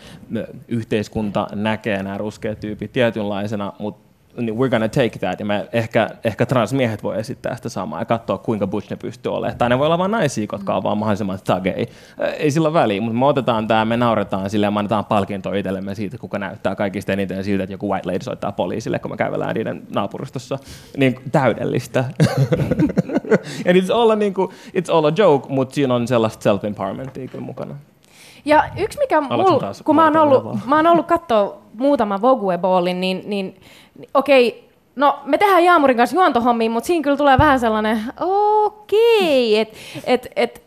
yhteiskunta 0.68 1.46
näkee 1.54 2.02
nämä 2.02 2.18
ruskeat 2.18 2.60
tyypit 2.60 2.92
tietynlaisena, 2.92 3.72
mutta 3.78 4.05
niin 4.36 4.56
we're 4.56 4.70
gonna 4.70 4.88
take 4.88 5.18
that, 5.18 5.40
ja 5.40 5.46
me 5.46 5.68
ehkä, 5.72 6.10
ehkä 6.24 6.46
transmiehet 6.46 7.02
voi 7.02 7.18
esittää 7.18 7.56
sitä 7.56 7.68
samaa 7.68 7.98
ja 7.98 8.04
katsoa, 8.04 8.38
kuinka 8.38 8.66
butch 8.66 8.90
ne 8.90 8.96
pystyy 8.96 9.32
olemaan. 9.34 9.58
Tai 9.58 9.68
ne 9.68 9.78
voi 9.78 9.86
olla 9.86 9.98
vain 9.98 10.10
naisia, 10.10 10.46
jotka 10.52 10.76
on 10.76 10.82
vaan 10.82 10.98
mahdollisimman 10.98 11.38
thugei. 11.44 11.86
Äh, 12.22 12.34
Ei 12.38 12.50
sillä 12.50 12.72
väliä, 12.72 13.00
mutta 13.00 13.18
me 13.18 13.26
otetaan 13.26 13.66
tämä, 13.68 13.84
me 13.84 13.96
nauretaan 13.96 14.50
sille 14.50 14.66
ja 14.66 14.70
me 14.70 14.78
annetaan 14.78 15.04
palkintoa 15.04 15.54
itsellemme 15.54 15.94
siitä, 15.94 16.18
kuka 16.18 16.38
näyttää 16.38 16.74
kaikista 16.74 17.12
eniten 17.12 17.44
siltä, 17.44 17.62
että 17.64 17.74
joku 17.74 17.90
white 17.90 18.08
lady 18.08 18.24
soittaa 18.24 18.52
poliisille, 18.52 18.98
kun 18.98 19.10
me 19.10 19.16
kävellään 19.16 19.54
niiden 19.54 19.82
naapuristossa. 19.94 20.58
Niin 20.96 21.20
täydellistä. 21.32 22.04
And 23.68 23.76
it's 23.76 23.92
all, 23.94 24.10
a, 24.10 24.16
niin 24.16 24.34
kuin, 24.34 24.50
it's 24.50 24.92
all 24.92 25.04
a 25.04 25.12
joke, 25.16 25.46
mutta 25.48 25.74
siinä 25.74 25.94
on 25.94 26.08
sellaista 26.08 26.42
self-empowermentia 26.42 27.28
kyllä 27.28 27.44
mukana. 27.44 27.76
Ja 28.44 28.64
yksi 28.78 28.98
mikä 28.98 29.20
mul, 29.20 29.60
kun 29.84 29.96
mä 29.96 30.04
oon 30.04 30.16
ollut, 30.16 30.66
mä 30.66 30.76
oon 30.76 30.86
ollut 30.86 31.06
katsoa 31.06 31.58
muutama 31.74 32.16
Vogue-ballin, 32.16 33.00
niin, 33.00 33.00
niin, 33.00 33.26
niin 33.26 33.60
okei, 34.14 34.68
no 34.96 35.18
me 35.24 35.38
tehdään 35.38 35.64
Jaamurin 35.64 35.96
kanssa 35.96 36.16
juontohommia, 36.16 36.70
mutta 36.70 36.86
siinä 36.86 37.02
kyllä 37.02 37.16
tulee 37.16 37.38
vähän 37.38 37.60
sellainen, 37.60 38.02
okei, 38.20 39.58
että 39.58 39.76
et, 40.04 40.26
et, 40.36 40.66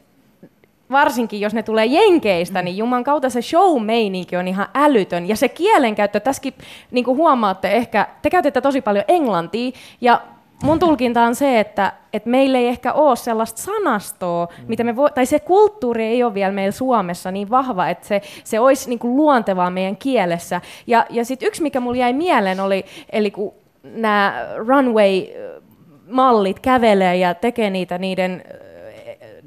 varsinkin 0.91 1.41
jos 1.41 1.53
ne 1.53 1.63
tulee 1.63 1.85
Jenkeistä, 1.85 2.61
niin 2.61 2.77
juman 2.77 3.03
kautta 3.03 3.29
se 3.29 3.41
show-meininki 3.41 4.37
on 4.37 4.47
ihan 4.47 4.67
älytön. 4.75 5.27
Ja 5.27 5.35
se 5.35 5.49
kielenkäyttö, 5.49 6.19
tässäkin 6.19 6.53
niin 6.91 7.05
kuin 7.05 7.17
huomaatte 7.17 7.71
ehkä, 7.71 8.07
te 8.21 8.29
käytätte 8.29 8.61
tosi 8.61 8.81
paljon 8.81 9.05
englantia, 9.07 9.71
ja 10.01 10.21
mun 10.63 10.79
tulkinta 10.79 11.21
on 11.21 11.35
se, 11.35 11.59
että, 11.59 11.93
että 12.13 12.29
meillä 12.29 12.57
ei 12.57 12.67
ehkä 12.67 12.93
ole 12.93 13.15
sellaista 13.15 13.61
sanastoa, 13.61 14.47
mitä 14.67 14.83
me 14.83 14.95
voi, 14.95 15.11
tai 15.11 15.25
se 15.25 15.39
kulttuuri 15.39 16.05
ei 16.05 16.23
ole 16.23 16.33
vielä 16.33 16.51
meillä 16.51 16.71
Suomessa 16.71 17.31
niin 17.31 17.49
vahva, 17.49 17.89
että 17.89 18.07
se, 18.07 18.21
se 18.43 18.59
olisi 18.59 18.89
niin 18.89 18.99
kuin 18.99 19.15
luontevaa 19.15 19.69
meidän 19.69 19.97
kielessä. 19.97 20.61
Ja, 20.87 21.05
ja 21.09 21.25
sitten 21.25 21.47
yksi, 21.47 21.61
mikä 21.61 21.79
mulle 21.79 21.97
jäi 21.97 22.13
mieleen, 22.13 22.59
oli, 22.59 22.85
eli 23.11 23.31
kun 23.31 23.53
nämä 23.83 24.47
runway-mallit 24.57 26.59
kävelee 26.59 27.17
ja 27.17 27.33
tekee 27.33 27.69
niitä 27.69 27.97
niiden 27.97 28.43
äh, 28.45 28.69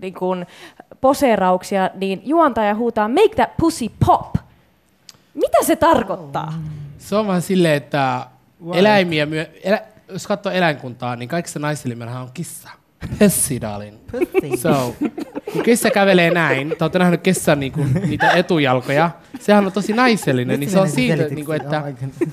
niin 0.02 0.14
kuin 0.14 0.46
poseerauksia, 1.00 1.90
niin 1.94 2.22
juontaja 2.24 2.74
huutaa 2.74 3.08
make 3.08 3.34
that 3.36 3.56
pussy 3.56 3.90
pop. 4.06 4.36
Mitä 5.34 5.58
se 5.62 5.76
tarkoittaa? 5.76 6.54
Se 6.98 7.16
on 7.16 7.26
vaan 7.26 7.42
silleen, 7.42 7.74
että 7.74 8.26
eläimiä, 8.74 9.26
myö, 9.26 9.46
elä, 9.62 9.82
jos 10.12 10.26
katsoo 10.26 10.52
eläinkuntaa, 10.52 11.16
niin 11.16 11.28
kaikissa 11.28 11.58
naisilmiöhän 11.58 12.22
on 12.22 12.30
kissa. 12.34 12.68
Pessi, 13.18 13.60
darling. 13.60 13.96
Pussy. 14.10 14.56
So, 14.56 14.94
kun 15.52 15.62
kissa 15.62 15.90
kävelee 15.90 16.30
näin, 16.30 16.68
tai 16.68 16.76
olette 16.80 16.98
nähnyt 16.98 17.20
kissan 17.20 17.60
niinku, 17.60 17.86
niitä 18.06 18.30
etujalkoja, 18.30 19.10
sehän 19.40 19.66
on 19.66 19.72
tosi 19.72 19.92
naisellinen, 19.92 20.60
niin 20.60 20.70
se 20.70 20.80
on 20.80 20.90
siitä, 20.90 21.22
niinku, 21.22 21.52
että 21.52 21.82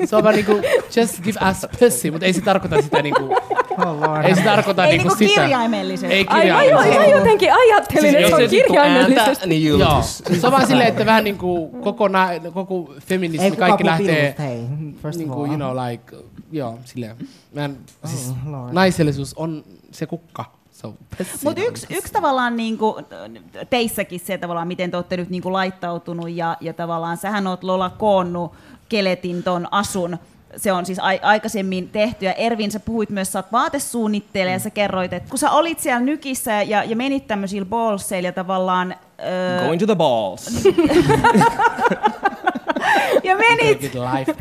se 0.05 0.15
on 0.15 0.23
vaan 0.23 0.35
niinku, 0.35 0.61
just 0.95 1.21
give 1.23 1.39
us 1.49 1.65
pussy, 1.79 2.11
mutta 2.11 2.25
ei 2.25 2.33
se 2.33 2.41
tarkoita 2.41 2.81
sitä 2.81 3.01
niinku. 3.01 3.35
Ei 4.27 4.35
se 4.35 4.41
tarkoita 4.41 4.85
Ei 4.85 4.97
niinku 4.97 5.15
niinku 5.15 5.17
sitä. 5.29 5.41
kirjaimellisesti. 5.41 6.15
Ei 6.15 6.25
Ai, 6.27 6.51
mä, 6.51 6.61
kirjaimellisesti. 6.61 7.11
jotenkin 7.11 7.49
ajattelin, 7.53 8.15
että 8.15 8.29
se 8.37 8.43
on 8.43 8.49
kirjaimellisesti. 8.49 9.47
niin 9.49 9.79
Joo, 9.79 10.01
se 10.01 10.47
on 10.47 10.51
vaan 10.51 10.67
silleen, 10.67 10.89
että 10.89 11.05
vähän 11.05 11.23
niinku 11.23 11.67
koko, 11.83 12.07
na, 12.07 12.27
koko 12.53 12.93
feminismi, 12.99 13.45
Ei 13.45 13.51
kaikki 13.51 13.85
lähtee, 13.85 14.35
hei. 14.39 14.57
Niinku, 15.17 15.33
of 15.33 15.39
all. 15.39 15.45
you 15.47 15.55
know, 15.55 15.77
like, 15.89 16.15
joo, 16.51 16.79
silleen. 16.85 17.15
Mä 17.53 17.65
en, 17.65 17.77
siis, 18.05 18.33
Oh, 18.47 18.71
naisellisuus 18.71 19.33
on 19.33 19.63
se 19.91 20.05
kukka. 20.05 20.45
So, 20.71 20.93
Mutta 21.43 21.61
yksi, 21.61 21.87
yksi 21.89 22.13
tavallaan 22.13 22.57
niin 22.57 22.77
kuin, 22.77 23.05
teissäkin 23.69 24.19
se 24.19 24.37
tavallaan, 24.37 24.67
miten 24.67 24.91
te 24.91 24.97
olette 24.97 25.17
nyt 25.17 25.29
niin 25.29 25.41
kuin 25.41 25.53
laittautunut 25.53 26.29
ja, 26.31 26.57
ja 26.61 26.73
tavallaan 26.73 27.17
sähän 27.17 27.47
oot 27.47 27.63
Lola 27.63 27.89
koonnut 27.89 28.53
Keletin 28.89 29.43
ton 29.43 29.67
asun. 29.71 30.17
Se 30.57 30.71
on 30.71 30.85
siis 30.85 30.99
ai- 30.99 31.19
aikaisemmin 31.23 31.89
tehty. 31.89 32.25
Ja 32.25 32.33
Ervin, 32.33 32.71
sä 32.71 32.79
puhuit 32.79 33.09
myös, 33.09 33.31
sä 33.31 33.39
oot 33.39 33.51
vaatesuunnittelija 33.51 34.53
ja 34.53 34.59
sä 34.59 34.69
kerroit, 34.69 35.13
että 35.13 35.29
kun 35.29 35.39
sä 35.39 35.51
olit 35.51 35.79
siellä 35.79 35.99
nykissä 35.99 36.61
ja, 36.61 36.83
ja 36.83 36.95
menit 36.95 37.27
tämmöisillä 37.27 37.65
ballseilla 37.65 38.31
tavallaan... 38.31 38.95
Öö, 39.25 39.65
Going 39.65 39.79
to 39.79 39.85
the 39.85 39.95
balls. 39.95 40.49
ja 43.23 43.35
menit 43.35 43.81
life, 43.81 44.35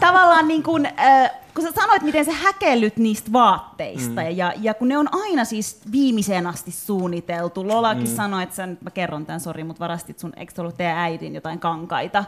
tavallaan 0.00 0.48
niin 0.48 0.62
kuin, 0.62 0.86
äh, 0.86 1.30
kun 1.54 1.64
sä 1.64 1.70
sanoit, 1.74 2.02
miten 2.02 2.24
sä 2.24 2.32
häkellyt 2.32 2.96
niistä 2.96 3.32
vaatteista, 3.32 4.20
mm. 4.20 4.30
ja, 4.36 4.52
ja 4.60 4.74
kun 4.74 4.88
ne 4.88 4.98
on 4.98 5.08
aina 5.12 5.44
siis 5.44 5.80
viimeiseen 5.92 6.46
asti 6.46 6.70
suunniteltu. 6.70 7.68
Lolakin 7.68 8.08
mm. 8.08 8.14
sanoi, 8.16 8.42
että 8.42 8.54
sä 8.54 8.66
nyt, 8.66 8.82
mä 8.82 8.90
kerron 8.90 9.26
tämän, 9.26 9.40
sori, 9.40 9.64
mutta 9.64 9.80
varastit 9.80 10.18
sun, 10.18 10.32
eikö 10.36 10.52
ollut 10.58 10.76
teidän 10.76 10.98
äidin 10.98 11.34
jotain 11.34 11.58
kankaita, 11.58 12.24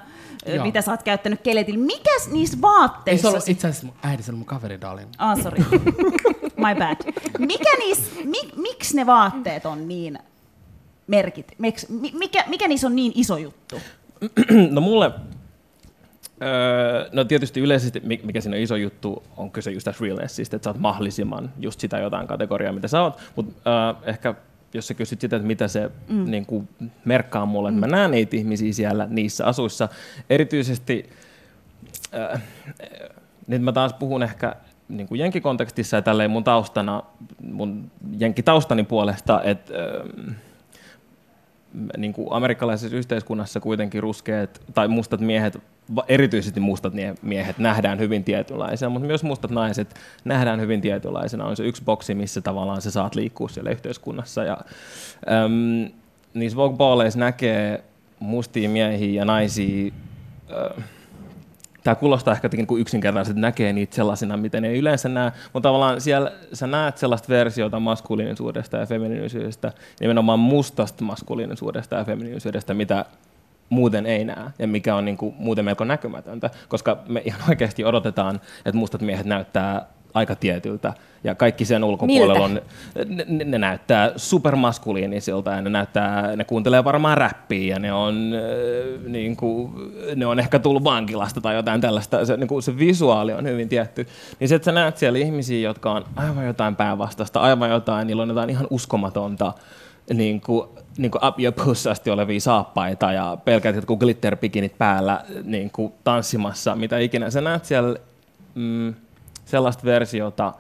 Joo. 0.47 0.65
mitä 0.65 0.83
sä 0.83 0.91
oot 0.91 1.03
käyttänyt 1.03 1.41
keletillä. 1.41 1.85
Mikäs 1.85 2.29
niissä 2.31 2.57
Ei 2.57 2.57
se 2.57 2.63
vaatteissa... 2.63 3.29
ollut 3.29 3.49
itse 3.49 3.69
asiassa 3.69 3.87
mun 3.87 3.97
äiti, 4.03 4.23
se 4.23 4.31
oli 4.31 4.39
mun 4.39 4.47
kaveri, 4.47 4.81
darling. 4.81 5.11
Ah, 5.19 5.43
sorry. 5.43 5.65
My 6.65 6.75
bad. 6.79 7.13
Mikä 7.39 7.79
niis, 7.79 8.11
mi, 8.25 8.39
miksi 8.57 8.97
ne 8.97 9.07
vaatteet 9.07 9.67
on 9.67 9.89
niin 9.89 10.19
merkit? 11.07 11.53
Mikä, 12.13 12.45
mikä 12.49 12.69
niissä 12.69 12.87
on 12.87 12.97
niin 12.97 13.13
iso 13.15 13.37
juttu? 13.37 13.81
No 14.71 14.81
mulle, 14.81 15.11
öö, 16.43 17.09
no 17.13 17.25
tietysti 17.25 17.61
yleisesti, 17.61 18.01
mi- 18.01 18.21
mikä 18.25 18.41
siinä 18.41 18.57
on 18.57 18.63
iso 18.63 18.77
juttu, 18.77 19.23
on 19.37 19.51
kyse 19.51 19.71
just 19.71 19.85
tästä 19.85 20.05
realnessista, 20.05 20.57
että 20.57 20.65
sä 20.65 20.71
oot 20.71 20.79
mahdollisimman 20.79 21.51
just 21.61 21.81
sitä 21.81 21.99
jotain 21.99 22.27
kategoriaa, 22.27 22.73
mitä 22.73 22.89
sä 22.89 23.03
oot, 23.03 23.19
mutta 23.37 23.71
öö, 23.71 24.11
ehkä 24.11 24.35
jos 24.75 24.87
sä 24.87 24.95
kysyt 24.95 25.21
sitä, 25.21 25.37
että 25.37 25.47
mitä 25.47 25.69
se 25.69 25.91
mm. 26.09 26.31
niin 26.31 26.47
kuin, 26.47 26.69
merkkaa 27.05 27.47
mulle, 27.47 27.69
että 27.69 27.81
mä 27.81 27.87
näen 27.87 28.11
niitä 28.11 28.37
ihmisiä 28.37 28.73
siellä 28.73 29.07
niissä 29.11 29.47
asuissa, 29.47 29.89
erityisesti, 30.31 31.11
öö, 32.15 32.37
nyt 33.47 33.63
mä 33.63 33.73
taas 33.73 33.93
puhun 33.93 34.23
ehkä 34.23 34.57
niin 34.89 35.09
kuin 35.09 35.19
jenkikontekstissa 35.19 35.97
ja 35.97 36.03
tälleen 36.03 36.31
mun 36.31 36.45
taustana, 36.45 37.03
mun 37.53 37.91
jenkkitaustani 38.19 38.85
puolesta, 38.85 39.43
että 39.43 39.75
öö, 39.75 40.05
niin 41.97 42.13
kuin 42.13 42.29
amerikkalaisessa 42.31 42.97
yhteiskunnassa 42.97 43.61
kuitenkin 43.61 44.03
ruskeat 44.03 44.61
tai 44.75 44.89
mustat 44.89 45.21
miehet, 45.21 45.59
erityisesti 46.09 46.61
mustat 46.61 46.93
miehet 47.23 47.59
nähdään 47.59 47.99
hyvin 47.99 48.25
tietynlaisena, 48.25 48.91
mutta 48.91 49.07
myös 49.07 49.23
mustat 49.25 49.51
naiset 49.51 49.95
nähdään 50.25 50.61
hyvin 50.61 50.81
tietynlaisena. 50.81 51.45
On 51.45 51.57
se 51.57 51.65
yksi 51.65 51.85
boksi, 51.85 52.15
missä 52.15 52.41
tavallaan 52.41 52.83
sä 52.83 52.91
saat 52.91 53.15
liikkua 53.15 53.49
siellä 53.49 53.71
yhteiskunnassa. 53.71 54.45
Ja, 54.45 54.59
äm, 55.45 55.91
niissä 56.35 56.57
Vogue 56.57 57.05
näkee 57.17 57.85
mustia 58.21 58.69
miehiä 58.69 59.21
ja 59.21 59.25
naisia 59.25 59.93
äh, 60.51 60.85
tämä 61.85 61.95
kuulostaa 61.95 62.35
ehkä 62.35 62.49
kuin 62.67 62.81
yksinkertaisesti, 62.81 63.41
näkee 63.41 63.73
niitä 63.73 63.97
sellaisena, 63.97 64.37
miten 64.37 64.63
ne 64.63 64.77
yleensä 64.77 65.09
näe, 65.09 65.33
mutta 65.53 65.69
tavallaan 65.69 66.01
siellä 66.01 66.33
sä 66.53 66.67
näet 66.67 66.99
sellaista 66.99 67.29
versiota 67.29 67.81
maskuliinisuudesta 67.81 68.77
ja 68.77 68.87
feminiinisyydestä, 68.87 69.73
nimenomaan 70.01 70.39
mustasta 70.39 71.05
maskuliinisuudesta 71.05 71.97
ja 71.97 72.05
feminiinisyydestä, 72.05 72.75
mitä 72.75 73.05
muuten 73.69 74.07
ei 74.07 74.25
näe 74.25 74.51
ja 74.59 74.67
mikä 74.67 74.97
on 74.97 75.05
niin 75.05 75.17
kuin 75.17 75.35
muuten 75.39 75.65
melko 75.65 75.85
näkymätöntä, 75.85 76.51
koska 76.69 76.99
me 77.09 77.23
ihan 77.25 77.41
oikeasti 77.49 77.85
odotetaan, 77.85 78.41
että 78.57 78.79
mustat 78.79 79.03
miehet 79.03 79.27
näyttää 79.27 79.87
aika 80.15 80.37
tietyltä. 80.37 80.93
Ja 81.25 81.35
kaikki 81.35 81.65
sen 81.65 81.85
ulkopuolella 81.85 82.45
on, 82.45 82.63
ne, 83.07 83.45
ne, 83.45 83.59
näyttää 83.59 84.13
supermaskuliinisilta 84.17 85.51
ja 85.51 85.63
ne, 85.63 85.71
näyttää, 85.71 86.37
ne 86.37 86.45
kuuntelee 86.45 86.85
varmaan 86.85 87.19
räppiä 87.19 87.75
ja 87.75 87.79
ne 87.79 87.93
on, 87.93 88.33
äh, 88.35 89.11
niin 89.11 89.37
kuin, 89.37 89.73
ne 90.17 90.27
on 90.27 90.39
ehkä 90.39 90.59
tullut 90.59 90.85
vankilasta 90.85 91.41
tai 91.41 91.55
jotain 91.55 91.81
tällaista, 91.81 92.25
se, 92.25 92.37
niin 92.37 92.49
kuin 92.49 92.63
se 92.63 92.79
visuaali 92.79 93.33
on 93.33 93.47
hyvin 93.47 93.69
tietty, 93.69 94.07
niin 94.41 94.49
se, 94.49 94.55
että 94.55 94.65
sä 94.65 94.73
näet 94.73 94.97
siellä 94.97 95.19
ihmisiä, 95.19 95.69
jotka 95.69 95.93
on 95.93 96.05
aivan 96.17 96.47
jotain 96.47 96.77
päinvastasta, 96.77 97.41
aivan 97.41 97.71
jotain, 97.71 98.07
niillä 98.07 98.23
on 98.23 98.29
jotain 98.29 98.51
ihan 98.51 98.67
uskomatonta, 98.71 99.53
niin 100.15 100.41
kuin, 100.41 100.69
niin 100.99 101.11
kuin 101.11 101.27
up 101.27 101.41
your 101.41 101.55
puss 101.65 101.87
asti 101.87 102.11
olevia 102.11 102.41
saappaita 102.41 103.13
ja 103.13 103.39
pelkät 103.45 103.77
jotkut 103.77 104.01
glitterpikinit 104.01 104.79
päällä 104.79 105.25
niin 105.45 105.71
kuin 105.71 105.93
tanssimassa, 106.05 106.77
mitä 106.77 106.99
ikinä. 106.99 107.31
Sä 107.31 107.41
näet 107.41 107.65
siellä 107.65 107.99
mm, 108.55 108.95
sellaista 109.45 109.85
versiota 109.85 110.53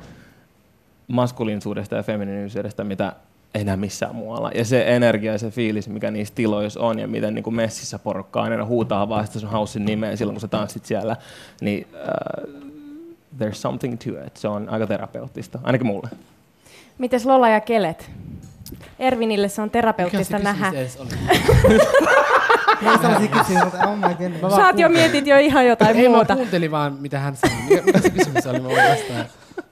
maskuliinisuudesta 1.08 1.96
ja 1.96 2.02
feminiinisyydestä, 2.02 2.84
mitä 2.84 3.12
ei 3.54 3.64
näe 3.64 3.76
missään 3.76 4.14
muualla. 4.14 4.50
Ja 4.54 4.64
se 4.64 4.84
energia 4.96 5.32
ja 5.32 5.38
se 5.38 5.50
fiilis, 5.50 5.88
mikä 5.88 6.10
niissä 6.10 6.34
tiloissa 6.34 6.80
on 6.80 6.98
ja 6.98 7.08
miten 7.08 7.34
niin 7.34 7.42
kuin 7.42 7.54
messissä 7.54 7.98
porukka 7.98 8.42
aina 8.42 8.64
huutaa 8.64 9.08
vaan 9.08 9.26
sitä 9.26 9.38
sun 9.38 9.50
haussin 9.50 9.84
nimeä 9.84 10.16
silloin, 10.16 10.34
kun 10.34 10.40
sä 10.40 10.48
tanssit 10.48 10.86
siellä, 10.86 11.16
niin 11.60 11.86
uh, 11.92 12.48
there's 13.38 13.54
something 13.54 13.98
to 13.98 14.24
it. 14.26 14.36
Se 14.36 14.48
on 14.48 14.68
aika 14.68 14.86
terapeuttista, 14.86 15.58
ainakin 15.62 15.86
mulle. 15.86 16.08
Mites 16.98 17.26
Lola 17.26 17.48
ja 17.48 17.60
Kelet? 17.60 18.10
Ervinille 18.98 19.48
se 19.48 19.62
on 19.62 19.66
Mikä 19.66 19.72
terapeuttista 19.72 20.38
se 20.38 20.44
nähdä. 20.44 20.72
Ei 22.86 23.56
oh 23.86 23.96
my. 23.96 24.28
Mä 24.42 24.50
Sä 24.50 24.66
oot 24.66 24.78
jo 24.78 24.88
mietit 24.88 25.26
jo 25.26 25.38
ihan 25.38 25.66
jotain 25.66 25.96
Ei, 25.96 26.08
mä 26.08 26.14
muuta. 26.14 26.36
kuuntelin 26.36 26.70
vaan, 26.70 26.96
mitä 27.00 27.18
hän 27.18 27.36
sanoi. 27.36 27.56
Mikä, 27.68 27.82
mikä 27.82 28.00
se 28.00 28.10
kysymys 28.10 28.46
oli? 28.46 28.60
Mä 28.60 28.68
vastaan. 28.68 29.26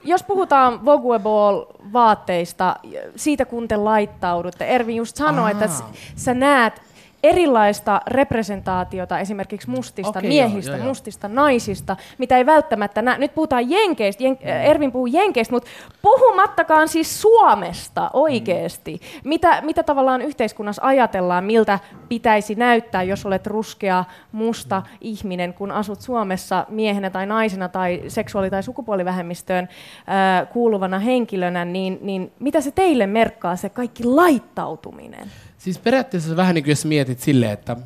Jos 0.05 0.23
puhutaan 0.23 0.85
Vogue 0.85 1.19
Ball 1.19 1.65
vaatteista, 1.93 2.77
siitä 3.17 3.45
kun 3.45 3.69
te 3.69 3.77
laittaudutte, 3.77 4.65
Ervin 4.65 4.97
just 4.97 5.17
sanoi, 5.17 5.51
että 5.51 5.69
sä 6.17 6.35
näet 6.35 6.83
erilaista 7.23 8.01
representaatiota 8.07 9.19
esimerkiksi 9.19 9.71
mustista 9.71 10.19
Okei, 10.19 10.29
miehistä, 10.29 10.71
joo, 10.71 10.77
joo, 10.77 10.85
joo. 10.85 10.89
mustista 10.89 11.29
naisista, 11.29 11.97
mitä 12.19 12.37
ei 12.37 12.47
välttämättä 12.47 13.03
näe. 13.03 13.19
Nyt 13.19 13.35
puhutaan 13.35 13.71
jenkeistä, 13.71 14.23
jen, 14.23 14.39
äh, 14.49 14.65
Ervin 14.65 14.93
puhuu 14.93 15.07
jenkeistä, 15.07 15.55
mutta 15.55 15.71
puhumattakaan 16.03 16.89
siis 16.89 17.23
Suomesta 17.23 18.11
oikeasti. 18.13 19.01
Mitä, 19.25 19.61
mitä 19.63 19.83
tavallaan 19.83 20.23
yhteiskunnassa 20.23 20.83
ajatellaan, 20.85 21.45
miltä 21.45 21.79
pitäisi 22.09 22.55
näyttää, 22.55 23.03
jos 23.03 23.27
olet 23.27 23.47
ruskea, 23.47 24.05
musta 24.33 24.83
ihminen, 25.01 25.55
kun 25.55 25.71
asut 25.71 26.01
Suomessa 26.01 26.67
miehenä 26.69 27.11
tai 27.11 27.27
naisena 27.27 27.69
tai 27.69 28.03
seksuaali- 28.09 28.51
tai 28.51 28.63
sukupuolivähemmistöön 28.63 29.69
äh, 30.09 30.49
kuuluvana 30.53 30.99
henkilönä, 30.99 31.65
niin, 31.65 31.99
niin 32.01 32.33
mitä 32.39 32.61
se 32.61 32.71
teille 32.71 33.07
merkkaa, 33.07 33.57
se 33.57 33.69
kaikki 33.69 34.05
laittautuminen? 34.05 35.29
Siis 35.63 35.79
periaatteessa 35.79 36.37
vähän 36.37 36.55
niin 36.55 36.65
kuin 36.65 36.73
jos 36.73 36.85
mietit 36.85 37.21
silleen, 37.21 37.53
että 37.53 37.77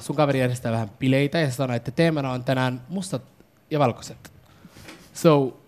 sun 0.00 0.16
kaveri 0.16 0.40
järjestää 0.40 0.72
vähän 0.72 0.90
bileitä 0.98 1.38
ja 1.38 1.50
sanoo, 1.50 1.76
että 1.76 1.90
teemana 1.90 2.32
on 2.32 2.44
tänään 2.44 2.80
mustat 2.88 3.22
ja 3.70 3.78
valkoiset. 3.78 4.32
So, 5.14 5.60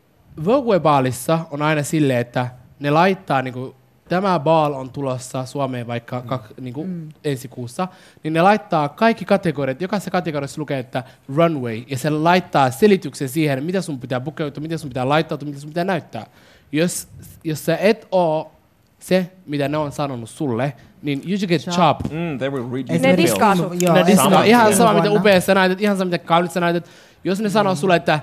Vogue 0.45 0.81
Baalissa 0.81 1.39
on 1.51 1.63
aina 1.63 1.83
silleen, 1.83 2.19
että 2.19 2.49
ne 2.81 2.91
laittaa 2.91 3.43
niin 3.43 3.55
kuin, 3.55 3.75
tämä 4.09 4.39
baal 4.39 4.73
on 4.73 4.91
tulossa 4.91 5.45
Suomeen 5.45 5.87
vaikka 5.87 6.23
kak, 6.23 6.59
niin 6.61 6.75
kuin 6.75 6.89
mm. 6.89 7.09
ensi 7.25 7.49
kuussa, 7.49 7.89
niin 8.23 8.33
ne 8.33 8.43
laittaa 8.43 8.89
kaikki 8.89 9.25
kategoriat, 9.25 9.81
jokaisessa 9.81 10.11
kategoriassa 10.11 10.61
lukee, 10.61 10.79
että 10.79 11.05
runway, 11.37 11.83
ja 11.87 11.99
se 11.99 12.11
laittaa 12.11 12.71
selityksen 12.71 13.29
siihen, 13.29 13.65
mitä 13.65 13.81
sun 13.81 14.01
pitää 14.01 14.21
pukeutua, 14.21 14.63
mitä 14.63 14.79
sun 14.79 14.91
pitää 14.91 15.09
laittautua, 15.09 15.49
mitä 15.49 15.61
sun 15.61 15.71
pitää 15.71 15.85
näyttää. 15.85 16.27
Jos, 16.73 17.09
jos 17.45 17.65
sä 17.65 17.77
et 17.77 18.09
oo 18.11 18.53
se, 18.99 19.33
mitä 19.47 19.69
ne 19.69 19.77
on 19.77 19.93
sanonut 19.93 20.31
sulle, 20.31 20.75
niin 21.03 21.23
you 21.29 21.39
should 21.39 21.49
get 21.49 21.63
Chop. 21.63 21.75
chopped. 21.75 22.13
Mm, 22.13 22.39
they 22.39 22.51
will 22.51 22.73
read 22.73 22.87
you 22.91 22.99
Ne 23.03 23.17
diskaa. 23.17 23.57
Joo, 23.81 23.95
Ne 23.95 24.07
diskaa. 24.07 24.45
Ihan 24.45 24.75
sama, 24.75 24.95
mitä 24.95 25.11
upea 25.11 25.41
sä 25.41 25.55
näytät, 25.55 25.81
ihan 25.81 25.97
sama, 25.97 26.05
mitä 26.05 26.19
kaunis 26.19 26.55
sä 26.55 26.61
näytät. 26.61 26.87
Jos 27.25 27.41
ne 27.41 27.51
sanoo 27.51 27.75
sulle, 27.75 27.97
että 27.97 28.21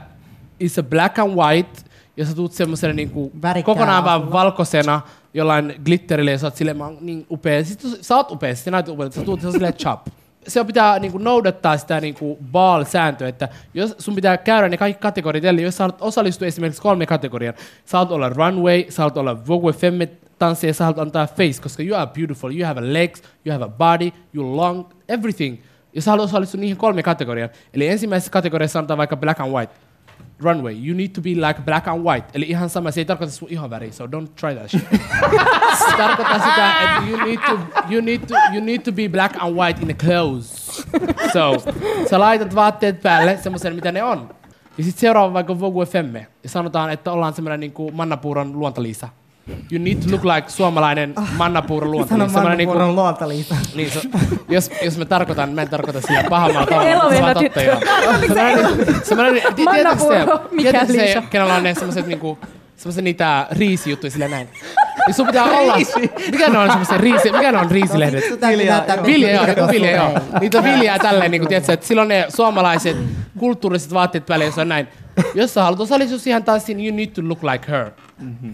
it's 0.64 0.80
a 0.80 0.84
black 0.84 1.20
and 1.20 1.36
white, 1.36 1.82
ja 2.18 2.26
sä 2.26 2.36
tuut 2.36 2.52
semmoisena 2.52 2.94
niinku 2.94 3.32
Värikkäällä 3.42 3.64
kokonaan 3.80 4.04
vaan 4.04 4.32
valkoisena 4.32 5.02
jollain 5.34 5.74
glitterillä, 5.86 6.32
ja 6.32 6.38
sä 6.38 6.48
oot 6.48 6.56
silleen, 6.56 6.78
mä 6.78 6.86
oon 6.86 6.98
niin 7.02 7.26
upea. 7.32 7.64
Sitten 7.64 7.92
sä 8.02 8.16
oot 8.16 8.32
upea, 8.32 8.56
sä 8.56 8.72
näytät 8.72 8.94
upealta, 8.94 9.16
sä 9.16 9.22
tuut 9.26 9.42
silleen 9.42 9.74
chop. 9.74 10.08
Se 10.48 10.64
pitää 10.64 11.00
niinku 11.00 11.18
noudattaa 11.18 11.78
sitä 11.78 12.02
niinku 12.02 12.38
ball-sääntöä, 12.52 13.28
että 13.28 13.50
jos 13.74 13.96
sun 14.00 14.16
pitää 14.16 14.38
käydä 14.38 14.70
ne 14.70 14.78
kaikki 14.78 15.02
kategoriat, 15.02 15.46
eli 15.46 15.62
jos 15.62 15.78
sä 15.78 15.84
haluat 15.84 16.02
osallistua 16.02 16.48
esimerkiksi 16.48 16.82
kolme 16.82 17.06
kategoriaan, 17.06 17.56
sä 17.86 17.98
haluat 17.98 18.12
olla 18.12 18.30
runway, 18.30 18.84
sä 18.90 19.02
haluat 19.02 19.18
olla 19.18 19.48
Vogue 19.48 19.74
Femme 19.74 20.10
tanssia, 20.40 20.74
sä 20.74 20.84
haluat 20.84 21.00
antaa 21.00 21.28
face, 21.28 21.62
koska 21.62 21.84
you 21.84 22.00
are 22.00 22.12
beautiful, 22.16 22.52
you 22.52 22.66
have 22.66 22.80
a 22.80 22.94
legs, 22.94 23.24
you 23.46 23.54
have 23.54 23.66
a 23.66 23.70
body, 23.70 24.12
you 24.34 24.56
long, 24.56 24.86
everything. 25.08 25.58
Ja 25.94 26.02
sä 26.02 26.12
haluat 26.12 26.30
osallistua 26.30 26.60
niihin 26.60 26.78
kolme 26.78 27.04
kategoriaan. 27.04 27.50
Eli 27.74 27.88
ensimmäisessä 27.88 28.32
kategoriassa 28.32 28.74
sanotaan 28.74 28.98
vaikka 28.98 29.18
black 29.18 29.40
and 29.40 29.52
white. 29.52 29.74
Runway, 30.40 30.74
you 30.74 30.98
need 30.98 31.10
to 31.10 31.22
be 31.22 31.30
like 31.30 31.62
black 31.66 31.88
and 31.88 32.04
white. 32.04 32.28
Eli 32.34 32.46
ihan 32.50 32.70
sama, 32.70 32.92
se 32.92 33.02
ei 33.02 33.06
tarkoita 33.06 33.34
sun 33.34 33.48
ihon 33.52 33.70
väriä, 33.70 33.92
so 33.92 34.06
don't 34.06 34.28
try 34.40 34.56
that 34.56 34.70
shit. 34.70 34.90
se 35.90 35.98
tarkoittaa 35.98 36.40
sitä, 36.40 36.82
että 36.82 37.04
you 37.10 37.18
need, 37.26 37.38
to, 37.38 37.60
you, 37.90 38.02
need 38.02 38.20
to, 38.20 38.36
you 38.54 38.66
need 38.66 38.82
to 38.82 38.92
be 38.92 39.10
black 39.10 39.36
and 39.40 39.56
white 39.56 39.82
in 39.82 39.88
the 39.88 40.08
clothes. 40.08 40.88
So, 41.34 41.72
sä 42.10 42.20
laitat 42.20 42.56
vaatteet 42.56 43.02
päälle 43.02 43.38
semmoisen, 43.38 43.76
mitä 43.76 43.92
ne 43.92 44.04
on. 44.04 44.30
Ja 44.78 44.84
sitten 44.84 45.02
seuraava 45.02 45.34
vaikka 45.34 45.60
Vogue 45.60 45.86
Femme. 45.86 46.28
Ja 46.44 46.50
sanotaan, 46.50 46.92
että 46.92 47.12
ollaan 47.12 47.34
semmoinen 47.34 47.60
niinku 47.60 47.92
Mannapuuron 47.92 48.60
luontaliisa. 48.60 49.10
You 49.72 49.84
need 49.84 49.95
to 49.97 50.12
look 50.12 50.24
like 50.36 50.50
suomalainen 50.50 51.14
Mannapuuron 51.38 51.89
Sano 51.89 51.97
luontaliisa. 51.97 52.34
Semmoinen 52.34 52.58
niinku, 52.58 52.74
Mannupuoron 52.74 52.95
luontaliisa. 52.95 53.56
niin, 53.76 53.91
se, 53.91 54.02
jos, 54.50 54.72
jos 54.82 54.97
mä 54.97 55.06
tarkoitan, 55.06 55.50
mä 55.50 55.62
en 55.62 55.70
tarkoita 55.70 56.02
sillä 56.02 56.24
pahemmalla 56.30 56.68
tavalla. 56.68 56.89
Eloviina 56.89 57.18
se 57.18 57.24
on 57.24 57.34
totta, 57.34 57.39
tyttö. 57.39 57.64
joo. 57.64 57.80
Semmoinen, 59.04 59.41
ti- 59.56 59.66
tiedätkö 59.74 60.04
se, 60.04 60.08
Mannapuuro, 60.24 60.50
mikä 60.52 60.72
tiedätkö 60.72 60.93
se, 60.93 61.24
kenellä 61.30 61.56
on 61.56 61.64
ne 61.64 61.74
semmoiset 61.74 62.08
niinku, 62.08 62.38
semmoiset 62.76 63.04
niitä 63.04 63.47
riisijuttuja 63.52 64.12
sillä 64.12 64.28
näin. 64.28 64.47
Niin 65.08 65.16
sun 65.16 65.28
pitää 65.28 65.43
olla, 65.43 65.78
mikä 66.32 66.50
ne 66.50 66.58
on 66.58 66.70
semmoiset 66.70 66.97
riisi, 66.97 67.32
mikä 67.32 67.52
ne 67.52 67.58
on 67.58 67.72
riisilehdet? 67.72 68.39
Täytyy 68.39 68.66
näyttää 68.66 69.04
Vilja, 69.06 69.32
joo, 69.32 69.47
joku 69.47 69.68
vilja, 69.72 69.91
joo. 69.91 70.20
Niitä 70.39 70.58
on 70.58 70.64
viljaa 70.64 71.00
tälleen, 71.00 71.32
niin 71.32 71.41
kuin, 71.41 71.50
tiedätkö, 71.50 71.74
että 71.74 71.86
silloin 71.86 72.08
ne 72.08 72.26
suomalaiset 72.30 72.97
kulttuuriset 73.38 73.93
vaatteet 73.93 74.26
päälle, 74.26 74.45
jos 74.45 74.58
on 74.58 74.70
näin. 74.70 74.88
Jos 75.34 75.54
sä 75.54 75.64
haluat 75.64 75.80
osallistua 75.80 76.18
siihen 76.20 76.43
tanssiin, 76.43 76.86
you 76.86 76.95
need 76.95 77.08
to 77.08 77.22
look 77.28 77.43
like 77.43 77.72
her. 77.72 77.91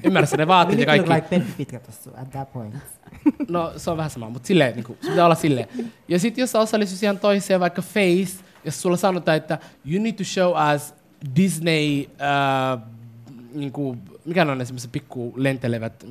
Ymmärrätkö 0.04 0.38
ne 0.38 0.48
vaatteet 0.48 0.80
ja 0.80 0.86
kaikki? 0.86 1.10
like 1.10 1.28
Peppi 1.30 1.52
Pitkä 1.58 1.80
tossa 1.80 2.12
at 2.18 2.30
that 2.30 2.54
point. 2.54 2.76
No 3.50 3.74
se 3.78 3.92
on 3.92 3.98
vähän 3.98 4.10
sama, 4.10 4.30
mutta 4.30 4.48
silleen, 4.48 4.76
niin 4.76 4.84
kuin, 4.84 4.98
se 5.02 5.10
pitää 5.10 5.26
olla 5.26 5.36
silleen. 5.36 5.68
Ja 6.08 6.20
sitten 6.20 6.42
jos 6.42 6.52
sä 6.52 6.60
osallistuisi 6.60 7.00
siihen 7.00 7.20
toiseen, 7.20 7.60
vaikka 7.60 7.82
Face, 7.82 8.44
jos 8.66 8.82
sulla 8.82 8.98
sanotaan, 8.98 9.38
että 9.38 9.60
you 9.86 10.04
need 10.04 10.14
to 10.14 10.24
show 10.24 10.54
us 10.76 10.94
Disney, 11.36 12.02
uh, 12.02 12.82
niin 13.54 13.72
kuin, 13.72 14.02
mikä 14.26 14.42
on 14.42 14.58
ne 14.58 14.66
semmoiset 14.66 14.92
pikku 14.92 15.34
lentelevät, 15.36 16.06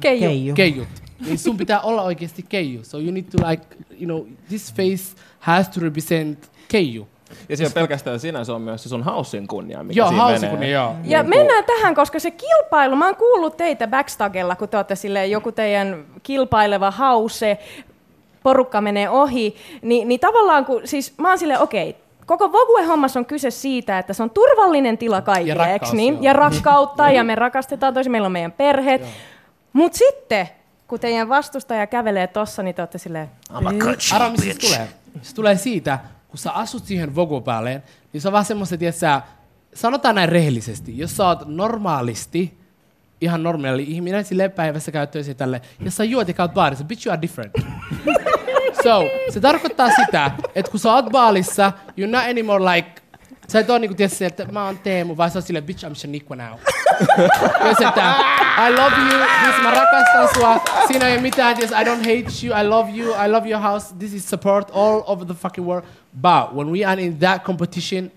Keiju. 0.00 0.20
Keiju. 0.20 0.54
keijut. 0.54 0.88
Niin 1.26 1.38
sun 1.38 1.56
pitää 1.56 1.80
olla 1.80 2.02
oikeasti 2.02 2.44
keiju. 2.48 2.84
So 2.84 2.98
you 2.98 3.10
need 3.10 3.24
to 3.24 3.50
like, 3.50 3.64
you 3.90 4.04
know, 4.04 4.26
this 4.48 4.74
face 4.74 5.16
has 5.38 5.68
to 5.68 5.80
represent 5.80 6.50
keiju. 6.68 7.08
Ja 7.48 7.56
se 7.56 7.66
on 7.66 7.72
pelkästään 7.72 8.20
sinä, 8.20 8.44
se 8.44 8.52
on 8.52 8.60
myös 8.62 8.82
se 8.82 8.88
sun 8.88 9.02
haussin 9.02 9.46
kunnia, 9.46 9.82
mikä 9.82 9.98
Joo, 9.98 10.08
siinä 10.08 10.26
menee. 10.26 10.50
kun 10.50 10.68
joo. 10.68 10.94
Ja 11.04 11.22
Niin 11.22 11.28
mennään 11.30 11.64
tähän, 11.64 11.94
koska 11.94 12.18
se 12.18 12.30
kilpailu, 12.30 12.96
mä 12.96 13.06
oon 13.06 13.16
kuullut 13.16 13.56
teitä 13.56 13.86
backstagella, 13.88 14.56
kun 14.56 14.68
te 14.68 14.76
olette 14.76 14.96
silleen, 14.96 15.30
joku 15.30 15.52
teidän 15.52 16.04
kilpaileva 16.22 16.90
hause, 16.90 17.58
porukka 18.42 18.80
menee 18.80 19.10
ohi, 19.10 19.56
niin, 19.82 20.08
niin 20.08 20.20
tavallaan 20.20 20.64
kun, 20.64 20.80
siis 20.84 21.14
mä 21.18 21.28
oon 21.28 21.38
silleen, 21.38 21.60
okei, 21.60 21.96
koko 22.26 22.52
Vogue-hommassa 22.52 23.18
on 23.20 23.26
kyse 23.26 23.50
siitä, 23.50 23.98
että 23.98 24.12
se 24.12 24.22
on 24.22 24.30
turvallinen 24.30 24.98
tila 24.98 25.20
kaikille, 25.20 25.54
rakkaus, 25.54 25.72
eiks 25.72 25.92
niin? 25.92 26.14
joo. 26.14 26.22
Ja 26.22 26.32
rakkautta, 26.32 27.10
ja 27.10 27.24
me 27.24 27.34
rakastetaan 27.34 27.94
tosi, 27.94 28.08
meillä 28.10 28.26
on 28.26 28.32
meidän 28.32 28.52
perheet. 28.52 29.02
Mutta 29.72 29.98
sitten 29.98 30.48
kun 30.88 31.00
teidän 31.00 31.28
vastustaja 31.28 31.86
kävelee 31.86 32.26
tossa, 32.26 32.62
niin 32.62 32.74
te 32.74 32.82
olette 32.82 32.98
silleen, 32.98 33.30
Arvaa, 33.50 33.72
mistä 33.72 34.52
se 34.52 34.58
tulee? 34.66 34.88
Se 35.22 35.34
tulee 35.34 35.56
siitä, 35.56 35.98
kun 36.34 36.38
sä 36.38 36.52
asut 36.52 36.84
siihen 36.84 37.14
Vogue 37.14 37.40
päälle, 37.40 37.82
niin 38.12 38.20
se 38.20 38.28
on 38.28 38.32
vaan 38.32 38.44
semmoista, 38.44 38.74
että 38.74 38.92
sä, 38.92 39.22
sanotaan 39.74 40.14
näin 40.14 40.28
rehellisesti, 40.28 40.98
jos 40.98 41.16
sä 41.16 41.26
oot 41.26 41.42
normaalisti, 41.46 42.58
ihan 43.20 43.42
normaali 43.42 43.82
ihminen, 43.82 44.24
sille 44.24 44.48
päivässä 44.48 44.92
käyt 44.92 45.10
töissä 45.10 45.34
tälle, 45.34 45.60
jos 45.80 45.96
sä 45.96 46.04
juot 46.04 46.28
ja 46.28 46.34
käyt 46.34 46.54
baarissa, 46.54 46.84
bitch 46.84 47.06
you 47.06 47.12
are 47.12 47.22
different. 47.22 47.52
so, 48.84 49.04
se 49.30 49.40
tarkoittaa 49.40 49.88
sitä, 49.90 50.30
että 50.54 50.70
kun 50.70 50.80
sä 50.80 50.94
oot 50.94 51.10
baalissa, 51.10 51.72
you're 52.00 52.10
not 52.10 52.24
anymore 52.30 52.64
like, 52.64 53.02
sä 53.48 53.58
et 53.60 53.70
oo 53.70 53.78
niinku 53.78 53.94
tietysti, 53.94 54.24
että 54.24 54.46
mä 54.52 54.64
oon 54.64 54.78
Teemu, 54.78 55.16
vaan 55.16 55.30
sä 55.30 55.38
oot 55.38 55.46
silleen, 55.46 55.64
bitch 55.64 55.84
I'm 55.84 55.94
Shaniqua 55.94 56.36
now. 56.36 56.58
Jos 57.68 57.80
että 57.88 58.14
I 58.68 58.72
love 58.72 58.96
you, 58.96 59.24
this 59.44 59.62
mä 59.62 59.70
rakastan 59.70 60.28
sua, 60.34 60.60
siinä 60.86 61.08
ei 61.08 61.18
mitään, 61.20 61.56
yes, 61.60 61.70
I 61.70 61.84
don't 61.84 61.98
hate 61.98 62.46
you, 62.46 62.60
I 62.60 62.68
love 62.68 62.90
you, 62.96 63.14
I 63.24 63.28
love 63.28 63.50
your 63.50 63.62
house, 63.62 63.94
this 63.98 64.12
is 64.14 64.30
support 64.30 64.70
all 64.74 65.02
over 65.06 65.26
the 65.26 65.34
fucking 65.34 65.66
world. 65.66 65.84
But 66.22 66.56
when 66.56 66.70
we 66.72 66.84
are 66.84 67.02
in 67.02 67.18
that 67.18 67.42
competition, 67.44 68.10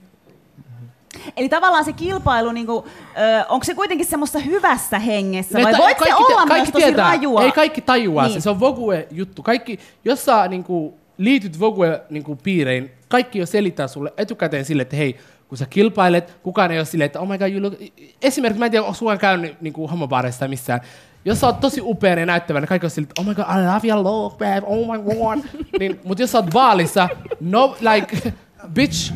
Eli 1.37 1.49
tavallaan 1.49 1.85
se 1.85 1.93
kilpailu, 1.93 2.51
niin 2.51 2.65
kuin, 2.65 2.85
ö, 2.85 3.45
onko 3.49 3.63
se 3.63 3.73
kuitenkin 3.73 4.05
semmoista 4.05 4.39
hyvässä 4.39 4.99
hengessä, 4.99 5.63
vai 5.63 5.73
voiko 5.77 6.05
se 6.05 6.15
olla 6.15 6.45
myös 6.45 6.69
tosi 6.71 6.91
rajua? 6.91 7.43
Ei 7.43 7.51
kaikki 7.51 7.81
tajuaa 7.81 8.27
niin. 8.27 8.33
Se, 8.33 8.43
se 8.43 8.49
on 8.49 8.59
Vogue-juttu. 8.59 9.43
Kaikki, 9.43 9.79
jos 10.05 10.25
sä 10.25 10.47
niinku, 10.47 10.97
liityt 11.17 11.59
Vogue-piireihin, 11.59 12.91
kaikki 13.07 13.39
jo 13.39 13.45
selittää 13.45 13.87
sulle 13.87 14.13
etukäteen 14.17 14.65
sille, 14.65 14.81
että 14.81 14.95
hei, 14.95 15.17
kun 15.47 15.57
sä 15.57 15.65
kilpailet, 15.69 16.37
kukaan 16.43 16.71
ei 16.71 16.79
ole 16.79 16.85
silleen, 16.85 17.05
että 17.05 17.19
oh 17.19 17.27
my 17.27 17.37
god, 17.37 17.51
you 17.51 17.61
look... 17.61 17.73
Esimerkiksi, 18.21 18.59
mä 18.59 18.65
en 18.65 18.71
tiedä, 18.71 18.83
onko 18.83 18.93
sulla 18.93 19.17
käynyt 19.17 19.61
niinku, 19.61 19.87
homobaareissa 19.87 20.39
tai 20.39 20.47
missään, 20.47 20.81
jos 21.25 21.39
sä 21.39 21.47
oot 21.47 21.59
tosi 21.59 21.81
upea 21.83 22.19
ja 22.19 22.25
näyttävä, 22.25 22.59
niin 22.59 22.67
kaikki 22.67 22.85
on 22.85 22.91
silleen, 22.91 23.09
että 23.09 23.21
oh 23.21 23.27
my 23.27 23.35
god, 23.35 23.45
I 23.45 23.65
love 23.65 23.87
your 23.87 24.03
look, 24.03 24.37
babe, 24.37 24.61
oh 24.65 24.91
my 24.91 25.03
god. 25.03 25.39
niin, 25.79 25.99
mutta 26.03 26.23
jos 26.23 26.31
sä 26.31 26.37
oot 26.37 26.53
vaalissa, 26.53 27.09
no, 27.39 27.77
like, 27.93 28.33
bitch, 28.73 29.13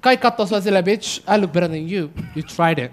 kaikki 0.00 0.22
katsoo 0.22 0.46
sua 0.46 0.60
silleen, 0.60 0.84
bitch, 0.84 1.22
I 1.34 1.40
look 1.40 1.52
better 1.52 1.70
than 1.70 1.92
you, 1.92 2.10
you 2.36 2.42
tried 2.56 2.78
it. 2.84 2.92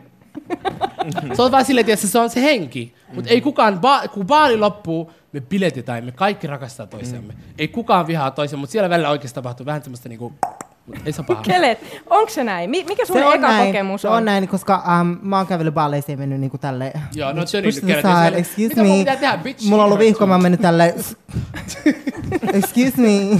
Se 1.36 1.41
on 1.41 1.51
vaan 1.51 1.65
silleen, 1.65 1.89
että 1.89 2.07
se 2.07 2.19
on 2.19 2.30
se 2.30 2.41
henki. 2.41 2.93
Mutta 3.13 3.30
ei 3.30 3.41
kukaan, 3.41 3.74
ba- 3.74 4.07
kun 4.07 4.28
baali 4.28 4.57
loppuu, 4.57 5.11
me 5.34 5.41
biletetään 5.41 5.97
ja 5.97 6.05
me 6.05 6.11
kaikki 6.11 6.47
rakastaa 6.47 6.88
toisiamme. 6.88 7.34
Ei 7.57 7.67
kukaan 7.67 8.07
vihaa 8.07 8.31
toisiaan, 8.31 8.59
mutta 8.59 8.71
siellä 8.71 8.89
välillä 8.89 9.09
oikeasti 9.09 9.36
tapahtuu 9.36 9.65
vähän 9.65 9.84
semmoista 9.84 10.09
niinku, 10.09 10.34
ei 11.05 11.11
se 11.13 11.21
ole 11.21 11.27
paha. 11.27 11.41
kelet, 11.41 11.79
onko 12.09 12.29
se 12.29 12.43
näin? 12.43 12.69
Mi- 12.69 12.84
mikä 12.88 13.05
sun 13.05 13.17
Se 13.17 13.25
on 13.25 13.34
eka 13.36 13.47
näin, 13.47 13.65
kokemus 13.67 14.01
se 14.01 14.07
on? 14.07 14.17
on 14.17 14.25
näin, 14.25 14.47
koska 14.47 14.84
um, 15.01 15.17
mä 15.21 15.38
oon 15.38 15.47
kävellyt 15.47 15.73
baaleissa 15.73 16.11
ja 16.11 16.17
mennyt 16.17 16.39
niinku 16.39 16.57
tälle. 16.57 16.93
Joo, 17.15 17.34
no 17.34 17.45
se 17.45 17.71
side, 17.71 17.71
siellä. 18.01 18.29
Excuse 18.38 18.67
Mitä 18.67 18.84
mun 18.84 18.91
me. 18.91 18.97
pitää 18.97 19.15
tehdä, 19.15 19.38
bitch? 19.38 19.69
Mulla 19.69 19.84
on 19.84 19.86
ollut 19.86 19.99
vihko, 19.99 20.25
mä 20.27 20.34
oon 20.34 20.41
mennyt 20.43 20.61
tälle. 20.61 20.95
Excuse 22.53 23.01
me. 23.01 23.39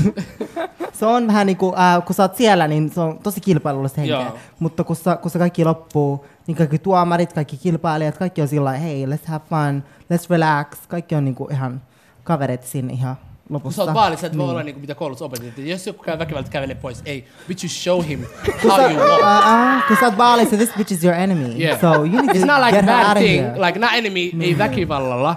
se 0.94 1.06
on 1.06 1.28
vähän 1.28 1.48
niinku, 1.48 1.74
äh, 1.78 2.06
kun 2.06 2.16
sä 2.16 2.24
oot 2.24 2.36
siellä, 2.36 2.68
niin 2.68 2.92
se 2.92 3.02
on 3.02 3.20
tosi 3.24 3.42
kilpailullista 3.42 4.02
henkeä. 4.02 4.22
Joo. 4.22 4.38
Mutta 4.60 4.84
kun, 4.84 4.96
sä, 4.96 5.16
kun 5.16 5.32
se 5.32 5.40
kaikki 5.40 5.66
loppuu, 5.66 6.26
niin 6.48 6.58
kaikki 6.58 6.80
tuomarit, 6.80 7.34
kaikki 7.34 7.58
kilpailijat, 7.58 8.18
kaikki 8.18 8.42
on 8.42 8.48
sillä 8.48 8.66
lailla, 8.66 8.84
hei, 8.86 9.06
let's 9.06 9.28
have 9.28 9.46
fun, 9.50 9.84
let's 10.14 10.26
relax. 10.30 10.68
Kaikki 10.88 11.16
on 11.16 11.26
niinku 11.26 11.48
ihan 11.52 11.82
kavereita 12.24 12.68
siinä 12.68 12.94
ihan 12.94 13.16
lopussa. 13.50 13.76
sä 13.76 13.84
oot 13.84 13.94
baalissa, 13.94 14.28
et 14.28 14.38
voi 14.38 14.44
Niin. 14.46 14.52
olla 14.52 14.64
niinku 14.64 14.80
mitä 14.82 14.96
koulussa 14.96 15.26
opetettiin. 15.26 15.68
Jos 15.70 15.88
joku 15.88 16.04
käy 16.04 16.20
väkivalta 16.20 16.50
kävelee 16.50 16.76
pois, 16.76 17.02
ei, 17.06 17.28
bitch 17.48 17.64
you 17.66 17.70
show 17.70 18.06
him 18.08 18.26
how 18.70 18.80
you 18.92 19.00
walk. 19.00 19.22
Uh, 19.22 19.92
uh, 19.92 20.00
sä 20.00 20.06
oot 20.06 20.18
baalissa, 20.18 20.56
this 20.58 20.70
bitch 20.78 20.94
is 20.94 21.04
your 21.04 21.16
enemy. 21.18 21.56
Yeah. 21.60 21.82
So 21.82 21.88
you 21.94 22.06
need 22.22 22.36
It's 22.36 22.40
to 22.40 22.46
not 22.46 22.66
like 22.66 22.72
get 22.78 22.86
bad 22.86 23.18
thing, 23.18 23.42
here. 23.44 23.66
like 23.68 23.80
not 23.80 23.90
enemy, 23.94 24.32
ei 24.42 24.58
väkivallalla, 24.58 25.36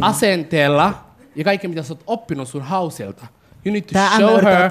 asenteella 0.00 0.94
ja 1.36 1.44
kaikki 1.44 1.68
mitä 1.68 1.82
sä 1.82 1.92
oot 1.94 2.02
oppinut 2.06 2.48
sun 2.48 2.62
hauselta. 2.62 3.26
You 3.66 3.72
need 3.72 3.82
to 3.82 3.92
Tää 3.92 4.16
show 4.18 4.30
her 4.30 4.44
your 4.44 4.68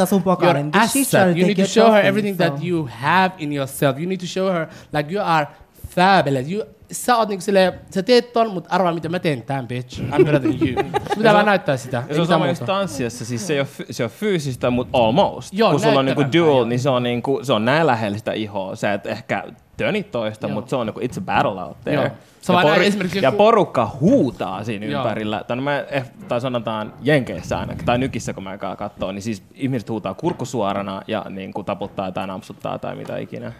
asset. 0.74 1.38
You 1.38 1.48
need 1.48 1.56
to 1.56 1.66
show 1.66 1.92
her 1.92 2.06
everything 2.06 2.38
that 2.38 2.58
so- 2.58 2.66
you 2.66 2.90
have 3.02 3.34
in 3.38 3.54
yourself. 3.54 3.98
You 4.00 4.08
need 4.10 4.20
to 4.20 4.26
show 4.26 4.52
her 4.54 4.68
like 4.94 5.14
you 5.16 5.24
are 5.26 5.48
fabulous. 5.96 6.52
You, 6.52 6.64
sä 6.92 7.18
oot 7.18 7.30
niinku 7.30 7.42
silleen, 7.42 7.74
sä 7.90 8.04
teet 8.04 8.34
ton, 8.34 8.52
mutta 8.52 8.70
arvaa 8.70 8.94
mitä 8.94 9.10
mä 9.10 9.20
teen 9.20 9.42
tän 9.42 9.68
bitch. 9.68 10.00
I'm 10.00 10.26
better 10.26 10.40
than 10.40 10.68
you. 10.68 10.84
Mitä 11.18 11.34
vaan 11.34 11.46
näyttää 11.46 11.78
sitä. 11.78 12.04
Ja 12.08 12.16
se 12.16 12.22
on 12.22 12.28
sama 12.28 12.48
just 12.48 12.66
tanssiassa, 12.66 13.26
siis 13.26 13.48
se 13.48 13.54
ei 13.54 13.60
ole, 13.60 13.68
se 13.92 14.04
on 14.04 14.10
fyysistä, 14.10 14.70
mutta 14.70 14.98
almost. 14.98 15.54
Joo, 15.54 15.72
Kun 15.72 15.80
sulla 15.80 16.00
on 16.00 16.06
niinku 16.06 16.26
dual, 16.38 16.66
niin 16.66 16.80
se 16.80 16.90
on, 16.90 17.04
niinku, 17.04 17.40
se 17.44 17.54
on 17.54 17.66
näin 17.66 17.88
lähellä 17.88 18.18
sitä 18.18 18.34
ihoa. 18.34 18.76
Sä 18.76 18.94
et 18.94 19.06
ehkä 19.06 19.44
tönit 19.78 20.12
toista, 20.12 20.48
mutta 20.48 20.70
se 20.70 20.76
on 20.76 20.86
niinku, 20.86 21.00
it's 21.00 21.18
a 21.18 21.22
battle 21.22 21.64
out 21.64 21.82
there. 21.82 21.96
Joo. 21.96 22.10
Se 22.44 22.54
Ja, 22.54 22.64
näin 22.64 22.82
esimerkiksi 22.82 23.18
ja 23.20 23.24
joku- 23.24 23.38
porukka 23.38 23.92
huutaa 24.00 24.64
siinä 24.64 24.86
Joo. 24.86 25.02
ympärillä. 25.04 25.44
Tai, 25.48 25.58
no 25.58 25.64
mä, 25.64 25.84
eh, 25.92 26.04
tai 26.28 26.42
sanotaan 26.42 26.94
Jenkeissä 27.02 27.58
ainakin, 27.60 27.86
tai 27.86 27.98
Nykissä 27.98 28.34
kun 28.34 28.44
mä 28.44 28.58
käyn 28.58 28.78
kattoo, 28.78 29.12
niin 29.12 29.22
siis 29.22 29.44
ihmiset 29.56 29.90
huutaa 29.90 30.14
kurkkusuorana 30.14 31.02
ja 31.08 31.26
niin 31.30 31.54
kuin 31.54 31.66
taputtaa 31.66 32.12
tai 32.12 32.28
nampsuttaa 32.28 32.80
tai 32.80 32.96
mitä 32.96 33.18
ikinä. 33.18 33.52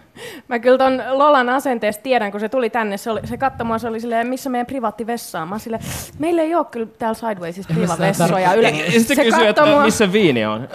Mä 0.48 0.58
kyllä 0.58 0.78
ton 0.78 1.02
Lolan 1.12 1.48
asenteesta 1.48 2.02
tiedän, 2.02 2.30
kun 2.30 2.40
se 2.40 2.48
tuli 2.48 2.70
tänne, 2.70 2.96
se, 2.96 3.10
oli, 3.10 3.20
se 3.24 3.36
katsoi 3.36 3.66
mua, 3.66 3.78
se 3.78 3.88
oli 3.88 4.00
silleen, 4.00 4.26
missä 4.26 4.50
meidän 4.50 4.66
privaattivessa 4.66 5.40
on. 5.42 5.48
Mä 5.48 5.54
oon 5.54 5.60
silleen, 5.60 5.82
meillä 6.18 6.42
ei 6.42 6.54
ole 6.54 6.64
kyllä 6.64 6.86
täällä 6.98 7.14
Sidewaysissa 7.14 7.74
privavessoja. 7.74 8.54
Yle- 8.54 8.70
Ja, 8.70 8.84
ja 8.84 8.90
sitten 8.92 9.16
se 9.16 9.24
kysyy, 9.24 9.46
että 9.46 9.66
mua. 9.66 9.84
missä 9.84 10.12
viini 10.12 10.44
on. 10.46 10.68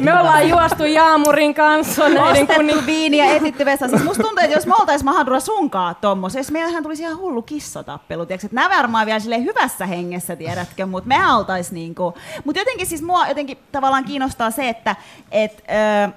Me 0.00 0.18
ollaan 0.20 0.48
juostu 0.48 0.84
Jaamurin 0.84 1.54
kanssa 1.54 2.08
näiden 2.08 2.46
kunni... 2.46 2.72
Ostettu 2.72 2.86
viiniä, 2.86 3.24
etitty 3.36 3.64
vessassa. 3.64 3.96
Siis 3.96 4.08
musta 4.08 4.22
tuntuu, 4.22 4.44
että 4.44 4.56
jos 4.56 4.66
me 4.66 4.74
oltais 4.98 5.04
Mahadura 5.04 5.40
sunkaan 5.40 5.96
tommosessa, 6.00 6.52
meillähän 6.52 6.82
tulisi 6.82 7.02
ihan 7.02 7.18
hullu 7.18 7.42
kissotappelu. 7.42 8.26
Tiedätkö? 8.26 8.48
Nämä 8.52 8.76
varmaan 8.76 9.06
vielä 9.06 9.20
silleen 9.20 9.44
hyvässä 9.44 9.86
hengessä, 9.86 10.36
tiedätkö, 10.36 10.86
mutta 10.86 11.08
me 11.08 11.32
oltais 11.32 11.72
niinku... 11.72 12.14
Mutta 12.44 12.60
jotenkin 12.60 12.86
siis 12.86 13.02
mua 13.02 13.28
jotenkin 13.28 13.58
tavallaan 13.72 14.04
kiinnostaa 14.04 14.50
se, 14.50 14.68
että 14.68 14.96
et, 15.30 15.64
ö, 15.70 16.04
ö, 16.04 16.12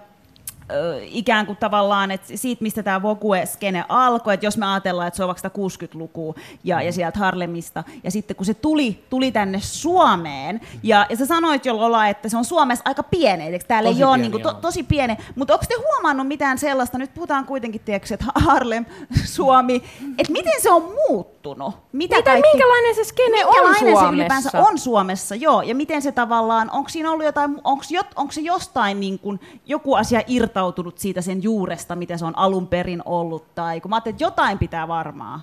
ikään 1.02 1.46
kuin 1.46 1.58
tavallaan, 1.58 2.12
että 2.12 2.28
siitä, 2.36 2.64
mistä 2.64 2.84
tämä 2.84 3.02
Vogue-skene 3.02 3.86
alkoi, 3.90 4.34
että 4.34 4.46
jos 4.46 4.58
me 4.58 4.66
ajatellaan, 4.66 5.08
että 5.08 5.18
se 5.18 5.24
on 5.24 5.28
vaikka 5.28 5.50
sitä 5.50 5.86
60-lukua 5.96 6.34
ja, 6.64 6.82
ja 6.82 6.92
sieltä 6.92 7.20
Harlemista, 7.20 7.84
ja 8.04 8.12
sitten 8.12 8.36
kun 8.36 8.46
se 8.46 8.54
tuli, 8.54 9.04
tuli 9.10 9.32
tänne 9.32 9.60
Suomeen, 9.62 10.62
ja, 10.84 11.06
ja 11.10 11.18
sä 11.18 11.26
sanoit 11.26 11.66
jo 11.66 11.78
Lola, 11.78 12.08
että 12.08 12.30
se 12.30 12.38
on 12.38 12.46
Suomessa 12.46 12.84
aika 12.86 13.04
pieni, 13.04 13.44
eikö 13.44 13.66
täällä 13.68 13.90
Tosi 13.90 14.00
ei 14.00 14.04
ole 14.04 14.16
pieni, 14.16 14.22
niin 14.22 14.32
kuin, 14.32 14.44
to, 14.44 14.54
tosi 14.54 14.84
pieni, 14.84 15.18
mutta 15.36 15.54
onko 15.54 15.66
te 15.70 15.76
huomannut 15.76 16.28
mitään 16.28 16.58
sellaista, 16.58 16.98
nyt 16.98 17.14
puhutaan 17.14 17.46
kuitenkin, 17.46 17.82
tiedätkö, 17.82 18.14
että 18.14 18.26
Harlem, 18.36 18.86
Suomi, 19.26 19.84
että 20.18 20.32
miten 20.32 20.62
se 20.62 20.72
on 20.72 20.94
muuttunut? 21.10 21.76
Mitä 21.92 22.16
Mitä, 22.16 22.34
minkälainen 22.34 22.96
se 22.96 23.04
skene 23.04 23.46
on 23.46 23.52
minkälainen 23.52 23.80
se 23.80 23.92
Suomessa? 23.92 24.10
ylipäänsä 24.10 24.50
on 24.54 24.78
Suomessa, 24.78 25.36
joo, 25.36 25.62
ja 25.62 25.76
miten 25.76 26.02
se 26.02 26.12
tavallaan, 26.12 26.70
onko 26.72 26.90
siinä 26.90 27.12
ollut 27.12 27.26
jotain, 27.26 27.62
onko, 27.64 27.84
jot, 27.90 28.08
se 28.30 28.42
jostain 28.42 29.00
niin 29.00 29.20
kuin, 29.20 29.40
joku 29.66 29.96
asia 29.96 30.22
irtautunut 30.62 30.98
siitä 30.98 31.22
sen 31.22 31.44
juuresta, 31.44 31.96
mitä 31.96 32.18
se 32.18 32.26
on 32.26 32.38
alun 32.38 32.68
perin 32.68 33.02
ollut, 33.06 33.56
tai 33.56 33.82
kun 33.82 33.90
mä 33.90 33.96
ajattelin, 33.96 34.14
että 34.14 34.24
jotain 34.24 34.58
pitää 34.58 34.88
varmaa, 34.88 35.42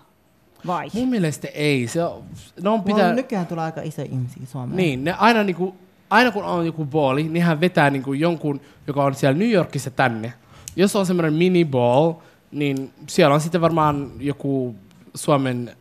vai? 0.67 0.89
Mun 0.95 1.09
mielestä 1.09 1.49
ei. 1.55 1.87
Se 1.89 2.05
on, 2.05 2.23
ne 2.63 2.69
on 2.69 2.83
Pitää... 2.83 2.97
pitää, 2.97 3.13
nykyään 3.13 3.47
tulee 3.47 3.65
aika 3.65 3.81
iso 3.83 4.03
ihmisiä 4.03 4.43
Suomeen. 4.47 4.77
Niin, 4.77 5.05
ne 5.05 5.13
aina, 5.13 5.45
niinku, 5.45 5.75
aina 6.11 6.31
kun 6.31 6.45
on 6.45 6.67
joku 6.67 6.85
booli, 6.85 7.23
niin 7.23 7.45
hän 7.45 7.61
vetää 7.61 7.91
niinku 7.91 8.13
jonkun, 8.13 8.61
joka 8.87 9.05
on 9.05 9.15
siellä 9.15 9.39
New 9.39 9.51
Yorkissa 9.51 9.91
tänne. 9.91 10.33
Jos 10.77 10.97
on 10.97 11.07
semmoinen 11.07 11.35
mini-ball, 11.35 12.13
niin 12.53 12.91
siellä 13.07 13.35
on 13.35 13.41
sitten 13.41 13.61
varmaan 13.61 14.11
joku 14.21 14.75
Suomen 15.15 15.77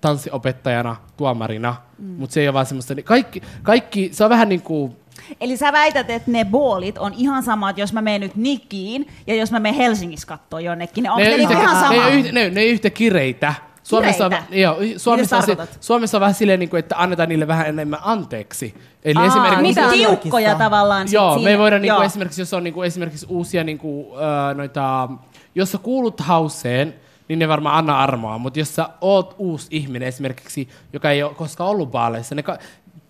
tanssiopettajana, 0.00 0.96
tuomarina, 1.16 1.76
mm. 1.98 2.06
mutta 2.06 2.34
se 2.34 2.40
ei 2.40 2.48
ole 2.48 2.54
vaan 2.54 2.66
semmoista, 2.66 2.94
niin 2.94 3.04
kaikki, 3.04 3.42
kaikki, 3.62 4.10
se 4.12 4.24
on 4.24 4.30
vähän 4.30 4.48
niin 4.48 4.62
kuin, 4.62 4.96
Eli 5.40 5.56
sä 5.56 5.72
väität, 5.72 6.10
että 6.10 6.30
ne 6.30 6.44
boolit 6.44 6.98
on 6.98 7.14
ihan 7.16 7.42
samat, 7.42 7.78
jos 7.78 7.92
mä 7.92 8.02
menen 8.02 8.20
nyt 8.20 8.36
Nikiin, 8.36 9.08
ja 9.26 9.34
jos 9.34 9.52
mä 9.52 9.60
menen 9.60 9.76
Helsingissä 9.76 10.26
katsoa 10.26 10.60
jonnekin, 10.60 11.02
niin 11.02 11.10
onko 11.10 11.22
ne, 11.22 11.28
ne, 11.28 11.32
ei 11.32 11.38
niinku 11.38 11.52
yhtä, 11.52 11.64
ihan 11.64 11.76
ne, 11.76 11.80
sama? 11.80 11.94
ei 11.94 12.00
ole 12.00 12.14
yhtä, 12.14 12.32
ne, 12.32 12.50
ne 12.50 12.64
yhtä 12.64 12.90
kireitä. 12.90 13.54
Suomessa 13.82 14.24
on, 14.24 14.30
Kireitä? 14.30 14.56
joo, 14.56 14.76
Suomessa, 14.96 15.36
on, 15.36 15.42
se? 15.42 15.56
Suomessa 15.80 16.16
on 16.16 16.20
vähän 16.20 16.34
silleen, 16.34 16.58
niin 16.58 16.68
kuin, 16.70 16.78
että 16.78 16.94
annetaan 16.98 17.28
niille 17.28 17.46
vähän 17.46 17.66
enemmän 17.66 18.00
anteeksi. 18.02 18.74
Eli 19.04 19.18
Aa, 19.18 19.26
esimerkiksi, 19.26 19.62
mitä 19.62 19.88
tiukkoja 19.90 20.54
tavallaan 20.54 21.06
Joo, 21.10 21.34
siinä. 21.34 21.44
me 21.44 21.50
ei 21.50 21.58
voida 21.58 21.78
niinku 21.78 21.96
Joo. 21.96 22.04
esimerkiksi, 22.04 22.40
jos 22.40 22.54
on 22.54 22.64
niinku 22.64 22.82
esimerkiksi 22.82 23.26
uusia 23.28 23.64
niinku, 23.64 24.12
äh, 24.16 24.56
noita, 24.56 25.08
jos 25.54 25.72
sä 25.72 25.78
kuulut 25.78 26.20
hauseen, 26.20 26.94
niin 27.28 27.38
ne 27.38 27.48
varmaan 27.48 27.76
anna 27.78 28.00
armoa, 28.00 28.38
mutta 28.38 28.58
jos 28.58 28.74
sä 28.74 28.88
oot 29.00 29.34
uusi 29.38 29.66
ihminen 29.70 30.08
esimerkiksi, 30.08 30.68
joka 30.92 31.10
ei 31.10 31.22
ole 31.22 31.34
koskaan 31.34 31.70
ollut 31.70 31.90
baaleissa, 31.90 32.34
ne 32.34 32.42
ka- 32.42 32.58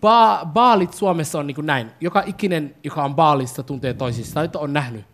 ba- 0.02 0.46
baalit 0.46 0.92
Suomessa 0.92 1.38
on 1.38 1.46
niinku 1.46 1.62
näin. 1.62 1.90
Joka 2.00 2.22
ikinen, 2.26 2.74
joka 2.84 3.04
on 3.04 3.14
baalissa, 3.14 3.62
tuntee 3.62 3.94
toisistaan, 3.94 4.44
että 4.44 4.58
on 4.58 4.72
nähnyt. 4.72 5.04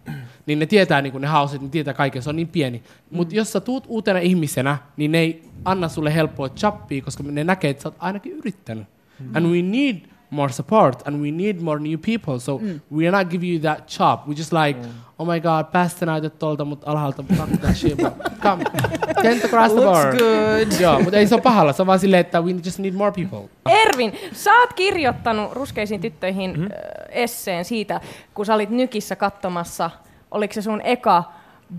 Niin 0.47 0.59
ne 0.59 0.66
tietää 0.66 1.03
niinku 1.03 1.18
ne 1.18 1.26
hauset, 1.26 1.62
ne 1.62 1.68
tietää 1.68 1.95
kaiken, 1.95 2.22
se 2.22 2.30
on 2.30 2.36
niin 2.36 2.49
pieni. 2.49 2.82
Mutta 3.11 3.34
jos 3.34 3.53
sä 3.53 3.61
tuut 3.61 3.84
uutena 3.89 4.18
ihmisenä, 4.18 4.78
niin 4.97 5.12
ne 5.12 5.18
ei 5.18 5.43
anna 5.64 5.89
sulle 5.89 6.14
helppoa 6.14 6.49
chappia, 6.49 7.03
koska 7.03 7.22
ne 7.22 7.45
näkee, 7.45 7.70
että 7.70 7.82
sä 7.82 7.89
oot 7.89 7.97
ainakin 7.99 8.32
yrittänyt. 8.32 8.86
And 9.34 9.47
we 9.47 9.62
need 9.62 9.97
more 10.31 10.53
support 10.53 11.07
and 11.07 11.16
we 11.22 11.31
need 11.31 11.61
more 11.61 11.81
new 11.81 11.99
people. 11.99 12.39
So 12.39 12.59
Mm. 12.59 12.81
we're 12.93 13.11
not 13.11 13.29
giving 13.31 13.53
you 13.53 13.61
that 13.62 13.87
chop. 13.87 14.29
We 14.29 14.35
just 14.35 14.53
like, 14.53 14.81
oh 15.18 15.26
my 15.29 15.41
god, 15.41 15.64
päästä 15.72 16.07
näytöt 16.07 16.39
tuolta, 16.39 16.64
mutta 16.64 16.91
alhaalta 16.91 17.22
fuck 17.37 17.61
that 17.61 17.76
shit. 17.76 17.97
But 17.97 18.12
come, 18.43 18.64
get 19.22 19.45
across 19.45 19.72
the 19.72 19.81
Looks 19.81 19.99
board. 20.01 20.18
good. 20.18 20.81
Joo, 20.81 21.01
mutta 21.01 21.16
ei 21.16 21.26
se 21.26 21.35
ole 21.35 21.43
pahalla. 21.43 21.72
Se 21.72 21.83
on 21.83 21.87
vaan 21.87 21.99
silleen, 21.99 22.20
että 22.20 22.41
we 22.41 22.51
just 22.64 22.79
need 22.79 22.95
more 22.95 23.12
people. 23.12 23.49
Ervin, 23.66 24.12
sä 24.33 24.51
oot 24.61 24.72
kirjoittanut 24.72 25.53
ruskeisiin 25.53 26.01
tyttöihin 26.01 26.51
mm-hmm. 26.51 26.68
esseen 27.11 27.64
siitä, 27.64 28.01
kun 28.35 28.47
sä 28.47 28.55
olit 28.55 28.70
nykissä 28.70 29.16
katsomassa, 29.16 29.91
oliko 30.31 30.55
se 30.55 30.62
sun 30.62 30.81
eka 30.85 31.24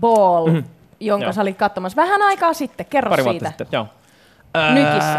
ball, 0.00 0.46
mm-hmm. 0.46 0.64
jonka 1.00 1.24
Joo. 1.26 1.32
sä 1.32 1.40
olit 1.42 1.56
katsomassa 1.58 1.96
vähän 2.02 2.22
aikaa 2.22 2.54
sitten. 2.54 2.86
Kerro 2.86 3.10
Pari 3.10 3.24
vuotta 3.24 3.38
siitä. 3.48 3.50
sitten, 3.64 3.78
joo. 3.78 3.86
Nykissä. 4.74 5.18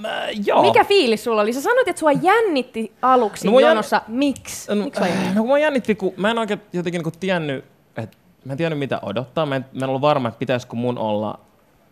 Mä- 0.00 0.22
joo. 0.46 0.62
Mikä 0.62 0.84
fiilis 0.84 1.24
sulla 1.24 1.42
oli? 1.42 1.52
Sä 1.52 1.60
sanoit, 1.60 1.88
että 1.88 2.00
sua 2.00 2.12
jännitti 2.12 2.92
aluksi 3.02 3.46
No 3.46 3.52
no, 3.52 3.58
jonossa. 3.60 4.02
Miksi? 4.08 4.74
No, 4.74 4.84
Miksi 4.84 4.98
sua 4.98 5.08
jännitti? 5.08 5.34
no 5.34 5.40
kun 5.42 5.50
mä 5.50 5.58
jännitti, 5.58 5.94
kun 5.94 6.12
mä 6.16 6.30
en 6.30 6.38
oikein 6.38 6.60
jotenkin 6.72 7.02
niin 7.02 7.12
tiennyt, 7.20 7.64
että 7.96 8.16
mä 8.44 8.52
en 8.52 8.56
tiennyt 8.56 8.78
mitä 8.78 9.00
odottaa. 9.02 9.46
Mä 9.46 9.56
en, 9.56 9.64
mä 9.72 9.84
en 9.84 9.88
ollut 9.88 10.02
varma, 10.02 10.28
että 10.28 10.38
pitäisikö 10.38 10.76
mun 10.76 10.98
olla. 10.98 11.38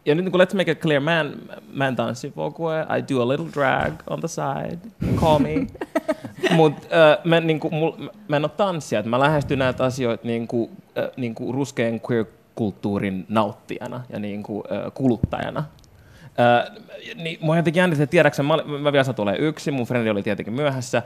Ja 0.07 0.15
nyt 0.15 0.25
niin 0.25 0.33
kuin 0.33 0.47
let's 0.47 0.57
make 0.57 0.71
it 0.71 0.81
clear, 0.81 1.01
mä 1.03 1.21
en, 1.21 1.35
mä 1.73 1.89
en 1.89 1.97
tanssi 1.97 2.33
Vogue, 2.37 2.81
I 2.99 3.15
do 3.15 3.23
a 3.23 3.29
little 3.29 3.47
drag 3.55 3.93
on 4.11 4.21
the 4.21 4.29
side, 4.29 4.79
call 5.17 5.39
me. 5.39 5.67
Mut 6.57 6.73
äh, 6.85 7.19
mä, 7.25 7.41
niin 7.41 7.61
kuin, 7.61 7.75
mul, 7.75 7.93
mä- 8.29 8.37
en 8.37 8.45
ole 8.45 8.51
tanssija, 8.57 8.99
että 8.99 9.11
mä 9.11 9.21
lähestyn 9.21 9.59
näitä 9.59 9.85
asioita 9.85 10.27
niin 10.27 10.49
kuin, 10.49 10.71
äh, 10.99 11.05
niin 11.17 11.35
kuin 11.35 11.55
ruskean 11.55 12.01
queer-kulttuurin 12.61 13.27
nauttijana 13.29 14.01
ja 14.09 14.19
niin 14.19 14.43
kuin, 14.43 14.65
kuluttajana. 14.95 15.65
Äh, 16.41 16.85
niin 17.15 17.39
mua 17.41 17.57
jotenkin 17.57 17.81
jännitti, 17.81 18.03
että 18.03 18.11
tiedäksä, 18.11 18.43
mä, 18.43 18.55
olin- 18.55 18.81
mä 18.81 18.93
vielä 18.93 19.13
tulee 19.13 19.37
yksi, 19.39 19.71
mun 19.71 19.87
frendi 19.87 20.11
oli 20.11 20.23
tietenkin 20.23 20.55
myöhässä. 20.55 21.03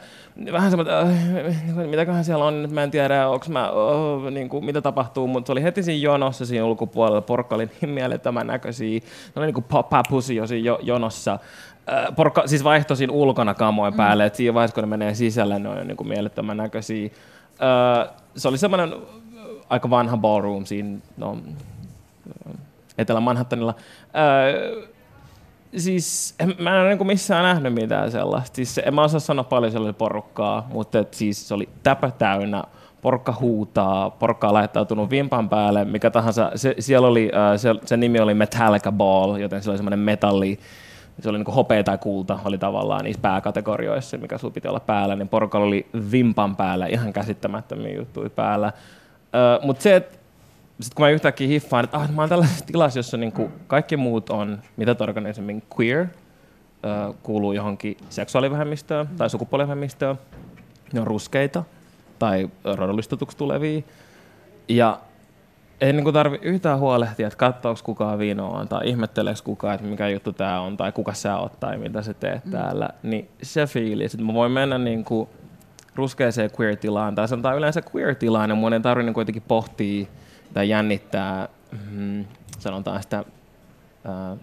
Vähän 0.52 0.70
semmoinen, 0.70 0.94
äh, 0.94 1.86
mitäköhän 1.90 2.24
siellä 2.24 2.44
on, 2.44 2.68
mä 2.70 2.82
en 2.82 2.90
tiedä, 2.90 3.28
onks 3.28 3.48
mä, 3.48 3.70
oh, 3.70 4.30
niin 4.30 4.48
kuin, 4.48 4.64
mitä 4.64 4.80
tapahtuu, 4.80 5.26
mutta 5.26 5.46
se 5.46 5.52
oli 5.52 5.62
heti 5.62 5.82
siinä 5.82 6.02
jonossa 6.02 6.46
siinä 6.46 6.64
ulkopuolella, 6.64 7.20
porkka 7.20 7.54
oli 7.54 7.70
niin 7.80 7.90
mielettömän 7.90 8.46
näköisiä, 8.46 9.00
ne 9.00 9.32
oli 9.36 9.46
niin 9.46 9.54
kuin 9.54 9.84
papusi 9.90 10.36
jo 10.36 10.46
siinä 10.46 10.66
jo, 10.66 10.78
jonossa. 10.82 11.38
Äh, 11.92 12.16
porkka 12.16 12.46
siis 12.46 12.64
vaihtoi 12.64 12.96
siinä 12.96 13.12
ulkona 13.12 13.54
kamoin 13.54 13.94
päälle, 13.94 14.26
että 14.26 14.36
siinä 14.36 14.54
vaiheessa 14.54 14.74
kun 14.74 14.82
ne 14.82 14.86
menee 14.86 15.14
sisälle, 15.14 15.58
ne 15.58 15.68
on 15.68 15.86
niin 15.86 15.96
kuin 15.96 16.08
mielettömän 16.08 16.56
näköisiä. 16.56 17.10
Äh, 17.62 18.14
se 18.36 18.48
oli 18.48 18.58
semmoinen 18.58 18.94
aika 19.74 19.90
vanha 19.90 20.16
ballroom 20.16 20.64
siinä, 20.64 20.98
no, 21.16 21.38
Etelä-Manhattanilla. 22.98 23.74
Öö, 24.16 24.86
siis 25.76 26.34
en, 26.40 26.54
mä 26.58 26.74
en 26.74 26.80
ole 26.80 26.88
niinku 26.88 27.04
missään 27.04 27.44
nähnyt 27.44 27.74
mitään 27.74 28.10
sellaista. 28.10 28.56
Siis, 28.56 28.80
en 28.84 28.94
mä 28.94 29.02
osaa 29.02 29.20
sanoa 29.20 29.44
paljon 29.44 29.72
siellä 29.72 29.86
oli 29.86 29.92
porukkaa, 29.92 30.68
mutta 30.72 30.98
et, 30.98 31.14
siis 31.14 31.48
se 31.48 31.54
oli 31.54 31.68
täpä 31.82 32.10
täynnä. 32.10 32.64
Porukka 33.02 33.36
huutaa, 33.40 34.10
porukka 34.10 34.48
on 34.48 34.54
laittautunut 34.54 35.10
vimpan 35.10 35.48
päälle, 35.48 35.84
mikä 35.84 36.10
tahansa. 36.10 36.50
Se, 36.54 36.74
siellä 36.78 37.08
oli, 37.08 37.30
äh, 37.34 37.60
se, 37.60 37.74
se, 37.84 37.96
nimi 37.96 38.20
oli 38.20 38.34
Metallica 38.34 38.92
Ball, 38.92 39.36
joten 39.36 39.62
se 39.62 39.70
oli 39.70 39.78
semmoinen 39.78 39.98
metalli, 39.98 40.58
se 41.20 41.28
oli 41.28 41.38
niinku 41.38 41.52
hopea 41.52 41.84
tai 41.84 41.98
kulta, 41.98 42.38
oli 42.44 42.58
tavallaan 42.58 43.04
niissä 43.04 43.22
pääkategorioissa, 43.22 44.18
mikä 44.18 44.38
sulla 44.38 44.54
piti 44.54 44.68
olla 44.68 44.80
päällä, 44.80 45.16
niin 45.16 45.28
porukalla 45.28 45.66
oli 45.66 45.86
vimpan 46.10 46.56
päällä, 46.56 46.86
ihan 46.86 47.12
käsittämättömiä 47.12 47.94
juttuja 47.94 48.30
päällä. 48.30 48.72
Mutta 49.62 49.82
se, 49.82 49.96
että 49.96 50.18
sitten 50.80 50.96
kun 50.96 51.04
mä 51.06 51.10
yhtäkkiä 51.10 51.48
hiffaan, 51.48 51.84
että 51.84 51.96
ah, 51.96 52.10
mä 52.10 52.22
oon 52.22 52.28
tällaisessa 52.28 52.66
tilassa, 52.66 52.98
jossa 52.98 53.16
niinku 53.16 53.50
kaikki 53.66 53.96
muut 53.96 54.30
on 54.30 54.58
mitä 54.76 54.94
tarkoituksemmin 54.94 55.62
queer, 55.78 56.06
ö, 56.06 57.14
kuuluu 57.22 57.52
johonkin 57.52 57.96
seksuaalivähemmistöön 58.08 59.08
tai 59.16 59.30
sukupuolivähemmistöön, 59.30 60.18
ne 60.92 61.00
on 61.00 61.06
ruskeita 61.06 61.64
tai 62.18 62.50
rodullistetuksi 62.64 63.36
tulevia. 63.36 63.82
Ja 64.68 65.00
ei 65.80 65.92
niinku 65.92 66.12
tarvi 66.12 66.38
yhtään 66.42 66.78
huolehtia, 66.78 67.26
että 67.26 67.36
katsoako 67.36 67.80
kukaan 67.84 68.18
vinoa 68.18 68.66
tai 68.66 68.88
ihmetteleekö 68.88 69.40
kukaan, 69.44 69.74
että 69.74 69.86
mikä 69.86 70.08
juttu 70.08 70.32
tämä 70.32 70.60
on 70.60 70.76
tai 70.76 70.92
kuka 70.92 71.14
sä 71.14 71.36
oot 71.36 71.60
tai 71.60 71.78
mitä 71.78 72.02
sä 72.02 72.14
teet 72.14 72.44
mm. 72.44 72.50
täällä. 72.50 72.88
Niin 73.02 73.28
se 73.42 73.66
fiilis, 73.66 74.14
että 74.14 74.26
mä 74.26 74.34
voin 74.34 74.52
mennä 74.52 74.78
niinku 74.78 75.28
ruskeeseen 75.96 76.50
queer-tilaan 76.60 77.14
tai 77.14 77.28
sanotaan 77.28 77.56
yleensä 77.56 77.80
queer-tilaan 77.94 78.50
ja 78.50 78.56
mun 78.56 78.72
ei 78.72 78.80
tarvitse 78.80 79.06
niinku 79.06 79.20
jotenkin 79.20 79.42
pohtia 79.48 80.06
tai 80.54 80.68
jännittää, 80.68 81.48
mm, 81.90 82.24
sanotaan 82.58 83.02
sitä 83.02 83.18
äh, 84.06 84.38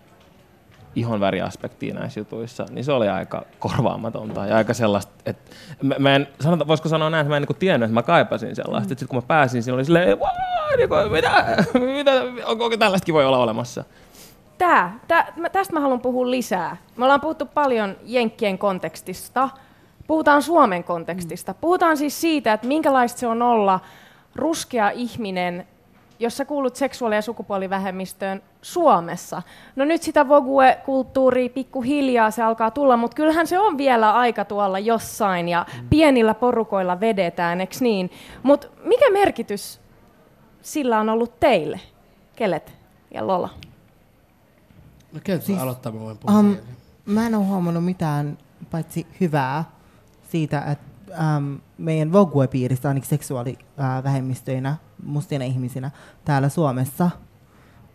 ihonväriaspektia 0.95 1.93
näissä 1.93 2.19
jutuissa, 2.19 2.65
niin 2.69 2.85
se 2.85 2.91
oli 2.91 3.09
aika 3.09 3.45
korvaamatonta 3.59 4.45
ja 4.45 4.55
aika 4.55 4.73
sellaista, 4.73 5.11
että 5.25 5.51
mä, 5.81 5.95
mä 5.99 6.15
en, 6.15 6.27
sanota, 6.39 6.67
voisiko 6.67 6.89
sanoa 6.89 7.09
näin, 7.09 7.21
että 7.21 7.29
mä 7.29 7.37
en 7.37 7.43
niin 7.49 7.57
tiennyt, 7.59 7.87
että 7.87 7.93
mä 7.93 8.03
kaipasin 8.03 8.55
sellaista, 8.55 8.89
mm. 8.89 8.91
että 8.91 9.05
kun 9.07 9.17
mä 9.17 9.21
pääsin, 9.21 9.63
siinä 9.63 9.75
oli 9.75 9.85
silleen, 9.85 10.19
"Wow, 10.19 10.27
niin 10.77 11.11
mitä, 11.11 11.55
mitä, 11.95 12.11
onko, 12.45 12.63
onko 12.63 12.77
tällaistakin 12.77 13.13
voi 13.13 13.25
olla 13.25 13.37
olemassa? 13.37 13.83
Tää, 14.57 14.99
tää, 15.07 15.33
mä, 15.35 15.49
tästä 15.49 15.73
mä 15.73 15.79
haluan 15.79 16.01
puhua 16.01 16.31
lisää. 16.31 16.77
Me 16.95 17.03
ollaan 17.03 17.21
puhuttu 17.21 17.45
paljon 17.45 17.95
Jenkkien 18.03 18.57
kontekstista. 18.57 19.49
Puhutaan 20.11 20.43
Suomen 20.43 20.83
kontekstista. 20.83 21.53
Puhutaan 21.53 21.97
siis 21.97 22.21
siitä, 22.21 22.53
että 22.53 22.67
minkälaista 22.67 23.19
se 23.19 23.27
on 23.27 23.41
olla 23.41 23.79
ruskea 24.35 24.89
ihminen, 24.89 25.67
jos 26.19 26.37
sä 26.37 26.45
kuulut 26.45 26.75
seksuaali- 26.75 27.15
ja 27.15 27.21
sukupuolivähemmistöön 27.21 28.41
Suomessa. 28.61 29.41
No 29.75 29.85
nyt 29.85 30.01
sitä 30.01 30.27
Vogue-kulttuuria 30.27 31.49
pikkuhiljaa 31.49 32.31
se 32.31 32.43
alkaa 32.43 32.71
tulla, 32.71 32.97
mutta 32.97 33.15
kyllähän 33.15 33.47
se 33.47 33.59
on 33.59 33.77
vielä 33.77 34.13
aika 34.13 34.45
tuolla 34.45 34.79
jossain 34.79 35.49
ja 35.49 35.65
pienillä 35.89 36.33
porukoilla 36.33 36.99
vedetään, 36.99 37.61
eks 37.61 37.81
niin? 37.81 38.11
Mutta 38.43 38.67
mikä 38.83 39.11
merkitys 39.11 39.81
sillä 40.61 40.99
on 40.99 41.09
ollut 41.09 41.39
teille, 41.39 41.79
Kelet 42.35 42.73
ja 43.13 43.27
Lola? 43.27 43.49
No 45.13 45.19
Siis, 45.39 45.59
aloittaa, 45.59 45.91
mä 45.91 45.99
voin 45.99 46.17
puhua. 46.17 46.39
Um, 46.39 46.57
mä 47.05 47.27
en 47.27 47.35
ole 47.35 47.45
huomannut 47.45 47.85
mitään 47.85 48.37
paitsi 48.71 49.07
hyvää 49.21 49.80
siitä, 50.31 50.61
että 50.61 51.13
um, 51.37 51.59
meidän 51.77 52.13
Vogue-piirissä 52.13 52.87
ainakin 52.87 53.09
seksuaalivähemmistöinä, 53.09 54.75
mustina 55.05 55.45
ihmisinä 55.45 55.91
täällä 56.25 56.49
Suomessa. 56.49 57.09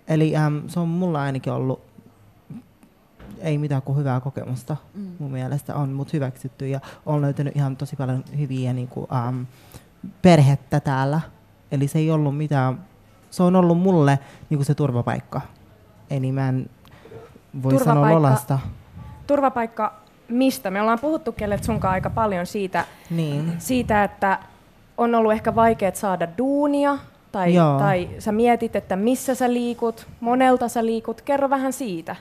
Eli 0.09 0.33
um, 0.47 0.69
se 0.69 0.81
on 0.81 0.89
mulla 0.89 1.23
ainakin 1.23 1.53
ollut 1.53 1.87
ei 3.39 3.59
mitään 3.59 3.83
kuin 3.83 3.99
hyvää 3.99 4.21
kokemusta 4.21 4.77
mm. 4.95 5.09
mun 5.19 5.31
mielestä 5.31 5.75
on 5.75 5.89
mut 5.89 6.13
hyväksytty 6.13 6.69
ja 6.69 6.81
on 7.07 7.21
löytänyt 7.21 7.57
ihan 7.57 7.77
tosi 7.77 7.97
paljon 7.97 8.25
hyviä 8.39 8.73
niin 8.73 8.89
kuin, 8.89 9.07
um, 9.29 9.47
perhettä 10.23 10.81
täällä. 10.81 11.21
Eli 11.73 11.89
se 11.89 11.99
ei 11.99 12.11
ollut 12.11 12.37
mitään, 12.37 12.85
se 13.31 13.43
on 13.43 13.57
ollut 13.57 13.79
mulle 13.79 14.19
niin 14.51 14.59
kuin 14.59 14.67
se 14.67 14.75
turvapaikka. 14.75 15.41
Eli 16.11 16.33
mä 16.33 16.49
en 16.49 16.71
voi 17.63 17.79
sanoa. 17.85 18.11
Lolasta. 18.11 18.59
Turvapaikka 19.27 20.06
mistä? 20.29 20.71
Me 20.71 20.81
ollaan 20.81 20.99
puhuttu 20.99 21.33
Kelet 21.33 21.65
sunkaan 21.65 21.93
aika 21.93 22.11
paljon 22.11 22.47
siitä, 22.47 22.85
Niin. 23.11 23.53
siitä 23.59 24.05
että 24.05 24.39
on 24.99 25.15
ollut 25.15 25.33
ehkä 25.33 25.55
vaikea 25.55 25.93
saada 25.95 26.29
duunia, 26.39 26.99
tai, 27.33 27.55
Joo. 27.55 27.79
tai 27.79 28.09
sä 28.19 28.33
mietit, 28.33 28.77
että 28.77 28.97
missä 28.97 29.35
sä 29.35 29.53
liikut, 29.53 30.07
monelta 30.21 30.69
sä 30.69 30.87
liikut. 30.87 31.21
Kerro 31.21 31.51
vähän 31.51 31.73
siitä. 31.73 32.17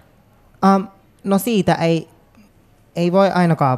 Um, 0.75 0.87
no 1.23 1.37
siitä 1.37 1.75
ei, 1.75 2.07
ei 2.95 3.11
voi 3.11 3.31
ainakaan, 3.31 3.77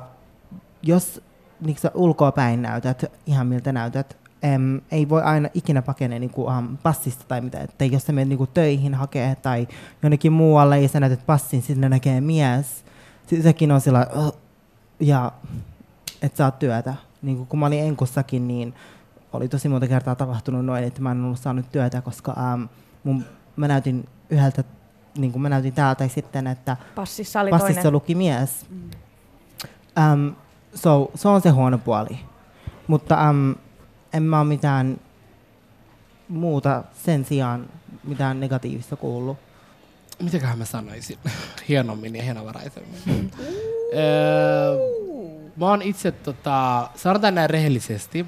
jos 0.84 1.22
niin 1.62 1.78
sä 1.78 1.92
ulkoa 1.94 2.32
päin 2.32 2.62
näytät, 2.62 3.12
ihan 3.26 3.48
miltä 3.48 3.72
näytät, 3.72 4.18
em, 4.44 4.82
ei 4.92 5.10
voi 5.10 5.22
aina 5.22 5.50
ikinä 5.54 5.82
pakenee 5.82 6.20
niinku, 6.20 6.46
um, 6.48 6.78
passista 6.78 7.26
tai 7.28 7.42
mitä, 7.42 7.60
että 7.60 7.86
jos 7.86 8.06
sä 8.06 8.14
menet 8.14 8.30
niinku, 8.30 8.48
töihin 8.48 8.94
hakee 8.94 9.36
tai 9.36 9.68
jonnekin 10.04 10.32
muualle 10.34 10.82
ja 10.82 10.88
sä 10.90 11.00
näytät 11.00 11.26
passin, 11.26 11.62
sinne 11.62 11.90
näkee 11.90 12.22
mies, 12.22 12.86
sekin 13.42 13.72
on 13.72 13.82
sillä 13.82 14.08
ja 15.00 15.32
että 16.22 16.38
saat 16.38 16.60
työtä. 16.60 16.94
Niin 17.22 17.48
kun 17.48 17.60
mä 17.60 17.66
olin 17.66 17.84
Enkussakin, 17.84 18.48
niin 18.48 18.74
oli 19.34 19.48
tosi 19.48 19.70
monta 19.70 19.88
kertaa 19.88 20.16
tapahtunut 20.16 20.66
noin, 20.66 20.84
että 20.84 21.02
mä 21.02 21.12
en 21.12 21.24
ollut 21.24 21.40
saanut 21.40 21.72
työtä, 21.72 22.02
koska 22.02 22.36
um, 22.54 22.70
mun, 23.04 23.26
mä 23.56 23.68
näytin 23.68 24.10
yhdeltä, 24.30 24.64
niin 25.18 25.32
kuin 25.32 25.42
mä 25.42 25.50
näytin 25.50 25.74
täältä 25.74 26.08
sitten, 26.08 26.48
että 26.48 26.78
Passissa 26.96 27.42
oli 27.42 27.50
passissa 27.50 27.74
toinen. 27.74 27.94
luki 27.94 28.16
mies. 28.16 28.66
Um, 30.14 30.36
so, 30.74 31.12
se 31.16 31.28
on 31.28 31.42
se 31.42 31.50
huono 31.50 31.78
puoli. 31.78 32.20
Mutta 32.88 33.30
um, 33.30 33.56
en 34.14 34.24
mä 34.24 34.40
ole 34.40 34.48
mitään 34.48 35.00
muuta 36.30 36.84
sen 36.94 37.26
sijaan 37.26 37.66
mitään 38.04 38.40
negatiivista 38.40 38.96
kuullut. 38.96 39.38
Mitäköhän 40.22 40.58
mä 40.58 40.66
sanoisin 40.66 41.18
hienommin 41.70 42.16
ja 42.16 42.24
hienovaraisemmin? 42.24 43.32
Öö, 43.94 44.78
mä 45.56 45.70
oon 45.70 45.82
itse, 45.82 46.12
tota, 46.12 46.90
sanotaan 46.96 47.36
näin 47.36 47.50
rehellisesti, 47.50 48.26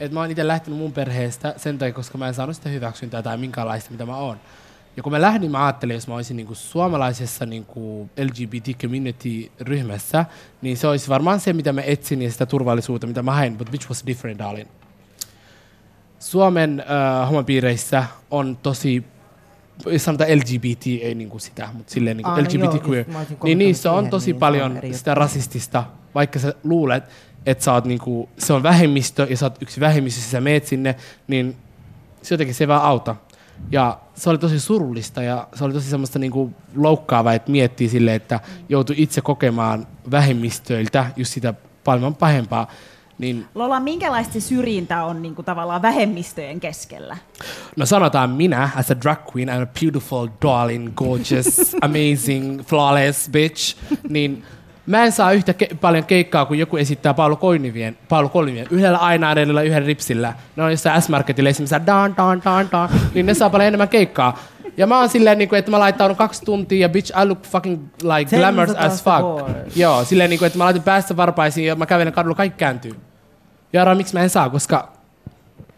että 0.00 0.14
mä 0.14 0.20
oon 0.20 0.30
itse 0.30 0.46
lähtenyt 0.46 0.78
mun 0.78 0.92
perheestä 0.92 1.54
sen 1.56 1.78
takia, 1.78 1.94
koska 1.94 2.18
mä 2.18 2.28
en 2.28 2.34
saanut 2.34 2.56
sitä 2.56 2.68
hyväksyntää 2.68 3.22
tai 3.22 3.36
minkälaista, 3.36 3.90
mitä 3.90 4.06
mä 4.06 4.16
oon. 4.16 4.40
Ja 4.96 5.02
kun 5.02 5.12
mä 5.12 5.20
lähdin, 5.20 5.50
mä 5.50 5.66
ajattelin, 5.66 5.94
jos 5.94 6.08
mä 6.08 6.14
olisin 6.14 6.36
niin 6.36 6.46
kuin 6.46 6.56
suomalaisessa 6.56 7.46
niin 7.46 7.64
kuin 7.64 8.10
LGBT-community-ryhmässä, 8.18 10.24
niin 10.62 10.76
se 10.76 10.86
olisi 10.86 11.08
varmaan 11.08 11.40
se, 11.40 11.52
mitä 11.52 11.72
mä 11.72 11.80
etsin 11.80 12.22
ja 12.22 12.32
sitä 12.32 12.46
turvallisuutta, 12.46 13.06
mitä 13.06 13.22
mä 13.22 13.32
hain, 13.32 13.58
but 13.58 13.70
which 13.70 13.88
was 13.88 14.06
different, 14.06 14.38
darling. 14.38 14.68
Suomen 16.18 16.80
äh, 16.80 17.28
homopiireissä 17.28 18.04
on 18.30 18.56
tosi 18.56 19.04
sanotaan 19.96 20.30
LGBT, 20.38 20.86
ei 20.86 21.14
niinku 21.14 21.38
sitä, 21.38 21.68
mutta 21.72 21.92
silleen 21.92 22.16
niinku 22.16 22.30
Aa, 22.30 22.36
no 22.36 22.42
LGBT 22.42 22.74
joo, 22.74 22.88
queer, 22.88 23.06
niin 23.44 23.58
niissä 23.58 23.92
on 23.92 24.10
tosi 24.10 24.32
niin 24.32 24.40
paljon 24.40 24.78
sitä 24.92 25.14
rasistista, 25.14 25.84
vaikka 26.14 26.38
sä 26.38 26.54
luulet, 26.64 27.04
että 27.46 27.64
sä 27.64 27.72
oot 27.72 27.84
niinku, 27.84 28.28
se 28.38 28.52
on 28.52 28.62
vähemmistö 28.62 29.26
ja 29.30 29.36
sä 29.36 29.46
oot 29.46 29.62
yksi 29.62 29.80
vähemmistö, 29.80 30.20
ja 30.20 30.30
sä 30.30 30.40
meet 30.40 30.66
sinne, 30.66 30.96
niin 31.28 31.56
se 32.22 32.34
jotenkin 32.34 32.54
se 32.54 32.64
ei 32.64 32.68
vaan 32.68 32.82
auta. 32.82 33.16
Ja 33.70 33.98
se 34.14 34.30
oli 34.30 34.38
tosi 34.38 34.60
surullista 34.60 35.22
ja 35.22 35.48
se 35.54 35.64
oli 35.64 35.72
tosi 35.72 35.90
semmoista 35.90 36.18
niinku 36.18 36.50
loukkaavaa, 36.76 37.32
että 37.32 37.50
miettii 37.50 37.88
silleen, 37.88 38.16
että 38.16 38.40
joutui 38.68 38.96
itse 38.98 39.20
kokemaan 39.20 39.86
vähemmistöiltä 40.10 41.06
just 41.16 41.32
sitä 41.32 41.54
paljon 41.84 42.14
pahempaa. 42.14 42.68
Niin 43.22 43.46
Lola, 43.54 43.80
minkälaista 43.80 44.32
se 44.32 44.40
syrjintä 44.40 45.04
on 45.04 45.22
niin 45.22 45.34
kuin, 45.34 45.44
tavallaan 45.44 45.82
vähemmistöjen 45.82 46.60
keskellä? 46.60 47.16
No 47.76 47.86
sanotaan 47.86 48.30
minä, 48.30 48.70
as 48.76 48.90
a 48.90 49.00
drag 49.02 49.18
queen, 49.34 49.48
I'm 49.48 49.62
a 49.62 49.66
beautiful, 49.80 50.28
darling, 50.42 50.94
gorgeous, 50.94 51.46
amazing, 51.82 52.62
flawless 52.66 53.28
bitch, 53.30 53.76
niin 54.08 54.42
mä 54.86 55.04
en 55.04 55.12
saa 55.12 55.32
yhtä 55.32 55.54
ke- 55.62 55.76
paljon 55.80 56.04
keikkaa, 56.04 56.46
kun 56.46 56.58
joku 56.58 56.76
esittää 56.76 57.14
Paolo 57.14 57.36
Koinivien, 57.36 57.98
Paolo 58.08 58.28
Koinivien 58.28 58.66
yhdellä 58.70 58.98
ainaidella 58.98 59.62
yhden 59.62 59.86
ripsillä. 59.86 60.34
Ne 60.56 60.62
on 60.62 60.70
jossain 60.70 61.02
S-Marketilla 61.02 61.50
esimerkiksi 61.50 61.86
dan, 61.86 62.16
dan, 62.16 62.42
dan, 62.44 62.68
dan, 62.72 62.88
niin 63.14 63.26
ne 63.26 63.34
saa 63.34 63.50
paljon 63.50 63.68
enemmän 63.68 63.88
keikkaa. 63.88 64.38
Ja 64.76 64.86
mä 64.86 64.98
oon 64.98 65.08
silleen, 65.08 65.38
niin 65.38 65.48
kuin, 65.48 65.58
että 65.58 65.70
mä 65.70 65.78
laittaudun 65.78 66.16
kaksi 66.16 66.44
tuntia 66.44 66.80
ja 66.80 66.88
bitch, 66.88 67.22
I 67.22 67.26
look 67.26 67.42
fucking 67.46 67.88
like 68.02 68.30
Ten 68.30 68.38
glamorous 68.38 68.76
as 68.76 69.04
fuck. 69.04 69.20
board. 69.20 69.54
Joo, 69.76 70.04
silleen, 70.04 70.30
niin 70.30 70.38
kuin, 70.38 70.46
että 70.46 70.58
mä 70.58 70.64
laitan 70.64 70.82
päästä 70.82 71.16
varpaisiin 71.16 71.66
ja 71.66 71.76
mä 71.76 71.86
kävelen 71.86 72.12
kadulla, 72.12 72.34
kaikki 72.34 72.58
kääntyy. 72.58 72.92
Jaara, 73.72 73.94
miksi 73.94 74.14
mä 74.14 74.20
en 74.20 74.30
saa, 74.30 74.50
koska... 74.50 74.92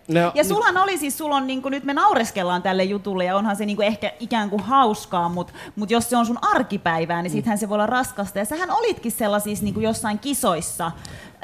Ne, 0.08 0.30
Ja 0.34 0.44
sullahan 0.44 0.76
oli 0.78 0.98
siis, 0.98 1.18
sulla 1.18 1.36
on, 1.36 1.46
niin 1.46 1.62
kuin, 1.62 1.72
nyt 1.72 1.84
me 1.84 1.94
naureskellaan 1.94 2.62
tälle 2.62 2.84
jutulle 2.84 3.24
ja 3.24 3.36
onhan 3.36 3.56
se 3.56 3.66
niin 3.66 3.76
kuin 3.76 3.86
ehkä 3.86 4.12
ikään 4.20 4.50
kuin 4.50 4.62
hauskaa, 4.62 5.28
mutta 5.28 5.52
mut 5.76 5.90
jos 5.90 6.10
se 6.10 6.16
on 6.16 6.26
sun 6.26 6.38
arkipäivää, 6.42 7.22
niin 7.22 7.30
siitähän 7.30 7.58
se 7.58 7.68
voi 7.68 7.74
olla 7.74 7.86
raskasta. 7.86 8.38
Ja 8.38 8.44
sähän 8.44 8.70
olitkin 8.70 9.12
sellaisissa 9.12 9.64
niin 9.64 9.74
kuin 9.74 9.84
jossain 9.84 10.18
kisoissa, 10.18 10.92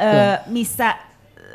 öö, 0.01 0.37
missä, 0.47 0.95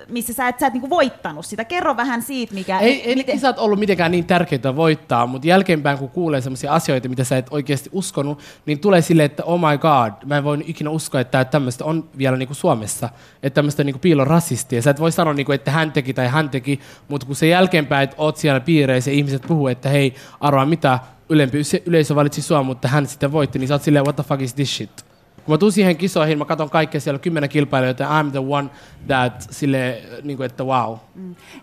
missä 0.10 0.34
sä 0.34 0.48
et, 0.48 0.60
sä 0.60 0.68
et 0.68 0.74
niin 0.74 0.82
kuin 0.82 0.90
voittanut 0.90 1.46
sitä. 1.46 1.66
Kerro 1.66 1.98
vähän 1.98 2.22
siitä, 2.22 2.54
mikä... 2.54 2.80
Ei, 2.80 3.10
ei 3.10 3.16
miten- 3.16 3.36
kisat 3.36 3.60
ollut 3.60 3.80
mitenkään 3.80 4.12
niin 4.12 4.26
tärkeitä 4.26 4.76
voittaa, 4.76 5.28
mutta 5.28 5.48
jälkeenpäin 5.48 5.98
kun 5.98 6.10
kuulee 6.10 6.42
sellaisia 6.42 6.74
asioita, 6.74 7.10
mitä 7.10 7.24
sä 7.24 7.38
et 7.38 7.48
oikeasti 7.52 7.90
uskonut, 7.94 8.40
niin 8.66 8.80
tulee 8.80 9.02
silleen, 9.02 9.26
että 9.26 9.44
oh 9.44 9.60
my 9.60 9.78
god, 9.78 10.14
mä 10.26 10.38
en 10.38 10.44
voi 10.44 10.64
ikinä 10.66 10.90
uskoa, 10.90 11.22
että 11.22 11.46
tämmöistä 11.46 11.86
on 11.86 12.10
vielä 12.18 12.38
niinku 12.38 12.54
Suomessa, 12.54 13.10
että 13.44 13.56
tämmöistä 13.56 13.84
niinku 13.84 14.00
piilon 14.00 14.28
rasistia. 14.28 14.82
Sä 14.82 14.92
et 14.92 15.00
voi 15.00 15.12
sanoa, 15.12 15.34
niinku, 15.34 15.52
että 15.52 15.72
hän 15.72 15.92
teki 15.92 16.14
tai 16.14 16.28
hän 16.28 16.50
teki, 16.50 16.80
mutta 17.08 17.28
kun 17.28 17.36
se 17.36 17.48
jälkeenpäin, 17.48 18.04
että 18.04 18.16
oot 18.20 18.38
siellä 18.38 18.60
piireissä 18.60 19.12
ja 19.12 19.16
ihmiset 19.16 19.42
puhuu, 19.48 19.68
että 19.68 19.90
hei, 19.90 20.16
arvaa 20.40 20.66
mitä, 20.66 21.00
ylempi 21.30 21.58
yleisö 21.86 22.16
valitsi 22.16 22.42
sua, 22.42 22.64
mutta 22.64 22.88
hän 22.88 23.08
sitten 23.08 23.32
voitti, 23.32 23.60
niin 23.60 23.68
sä 23.68 23.74
oot 23.74 23.84
silleen, 23.84 24.06
what 24.06 24.16
the 24.16 24.24
fuck 24.24 24.42
is 24.42 24.54
this 24.54 24.78
shit? 24.78 25.05
Kun 25.46 25.54
mä 25.54 25.58
tuun 25.58 25.72
siihen 25.72 25.98
kisoihin, 25.98 26.38
mä 26.38 26.46
katson 26.46 26.70
kaikkea, 26.70 27.02
siellä 27.02 27.18
on 27.18 27.22
kymmenen 27.22 27.50
kilpailijoita, 27.50 28.04
ja 28.04 28.10
I'm 28.10 28.32
the 28.32 28.40
one 28.40 28.70
that 29.08 29.48
sille, 29.52 30.02
niin 30.24 30.38
kuin, 30.38 30.46
että 30.46 30.64
wow. 30.64 30.98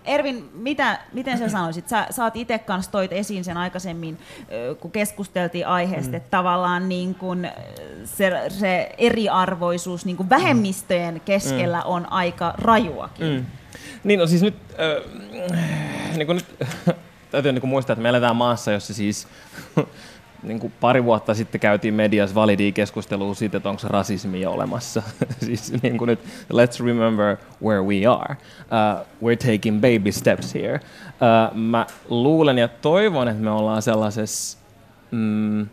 Ervin, 0.04 0.50
mitä, 0.54 0.98
miten 1.12 1.38
sä 1.38 1.48
sanoisit? 1.48 1.88
Sä, 1.88 2.06
sä 2.10 2.24
oot 2.24 2.36
itse 2.36 2.58
kanssa 2.58 2.92
toit 2.92 3.12
esiin 3.12 3.44
sen 3.44 3.56
aikaisemmin, 3.56 4.18
kun 4.80 4.90
keskusteltiin 4.90 5.66
aiheesta, 5.66 6.10
mm. 6.10 6.14
että 6.14 6.30
tavallaan 6.30 6.88
niin 6.88 7.14
kun 7.14 7.46
se, 8.04 8.32
se 8.48 8.90
eriarvoisuus 8.98 10.04
niin 10.04 10.16
kun 10.16 10.30
vähemmistöjen 10.30 11.20
keskellä 11.24 11.78
mm. 11.78 11.86
on 11.86 12.12
aika 12.12 12.54
rajuakin. 12.58 13.26
Mm. 13.26 13.46
Niin, 14.04 14.20
no 14.20 14.26
siis 14.26 14.42
nyt, 14.42 14.54
äh, 14.72 16.16
niin 16.16 16.26
kuin 16.26 16.36
nyt 16.36 16.68
täytyy 17.30 17.52
niin 17.52 17.60
kuin 17.60 17.70
muistaa, 17.70 17.94
että 17.94 18.02
me 18.02 18.08
eletään 18.08 18.36
maassa, 18.36 18.72
jossa 18.72 18.94
siis 18.94 19.28
niin 20.42 20.60
kuin 20.60 20.72
pari 20.80 21.04
vuotta 21.04 21.34
sitten 21.34 21.60
käytiin 21.60 21.94
mediassa 21.94 22.34
validia 22.34 22.72
keskustelua 22.72 23.34
siitä, 23.34 23.56
että 23.56 23.68
onko 23.68 23.82
rasismia 23.84 24.50
olemassa. 24.50 25.02
siis 25.46 25.82
niin 25.82 25.98
kuin 25.98 26.08
nyt, 26.08 26.20
let's 26.52 26.84
remember 26.84 27.36
where 27.64 27.82
we 27.82 28.06
are. 28.06 28.36
Uh, 28.62 29.06
we're 29.24 29.52
taking 29.52 29.80
baby 29.80 30.12
steps 30.12 30.54
here. 30.54 30.74
Uh, 30.74 31.56
mä 31.56 31.86
luulen 32.08 32.58
ja 32.58 32.68
toivon, 32.68 33.28
että 33.28 33.42
me 33.42 33.50
ollaan 33.50 33.82
sellaisessa, 33.82 34.58
mm, 35.10 35.66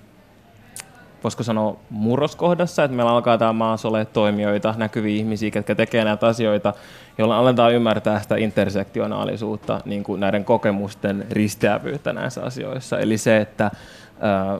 voisiko 1.23 1.43
sanoa 1.43 1.79
murroskohdassa, 1.89 2.83
että 2.83 2.97
meillä 2.97 3.11
alkaa 3.11 3.37
tämä 3.37 3.53
maassa 3.53 3.87
olla 3.87 4.05
toimijoita, 4.05 4.73
näkyviä 4.77 5.17
ihmisiä, 5.17 5.51
jotka 5.55 5.75
tekee 5.75 6.03
näitä 6.03 6.27
asioita, 6.27 6.73
joilla 7.17 7.37
aletaan 7.37 7.73
ymmärtää 7.73 8.21
sitä 8.21 8.35
intersektionaalisuutta, 8.35 9.81
niin 9.85 10.03
kuin 10.03 10.19
näiden 10.19 10.45
kokemusten 10.45 11.25
risteävyyttä 11.31 12.13
näissä 12.13 12.43
asioissa. 12.43 12.99
Eli 12.99 13.17
se, 13.17 13.37
että 13.37 13.71
ää, 14.19 14.51
äm, 14.53 14.59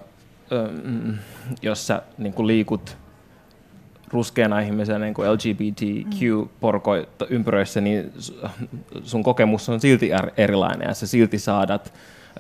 jos 1.62 1.88
sä 1.88 2.02
niin 2.18 2.34
kuin 2.34 2.48
liikut 2.48 2.98
ruskeana 4.12 4.60
ihmisenä 4.60 5.00
niin 5.06 5.14
LGBTQ-ympyröissä, 5.14 7.82
niin 7.82 8.12
s- 8.20 8.34
sun 9.04 9.24
kokemus 9.24 9.70
on 9.70 9.80
silti 9.80 10.10
er- 10.10 10.32
erilainen 10.38 10.88
ja 10.88 10.94
sä 10.94 11.08
silti 11.08 11.40
saadat 11.40 11.94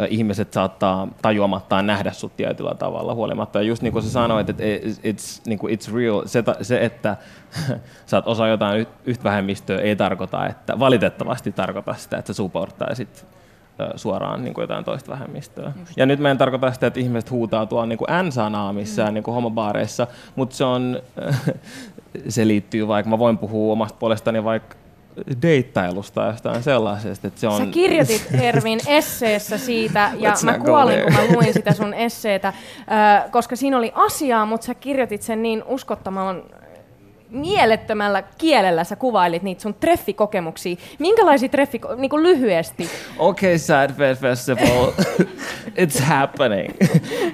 ihmiset 0.09 0.53
saattaa 0.53 1.07
tajuamattaan 1.21 1.87
nähdä 1.87 2.11
sut 2.11 2.37
tietyllä 2.37 2.75
tavalla 2.75 3.13
huolimatta. 3.13 3.59
Ja 3.59 3.63
just 3.67 3.81
niin 3.81 3.93
kuin 3.93 4.03
sä 4.03 4.09
sanoit, 4.09 4.49
että 4.49 4.63
it's, 5.03 5.41
niin 5.45 5.59
kuin 5.59 5.77
it's 5.79 5.93
real, 5.95 6.21
se, 6.25 6.43
se 6.61 6.85
että 6.85 7.17
sä 8.05 8.17
oot 8.17 8.27
osa 8.27 8.47
jotain 8.47 8.87
yhtä 9.05 9.23
vähemmistöä, 9.23 9.81
ei 9.81 9.95
tarkoita, 9.95 10.47
että 10.47 10.79
valitettavasti 10.79 11.51
tarkoita 11.51 11.93
sitä, 11.93 12.17
että 12.17 12.33
sä 12.33 12.37
supporttaisit 12.37 13.23
ö, 13.23 13.25
suoraan 13.95 14.43
niin 14.43 14.53
kuin 14.53 14.63
jotain 14.63 14.85
toista 14.85 15.11
vähemmistöä. 15.11 15.71
Ja 15.97 16.05
nyt 16.05 16.19
mä 16.19 16.31
en 16.31 16.37
tarkoita 16.37 16.71
sitä, 16.71 16.87
että 16.87 16.99
ihmiset 16.99 17.31
huutaa 17.31 17.65
tuolla 17.65 17.85
niin 17.85 17.97
kuin 17.97 18.27
N-sanaa 18.27 18.73
missään 18.73 19.13
niin 19.13 19.23
kuin 19.23 19.35
homobaareissa, 19.35 20.07
mutta 20.35 20.55
se 20.55 20.63
on, 20.63 21.01
se 22.29 22.47
liittyy 22.47 22.87
vaikka, 22.87 23.09
mä 23.09 23.19
voin 23.19 23.37
puhua 23.37 23.73
omasta 23.73 23.97
puolestani 23.99 24.43
vaikka 24.43 24.75
deittailusta 25.41 26.21
ja 26.21 26.27
jostain 26.27 26.63
sellaisesta, 26.63 27.27
että 27.27 27.39
se 27.39 27.47
on... 27.47 27.57
Sä 27.57 27.65
kirjoitit 27.65 28.27
Ervin 28.41 28.79
esseessä 28.97 29.57
siitä, 29.57 30.11
ja 30.17 30.33
mä 30.43 30.59
kuolin, 30.59 31.03
kun 31.03 31.13
mä 31.13 31.35
luin 31.35 31.53
sitä 31.53 31.73
sun 31.73 31.93
esseetä, 32.07 32.53
koska 33.31 33.55
siinä 33.55 33.77
oli 33.77 33.91
asiaa, 33.95 34.45
mutta 34.45 34.65
sä 34.65 34.73
kirjoitit 34.73 35.21
sen 35.21 35.43
niin 35.43 35.63
uskottavan 35.67 36.43
mielettömällä 37.29 38.23
kielellä 38.37 38.83
sä 38.83 38.95
kuvailit 38.95 39.43
niitä 39.43 39.61
sun 39.61 39.73
treffikokemuksia. 39.73 40.75
Minkälaisia 40.99 41.49
treffi, 41.49 41.81
niin 41.97 42.09
kuin 42.09 42.23
lyhyesti? 42.23 42.89
Okay, 43.17 43.57
Sad 43.57 43.93
Fed 43.93 44.15
Festival, 44.15 44.91
it's 45.81 46.01
happening. 46.03 46.73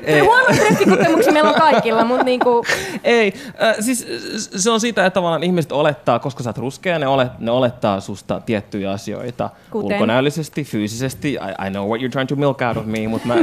Ei, 0.04 0.20
Huonoja 0.20 0.56
treffikokemuksia 0.56 1.34
meillä 1.34 1.50
on 1.50 1.56
kaikilla, 1.56 2.06
mutta 2.06 2.24
niin 2.24 2.40
kuin, 2.40 2.66
ei. 3.04 3.34
Äh, 3.64 3.76
siis 3.80 4.08
se 4.56 4.72
on 4.72 4.80
sitä, 4.80 5.06
että 5.06 5.14
tavallaan 5.14 5.44
ihmiset 5.44 5.72
olettaa, 5.72 6.20
koska 6.20 6.44
sä 6.44 6.50
oot 6.50 6.58
ruskea, 6.58 7.00
ne, 7.00 7.08
olet, 7.08 7.40
ne 7.40 7.52
olettaa 7.52 8.00
susta 8.00 8.42
tiettyjä 8.46 8.92
asioita. 8.92 9.50
Kuten? 9.72 9.96
Ulkonäöllisesti, 9.96 10.64
fyysisesti. 10.64 11.34
I, 11.34 11.68
I 11.68 11.70
know 11.70 11.88
what 11.88 12.02
you're 12.02 12.12
trying 12.12 12.30
to 12.30 12.36
milk 12.36 12.62
out 12.62 12.78
of 12.78 12.86
me, 12.86 13.08
mutta 13.08 13.28
mä... 13.28 13.36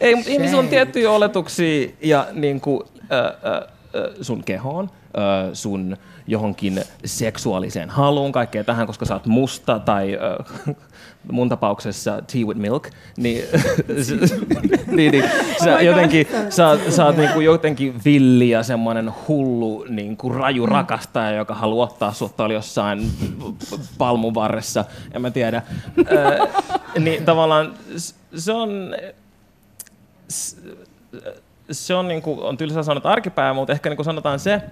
ei, 0.00 0.14
mutta 0.14 0.30
ihmisillä 0.30 0.58
on 0.60 0.68
tiettyjä 0.68 1.10
oletuksia 1.10 1.90
ja 2.02 2.26
niin 2.32 2.60
kuin, 2.60 2.82
äh, 3.12 3.52
äh, 3.52 3.79
sun 4.20 4.44
kehoon, 4.44 4.90
sun 5.52 5.96
johonkin 6.26 6.84
seksuaaliseen 7.04 7.90
haluun, 7.90 8.32
kaikkea 8.32 8.64
tähän, 8.64 8.86
koska 8.86 9.04
sä 9.04 9.14
oot 9.14 9.26
musta 9.26 9.78
tai 9.78 10.18
mun 11.32 11.48
tapauksessa 11.48 12.22
tea 12.32 12.46
with 12.46 12.60
milk, 12.60 12.88
niin, 13.16 13.44
niin, 14.96 15.12
niin 15.12 15.24
sä 15.64 15.80
jotenkin, 15.80 16.26
sä, 16.50 16.78
sä 16.90 17.06
oot 17.06 17.16
niinku 17.16 17.40
jotenkin 17.40 18.00
villi 18.04 18.50
ja 18.50 18.62
semmoinen 18.62 19.12
hullu 19.28 19.86
niinku 19.88 20.28
raju 20.28 20.66
rakastaja, 20.66 21.30
joka 21.30 21.54
haluaa 21.54 21.86
ottaa 21.86 22.12
sut 22.12 22.36
tuolla 22.36 22.54
jossain 22.54 23.10
palmun 23.98 24.34
varressa, 24.34 24.84
en 25.12 25.22
mä 25.22 25.30
tiedä. 25.30 25.62
Niin 26.98 27.24
tavallaan 27.24 27.74
se 28.36 28.52
on 28.52 28.94
se 31.70 31.94
on, 31.94 32.08
niin 32.08 32.22
kuin, 32.22 32.40
on 32.40 32.56
tylsä 32.56 32.82
sanoa, 32.82 32.98
että 32.98 33.08
arkipäivä, 33.08 33.54
mutta 33.54 33.72
ehkä 33.72 33.88
niin 33.88 33.96
kuin 33.96 34.04
sanotaan 34.04 34.38
se, 34.38 34.62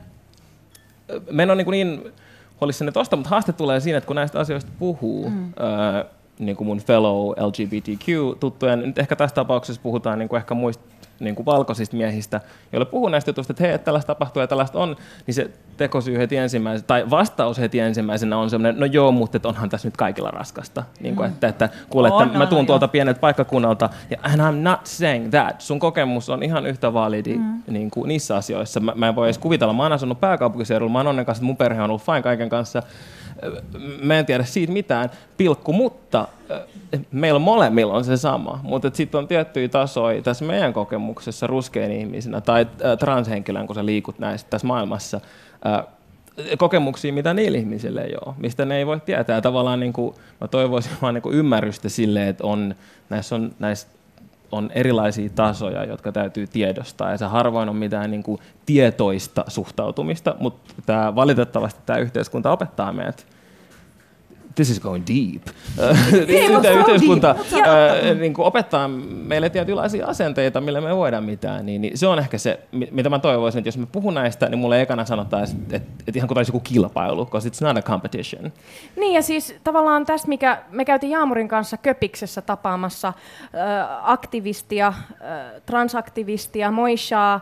me 1.30 1.42
en 1.42 1.50
ole 1.50 1.64
niin, 1.64 1.70
niin 1.70 2.12
huolissani 2.60 2.92
tosta, 2.92 3.16
mutta 3.16 3.30
haaste 3.30 3.52
tulee 3.52 3.80
siinä, 3.80 3.98
että 3.98 4.06
kun 4.06 4.16
näistä 4.16 4.40
asioista 4.40 4.70
puhuu, 4.78 5.30
mm. 5.30 5.52
ää, 5.58 6.04
niin 6.38 6.56
kuin 6.56 6.66
mun 6.66 6.78
fellow 6.80 7.30
LGBTQ-tuttujen, 7.30 8.82
nyt 8.82 8.98
ehkä 8.98 9.16
tässä 9.16 9.34
tapauksessa 9.34 9.82
puhutaan 9.82 10.18
niin 10.18 10.28
kuin 10.28 10.38
ehkä 10.38 10.54
muista 10.54 10.84
niin 11.20 11.34
kuin 11.34 11.46
valkoisista 11.46 11.96
miehistä, 11.96 12.40
joille 12.72 12.84
puhuu 12.84 13.08
näistä 13.08 13.28
jutuista, 13.28 13.52
että 13.52 13.64
hei, 13.64 13.72
että 13.72 13.84
tällaista 13.84 14.14
tapahtuu 14.14 14.40
ja 14.40 14.46
tällaista 14.46 14.78
on, 14.78 14.96
niin 15.26 15.34
se 15.34 15.50
tekosyy 15.76 16.18
heti 16.18 16.36
ensimmäisenä, 16.36 16.86
tai 16.86 17.10
vastaus 17.10 17.58
heti 17.58 17.80
ensimmäisenä 17.80 18.38
on 18.38 18.50
semmoinen, 18.50 18.80
no 18.80 18.86
joo, 18.86 19.12
mutta 19.12 19.36
että 19.36 19.48
onhan 19.48 19.68
tässä 19.68 19.88
nyt 19.88 19.96
kaikilla 19.96 20.30
raskasta. 20.30 20.84
Niin 21.00 21.16
kuin, 21.16 21.28
että, 21.28 21.48
että 21.48 21.68
kuule, 21.90 22.08
että 22.08 22.16
On, 22.16 22.38
mä 22.38 22.46
tuun 22.46 22.66
tuolta 22.66 22.88
pienet 22.88 23.20
paikkakunnalta, 23.20 23.90
ja 24.10 24.16
and 24.22 24.40
I'm 24.40 24.62
not 24.62 24.80
saying 24.84 25.30
that. 25.30 25.60
Sun 25.60 25.78
kokemus 25.78 26.30
on 26.30 26.42
ihan 26.42 26.66
yhtä 26.66 26.92
validi 26.92 27.36
mm. 27.36 27.62
niin 27.66 27.90
kuin 27.90 28.08
niissä 28.08 28.36
asioissa. 28.36 28.80
Mä, 28.80 28.92
mä 28.94 29.08
en 29.08 29.16
voi 29.16 29.26
edes 29.26 29.38
kuvitella, 29.38 29.72
mä 29.72 29.82
oon 29.82 29.92
asunut 29.92 30.20
pääkaupunkiseudulla, 30.20 30.92
mä 30.92 30.98
oon 30.98 31.06
onnen 31.06 31.26
kanssa, 31.26 31.40
että 31.40 31.46
mun 31.46 31.56
perhe 31.56 31.82
on 31.82 31.90
ollut 31.90 32.02
fine 32.02 32.22
kaiken 32.22 32.48
kanssa. 32.48 32.82
Mä 34.02 34.18
en 34.18 34.26
tiedä 34.26 34.44
siitä 34.44 34.72
mitään, 34.72 35.10
pilkku, 35.36 35.72
mutta 35.72 36.28
meillä 37.12 37.38
molemmilla 37.38 37.94
on 37.94 38.04
se 38.04 38.16
sama. 38.16 38.60
Mutta 38.62 38.90
sitten 38.94 39.18
on 39.18 39.28
tiettyjä 39.28 39.68
tasoja 39.68 40.22
tässä 40.22 40.44
meidän 40.44 40.72
kokemuksessa 40.72 41.46
ruskein 41.46 41.92
ihmisinä 41.92 42.40
tai 42.40 42.66
transhenkilön, 42.98 43.66
kun 43.66 43.76
sä 43.76 43.86
liikut 43.86 44.18
näissä 44.18 44.46
tässä 44.50 44.66
maailmassa, 44.66 45.20
kokemuksia, 46.58 47.12
mitä 47.12 47.34
niillä 47.34 47.58
ihmisillä 47.58 48.02
ei 48.02 48.14
ole, 48.26 48.34
mistä 48.38 48.64
ne 48.64 48.76
ei 48.76 48.86
voi 48.86 49.00
tietää. 49.00 49.40
Tavallaan 49.40 49.80
niin 49.80 49.92
kuin, 49.92 50.14
mä 50.40 50.48
toivoisin 50.48 50.92
vaan 51.02 51.14
niin 51.14 51.22
kuin 51.22 51.36
ymmärrystä 51.36 51.88
sille, 51.88 52.28
että 52.28 52.46
on, 52.46 52.74
näissä, 53.10 53.34
on, 53.34 53.52
näissä 53.58 53.88
on 54.52 54.70
erilaisia 54.74 55.30
tasoja, 55.34 55.84
jotka 55.84 56.12
täytyy 56.12 56.46
tiedostaa, 56.46 57.10
ja 57.10 57.18
se 57.18 57.24
harvoin 57.24 57.68
on 57.68 57.76
mitään 57.76 58.10
niin 58.10 58.22
kuin 58.22 58.40
tietoista 58.66 59.44
suhtautumista, 59.48 60.36
mutta 60.40 60.74
tämä, 60.86 61.14
valitettavasti 61.14 61.80
tämä 61.86 61.98
yhteiskunta 61.98 62.52
opettaa 62.52 62.92
meidät 62.92 63.26
this 64.58 64.70
is 64.70 64.80
going 64.80 65.04
deep. 65.06 65.42
Tämä 66.62 66.74
yhteiskunta 66.74 67.36
ää, 67.64 68.14
niin 68.14 68.34
kuin 68.34 68.46
opettaa 68.46 68.88
meille 68.88 69.50
tietynlaisia 69.50 70.06
asenteita, 70.06 70.60
millä 70.60 70.80
me 70.80 70.88
ei 70.88 70.96
voida 70.96 71.20
mitään. 71.20 71.66
Niin, 71.66 71.80
niin 71.80 71.98
se 71.98 72.06
on 72.06 72.18
ehkä 72.18 72.38
se, 72.38 72.60
mi- 72.72 72.88
mitä 72.90 73.10
mä 73.10 73.18
toivoisin, 73.18 73.58
että 73.58 73.68
jos 73.68 73.78
mä 73.78 73.86
puhun 73.86 74.14
näistä, 74.14 74.48
niin 74.48 74.58
mulle 74.58 74.82
ekana 74.82 75.04
sanottaisiin, 75.04 75.62
että, 75.62 75.76
että, 75.76 75.88
että 76.06 76.18
ihan 76.18 76.28
kuin 76.28 76.38
olisi 76.38 76.50
joku 76.50 76.60
kilpailu, 76.60 77.24
because 77.24 77.48
it's 77.48 77.64
not 77.66 77.76
a 77.76 77.82
competition. 77.82 78.52
Niin 78.96 79.14
ja 79.14 79.22
siis 79.22 79.54
tavallaan 79.64 80.06
tästä, 80.06 80.28
mikä 80.28 80.62
me 80.70 80.84
käytiin 80.84 81.10
Jaamurin 81.10 81.48
kanssa 81.48 81.76
Köpiksessä 81.76 82.42
tapaamassa 82.42 83.08
äh, 83.08 83.14
aktivistia, 84.02 84.86
äh, 84.86 84.94
transaktivistia, 85.66 86.70
Moishaa, 86.70 87.34
äh, 87.34 87.40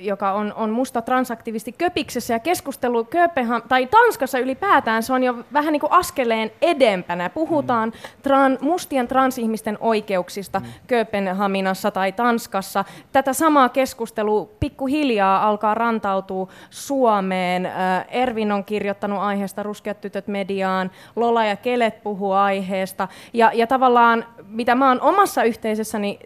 joka 0.00 0.32
on, 0.32 0.52
on 0.52 0.70
musta 0.70 1.02
transaktivisti 1.02 1.72
Köpiksessä 1.72 2.34
ja 2.34 2.38
keskustelu 2.38 3.02
Kööpenham- 3.02 3.68
tai 3.68 3.86
Tanskassa 3.86 4.38
ylipäätään, 4.38 5.02
se 5.02 5.12
on 5.12 5.22
jo 5.22 5.34
vähän 5.52 5.72
niin 5.72 5.80
kuin 5.80 5.92
askeleen 6.00 6.52
edempänä. 6.62 7.30
Puhutaan 7.30 7.92
tran, 8.22 8.58
mustien 8.60 9.08
transihmisten 9.08 9.78
oikeuksista 9.80 10.62
Kööpenhaminassa 10.86 11.90
tai 11.90 12.12
Tanskassa. 12.12 12.84
Tätä 13.12 13.32
samaa 13.32 13.68
keskustelua 13.68 14.48
pikkuhiljaa 14.60 15.48
alkaa 15.48 15.74
rantautua 15.74 16.48
Suomeen. 16.70 17.66
Äh, 17.66 17.72
Ervin 18.08 18.52
on 18.52 18.64
kirjoittanut 18.64 19.18
aiheesta 19.18 19.62
Ruskeat 19.62 20.00
tytöt 20.00 20.28
mediaan, 20.28 20.90
Lola 21.16 21.44
ja 21.44 21.56
Kelet 21.56 22.02
puhuu 22.02 22.32
aiheesta. 22.32 23.08
Ja, 23.32 23.50
ja 23.54 23.66
tavallaan, 23.66 24.24
mitä 24.46 24.74
mä 24.74 24.88
oon 24.88 25.00
omassa 25.00 25.42
yhteisössäni 25.42 26.18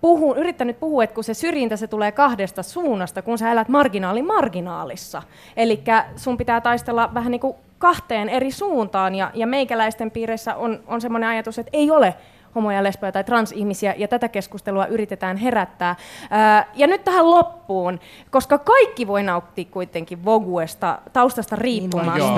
puhun, 0.00 0.38
yrittänyt 0.38 0.80
puhua, 0.80 1.04
että 1.04 1.14
kun 1.14 1.24
se 1.24 1.34
syrjintä 1.34 1.76
se 1.76 1.86
tulee 1.86 2.12
kahdesta 2.12 2.62
suunnasta, 2.62 3.22
kun 3.22 3.38
sä 3.38 3.52
elät 3.52 3.68
marginaali 3.68 4.22
marginaalissa. 4.22 5.22
Eli 5.56 5.82
sun 6.16 6.36
pitää 6.36 6.60
taistella 6.60 7.10
vähän 7.14 7.30
niin 7.30 7.40
kuin 7.40 7.56
kahteen 7.82 8.28
eri 8.28 8.50
suuntaan, 8.50 9.14
ja, 9.14 9.30
ja 9.34 9.46
meikäläisten 9.46 10.10
piireissä 10.10 10.54
on, 10.54 10.80
on 10.86 11.00
semmoinen 11.00 11.30
ajatus, 11.30 11.58
että 11.58 11.70
ei 11.72 11.90
ole 11.90 12.14
homoja, 12.54 12.82
lesboja 12.82 13.12
tai 13.12 13.24
transihmisiä, 13.24 13.94
ja 13.98 14.08
tätä 14.08 14.28
keskustelua 14.28 14.86
yritetään 14.86 15.36
herättää. 15.36 15.96
Ää, 16.30 16.66
ja 16.74 16.86
nyt 16.86 17.04
tähän 17.04 17.30
loppuun, 17.30 18.00
koska 18.30 18.58
kaikki 18.58 19.06
voi 19.06 19.22
nauttia 19.22 19.64
kuitenkin 19.70 20.24
Voguesta 20.24 20.98
taustasta 21.12 21.56
riippumatta. 21.56 22.18
Joo. 22.18 22.34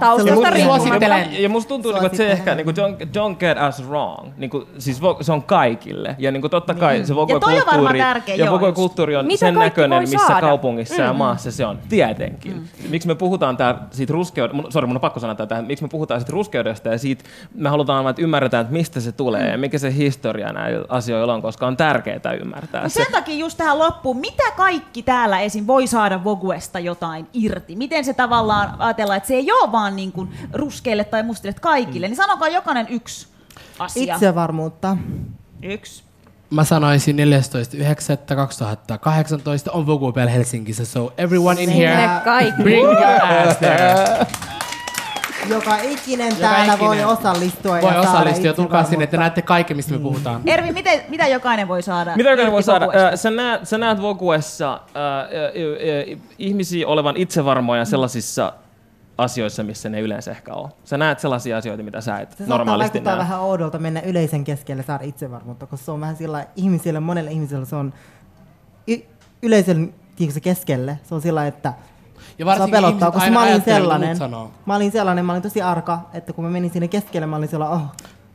Taustasta 0.00 0.50
riippumatta. 0.50 1.06
Ja 1.38 1.48
musta 1.48 1.68
tuntuu, 1.68 1.92
niinku, 1.92 2.06
että 2.06 2.16
se 2.16 2.30
ehkä, 2.32 2.54
niinku, 2.54 2.70
don't, 2.70 3.02
don't 3.06 3.36
get 3.38 3.58
us 3.68 3.88
wrong. 3.88 4.28
Niinku, 4.36 4.64
siis 4.78 5.00
vo- 5.02 5.22
se 5.22 5.32
on 5.32 5.42
kaikille. 5.42 6.16
Ja 6.18 6.30
niinku, 6.32 6.48
totta 6.48 6.74
kai 6.74 7.04
se 7.04 7.12
Ja 7.12 7.16
on 7.20 7.28
varmaan 7.28 7.42
Vogue-kulttuuri, 7.42 7.98
tärkeä, 7.98 8.34
ja 8.34 8.44
joo, 8.44 8.54
Vogue-kulttuuri 8.60 9.16
on 9.16 9.26
Mitä 9.26 9.38
sen 9.40 9.54
näköinen, 9.54 10.02
missä 10.02 10.26
saada? 10.26 10.40
kaupungissa 10.40 11.02
ja 11.02 11.12
Mm. 11.12 11.18
maassa 11.18 11.50
se 11.50 11.66
on. 11.66 11.78
Tietenkin. 11.88 12.52
Mm. 12.52 12.90
Miksi 12.90 13.08
me 13.08 13.14
puhutaan 13.14 13.56
tää 13.56 13.86
siitä 13.90 14.12
ruskeudesta, 14.12 14.56
mun, 14.62 14.72
sorry, 14.72 14.86
mun 14.86 14.96
on 14.96 15.00
pakko 15.00 15.20
sanoa 15.20 15.34
tätä, 15.34 15.62
miksi 15.62 15.84
me 15.84 15.88
puhutaan 15.88 16.20
siitä 16.20 16.32
ruskeudesta 16.32 16.88
ja 16.88 16.98
siitä, 16.98 17.24
me 17.54 17.68
halutaan 17.68 18.04
vaan, 18.04 18.10
että 18.10 18.22
ymmärretään, 18.22 18.60
että 18.60 18.72
mistä 18.72 19.00
se 19.00 19.12
tulee 19.12 19.51
ja 19.52 19.58
mikä 19.58 19.78
se 19.78 19.94
historia 19.94 20.52
näillä 20.52 20.84
asioilla 20.88 21.34
on, 21.34 21.42
koska 21.42 21.66
on 21.66 21.76
tärkeää 21.76 22.32
ymmärtää 22.40 22.82
Mut 22.82 22.92
se. 22.92 23.04
sen 23.04 23.12
takia 23.12 23.34
just 23.36 23.58
tähän 23.58 23.78
loppuun, 23.78 24.16
mitä 24.16 24.42
kaikki 24.56 25.02
täällä 25.02 25.40
esim. 25.40 25.66
voi 25.66 25.86
saada 25.86 26.24
Voguesta 26.24 26.78
jotain 26.78 27.26
irti? 27.32 27.76
Miten 27.76 28.04
se 28.04 28.14
tavallaan 28.14 28.74
ajatellaan, 28.78 29.16
että 29.16 29.26
se 29.26 29.34
ei 29.34 29.52
ole 29.52 29.72
vaan 29.72 29.96
niin 29.96 30.12
kuin 30.12 30.28
ruskeille 30.52 31.04
tai 31.04 31.22
mustille, 31.22 31.54
kaikille? 31.60 32.08
Niin 32.08 32.16
sanokaa 32.16 32.48
jokainen 32.48 32.86
yksi 32.90 33.26
asia. 33.78 34.14
Itsevarmuutta. 34.14 34.96
Yksi. 35.62 36.04
Mä 36.50 36.64
sanoisin 36.64 37.16
14.9.2018 37.16 37.22
on 39.72 39.86
Vogue 39.86 40.12
Bell 40.12 40.28
Helsingissä, 40.28 40.84
so 40.84 41.12
everyone 41.18 41.62
in 41.62 41.70
here, 41.70 42.08
kaikki. 42.24 42.62
bring 42.62 42.84
your 42.84 43.22
ass 43.22 43.56
there. 43.56 44.26
Joka 45.48 45.76
ikinen 45.82 46.36
täällä 46.36 46.78
voi 46.78 46.88
ikinen. 46.96 47.06
osallistua. 47.06 47.80
Voi 47.82 47.92
ja 47.94 48.00
osallistua 48.00 48.46
ja 48.46 48.52
tulkaa 48.54 48.84
sinne, 48.84 49.04
että 49.04 49.16
näette 49.16 49.42
kaikki, 49.42 49.74
mistä 49.74 49.92
me 49.92 49.98
puhutaan. 49.98 50.40
Ervi, 50.46 50.72
miten, 50.72 51.00
mitä 51.08 51.26
jokainen 51.26 51.68
voi 51.68 51.82
saada? 51.82 52.16
Mitä 52.16 52.30
jokainen 52.30 52.52
voi 52.52 52.62
saada? 52.62 52.84
Äh, 52.84 53.14
Sä 53.14 53.30
näet, 53.30 53.68
sä 53.68 53.78
näet 53.78 54.02
Voguessa 54.02 54.72
äh, 54.72 54.80
äh, 55.02 56.14
äh, 56.14 56.20
ihmisiä 56.38 56.88
olevan 56.88 57.16
itsevarmoja 57.16 57.84
sellaisissa 57.84 58.52
asioissa, 59.18 59.62
missä 59.62 59.88
ne 59.88 60.00
yleensä 60.00 60.30
ehkä 60.30 60.54
on. 60.54 60.68
Sä 60.84 60.98
näet 60.98 61.20
sellaisia 61.20 61.56
asioita, 61.56 61.82
mitä 61.82 62.00
sä 62.00 62.18
et 62.18 62.32
Se 62.38 62.44
normaalisti 62.46 63.00
näe. 63.00 63.18
vähän 63.18 63.40
oudolta 63.40 63.78
mennä 63.78 64.00
yleisen 64.00 64.44
keskelle 64.44 64.82
saada 64.82 65.04
itsevarmuutta, 65.04 65.66
koska 65.66 65.84
se 65.84 65.90
on 65.90 66.00
vähän 66.00 66.16
sillä 66.16 66.46
ihmisille, 66.56 67.00
monelle 67.00 67.30
ihmiselle 67.30 67.66
se 67.66 67.76
on 67.76 67.92
y- 68.88 69.00
yleisön 69.42 69.94
tiedätkö, 70.16 70.40
keskelle. 70.40 70.98
Se 71.02 71.14
on 71.14 71.20
sillä 71.22 71.46
että 71.46 71.72
Ja 72.38 72.44
se 72.44 72.46
varsinkin 72.46 72.70
pelottaa, 72.72 73.08
ihmiset 73.08 73.28
koska 73.28 73.40
mä 73.40 73.42
olin 73.42 73.62
sellainen. 73.64 74.16
Mä 74.66 74.76
olin 74.76 74.92
sellainen, 74.92 75.24
mä 75.24 75.32
olin 75.32 75.42
tosi 75.42 75.62
arka, 75.62 75.98
että 76.14 76.32
kun 76.32 76.44
mä 76.44 76.50
menin 76.50 76.70
sinne 76.70 76.88
keskelle, 76.88 77.26
mä 77.26 77.36
olin 77.36 77.48
sellainen, 77.48 77.76
oh. 77.78 77.82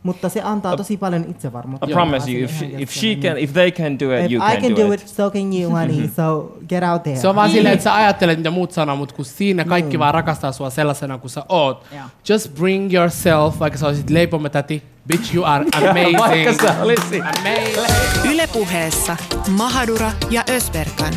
Mutta 0.03 0.29
se 0.29 0.41
antaa 0.41 0.77
tosi 0.77 0.97
paljon 0.97 1.25
itsevarmuutta. 1.29 1.87
I 1.89 1.93
promise 1.93 2.31
you, 2.31 2.43
if, 2.43 2.51
she, 2.57 2.65
if 2.77 2.91
she 2.91 3.15
can, 3.15 3.37
if 3.37 3.53
they 3.53 3.71
can 3.71 3.99
do 3.99 4.17
it, 4.17 4.25
If 4.25 4.31
you 4.31 4.43
I 4.47 4.53
can, 4.53 4.61
can 4.61 4.71
do, 4.71 4.87
do 4.87 4.91
it, 4.93 5.07
so 5.07 5.31
can 5.31 5.53
you, 5.53 5.71
honey. 5.71 6.09
So 6.15 6.57
get 6.69 6.83
out 6.83 7.03
there. 7.03 7.15
Se 7.17 7.27
on 7.27 7.35
vaan 7.35 7.49
silleen, 7.49 7.73
että 7.73 7.83
sä 7.83 7.95
ajattelet, 7.95 8.37
mitä 8.37 8.51
muut 8.51 8.71
sanoo, 8.71 8.95
mutta 8.95 9.15
kun 9.15 9.25
siinä 9.25 9.65
kaikki 9.65 9.99
vaan 9.99 10.13
rakastaa 10.13 10.51
sua 10.51 10.69
sellaisena 10.69 11.17
kuin 11.17 11.31
sä 11.31 11.43
oot. 11.49 11.85
Joo. 11.91 12.01
Just 12.29 12.55
bring 12.55 12.93
yourself, 12.93 13.59
vaikka 13.59 13.79
sä 13.79 13.87
olisit 13.87 14.09
leipomätäti. 14.09 14.83
Bitch, 15.07 15.35
you 15.35 15.45
are 15.45 15.65
amazing. 15.75 16.19
Vaikka 16.27 16.65
sä 16.65 16.75
olisit. 16.81 17.21
Amazing. 17.21 18.31
Ylepuheessa 18.33 19.17
Mahadura 19.57 20.11
ja 20.29 20.43
Ösberkan. 20.49 21.13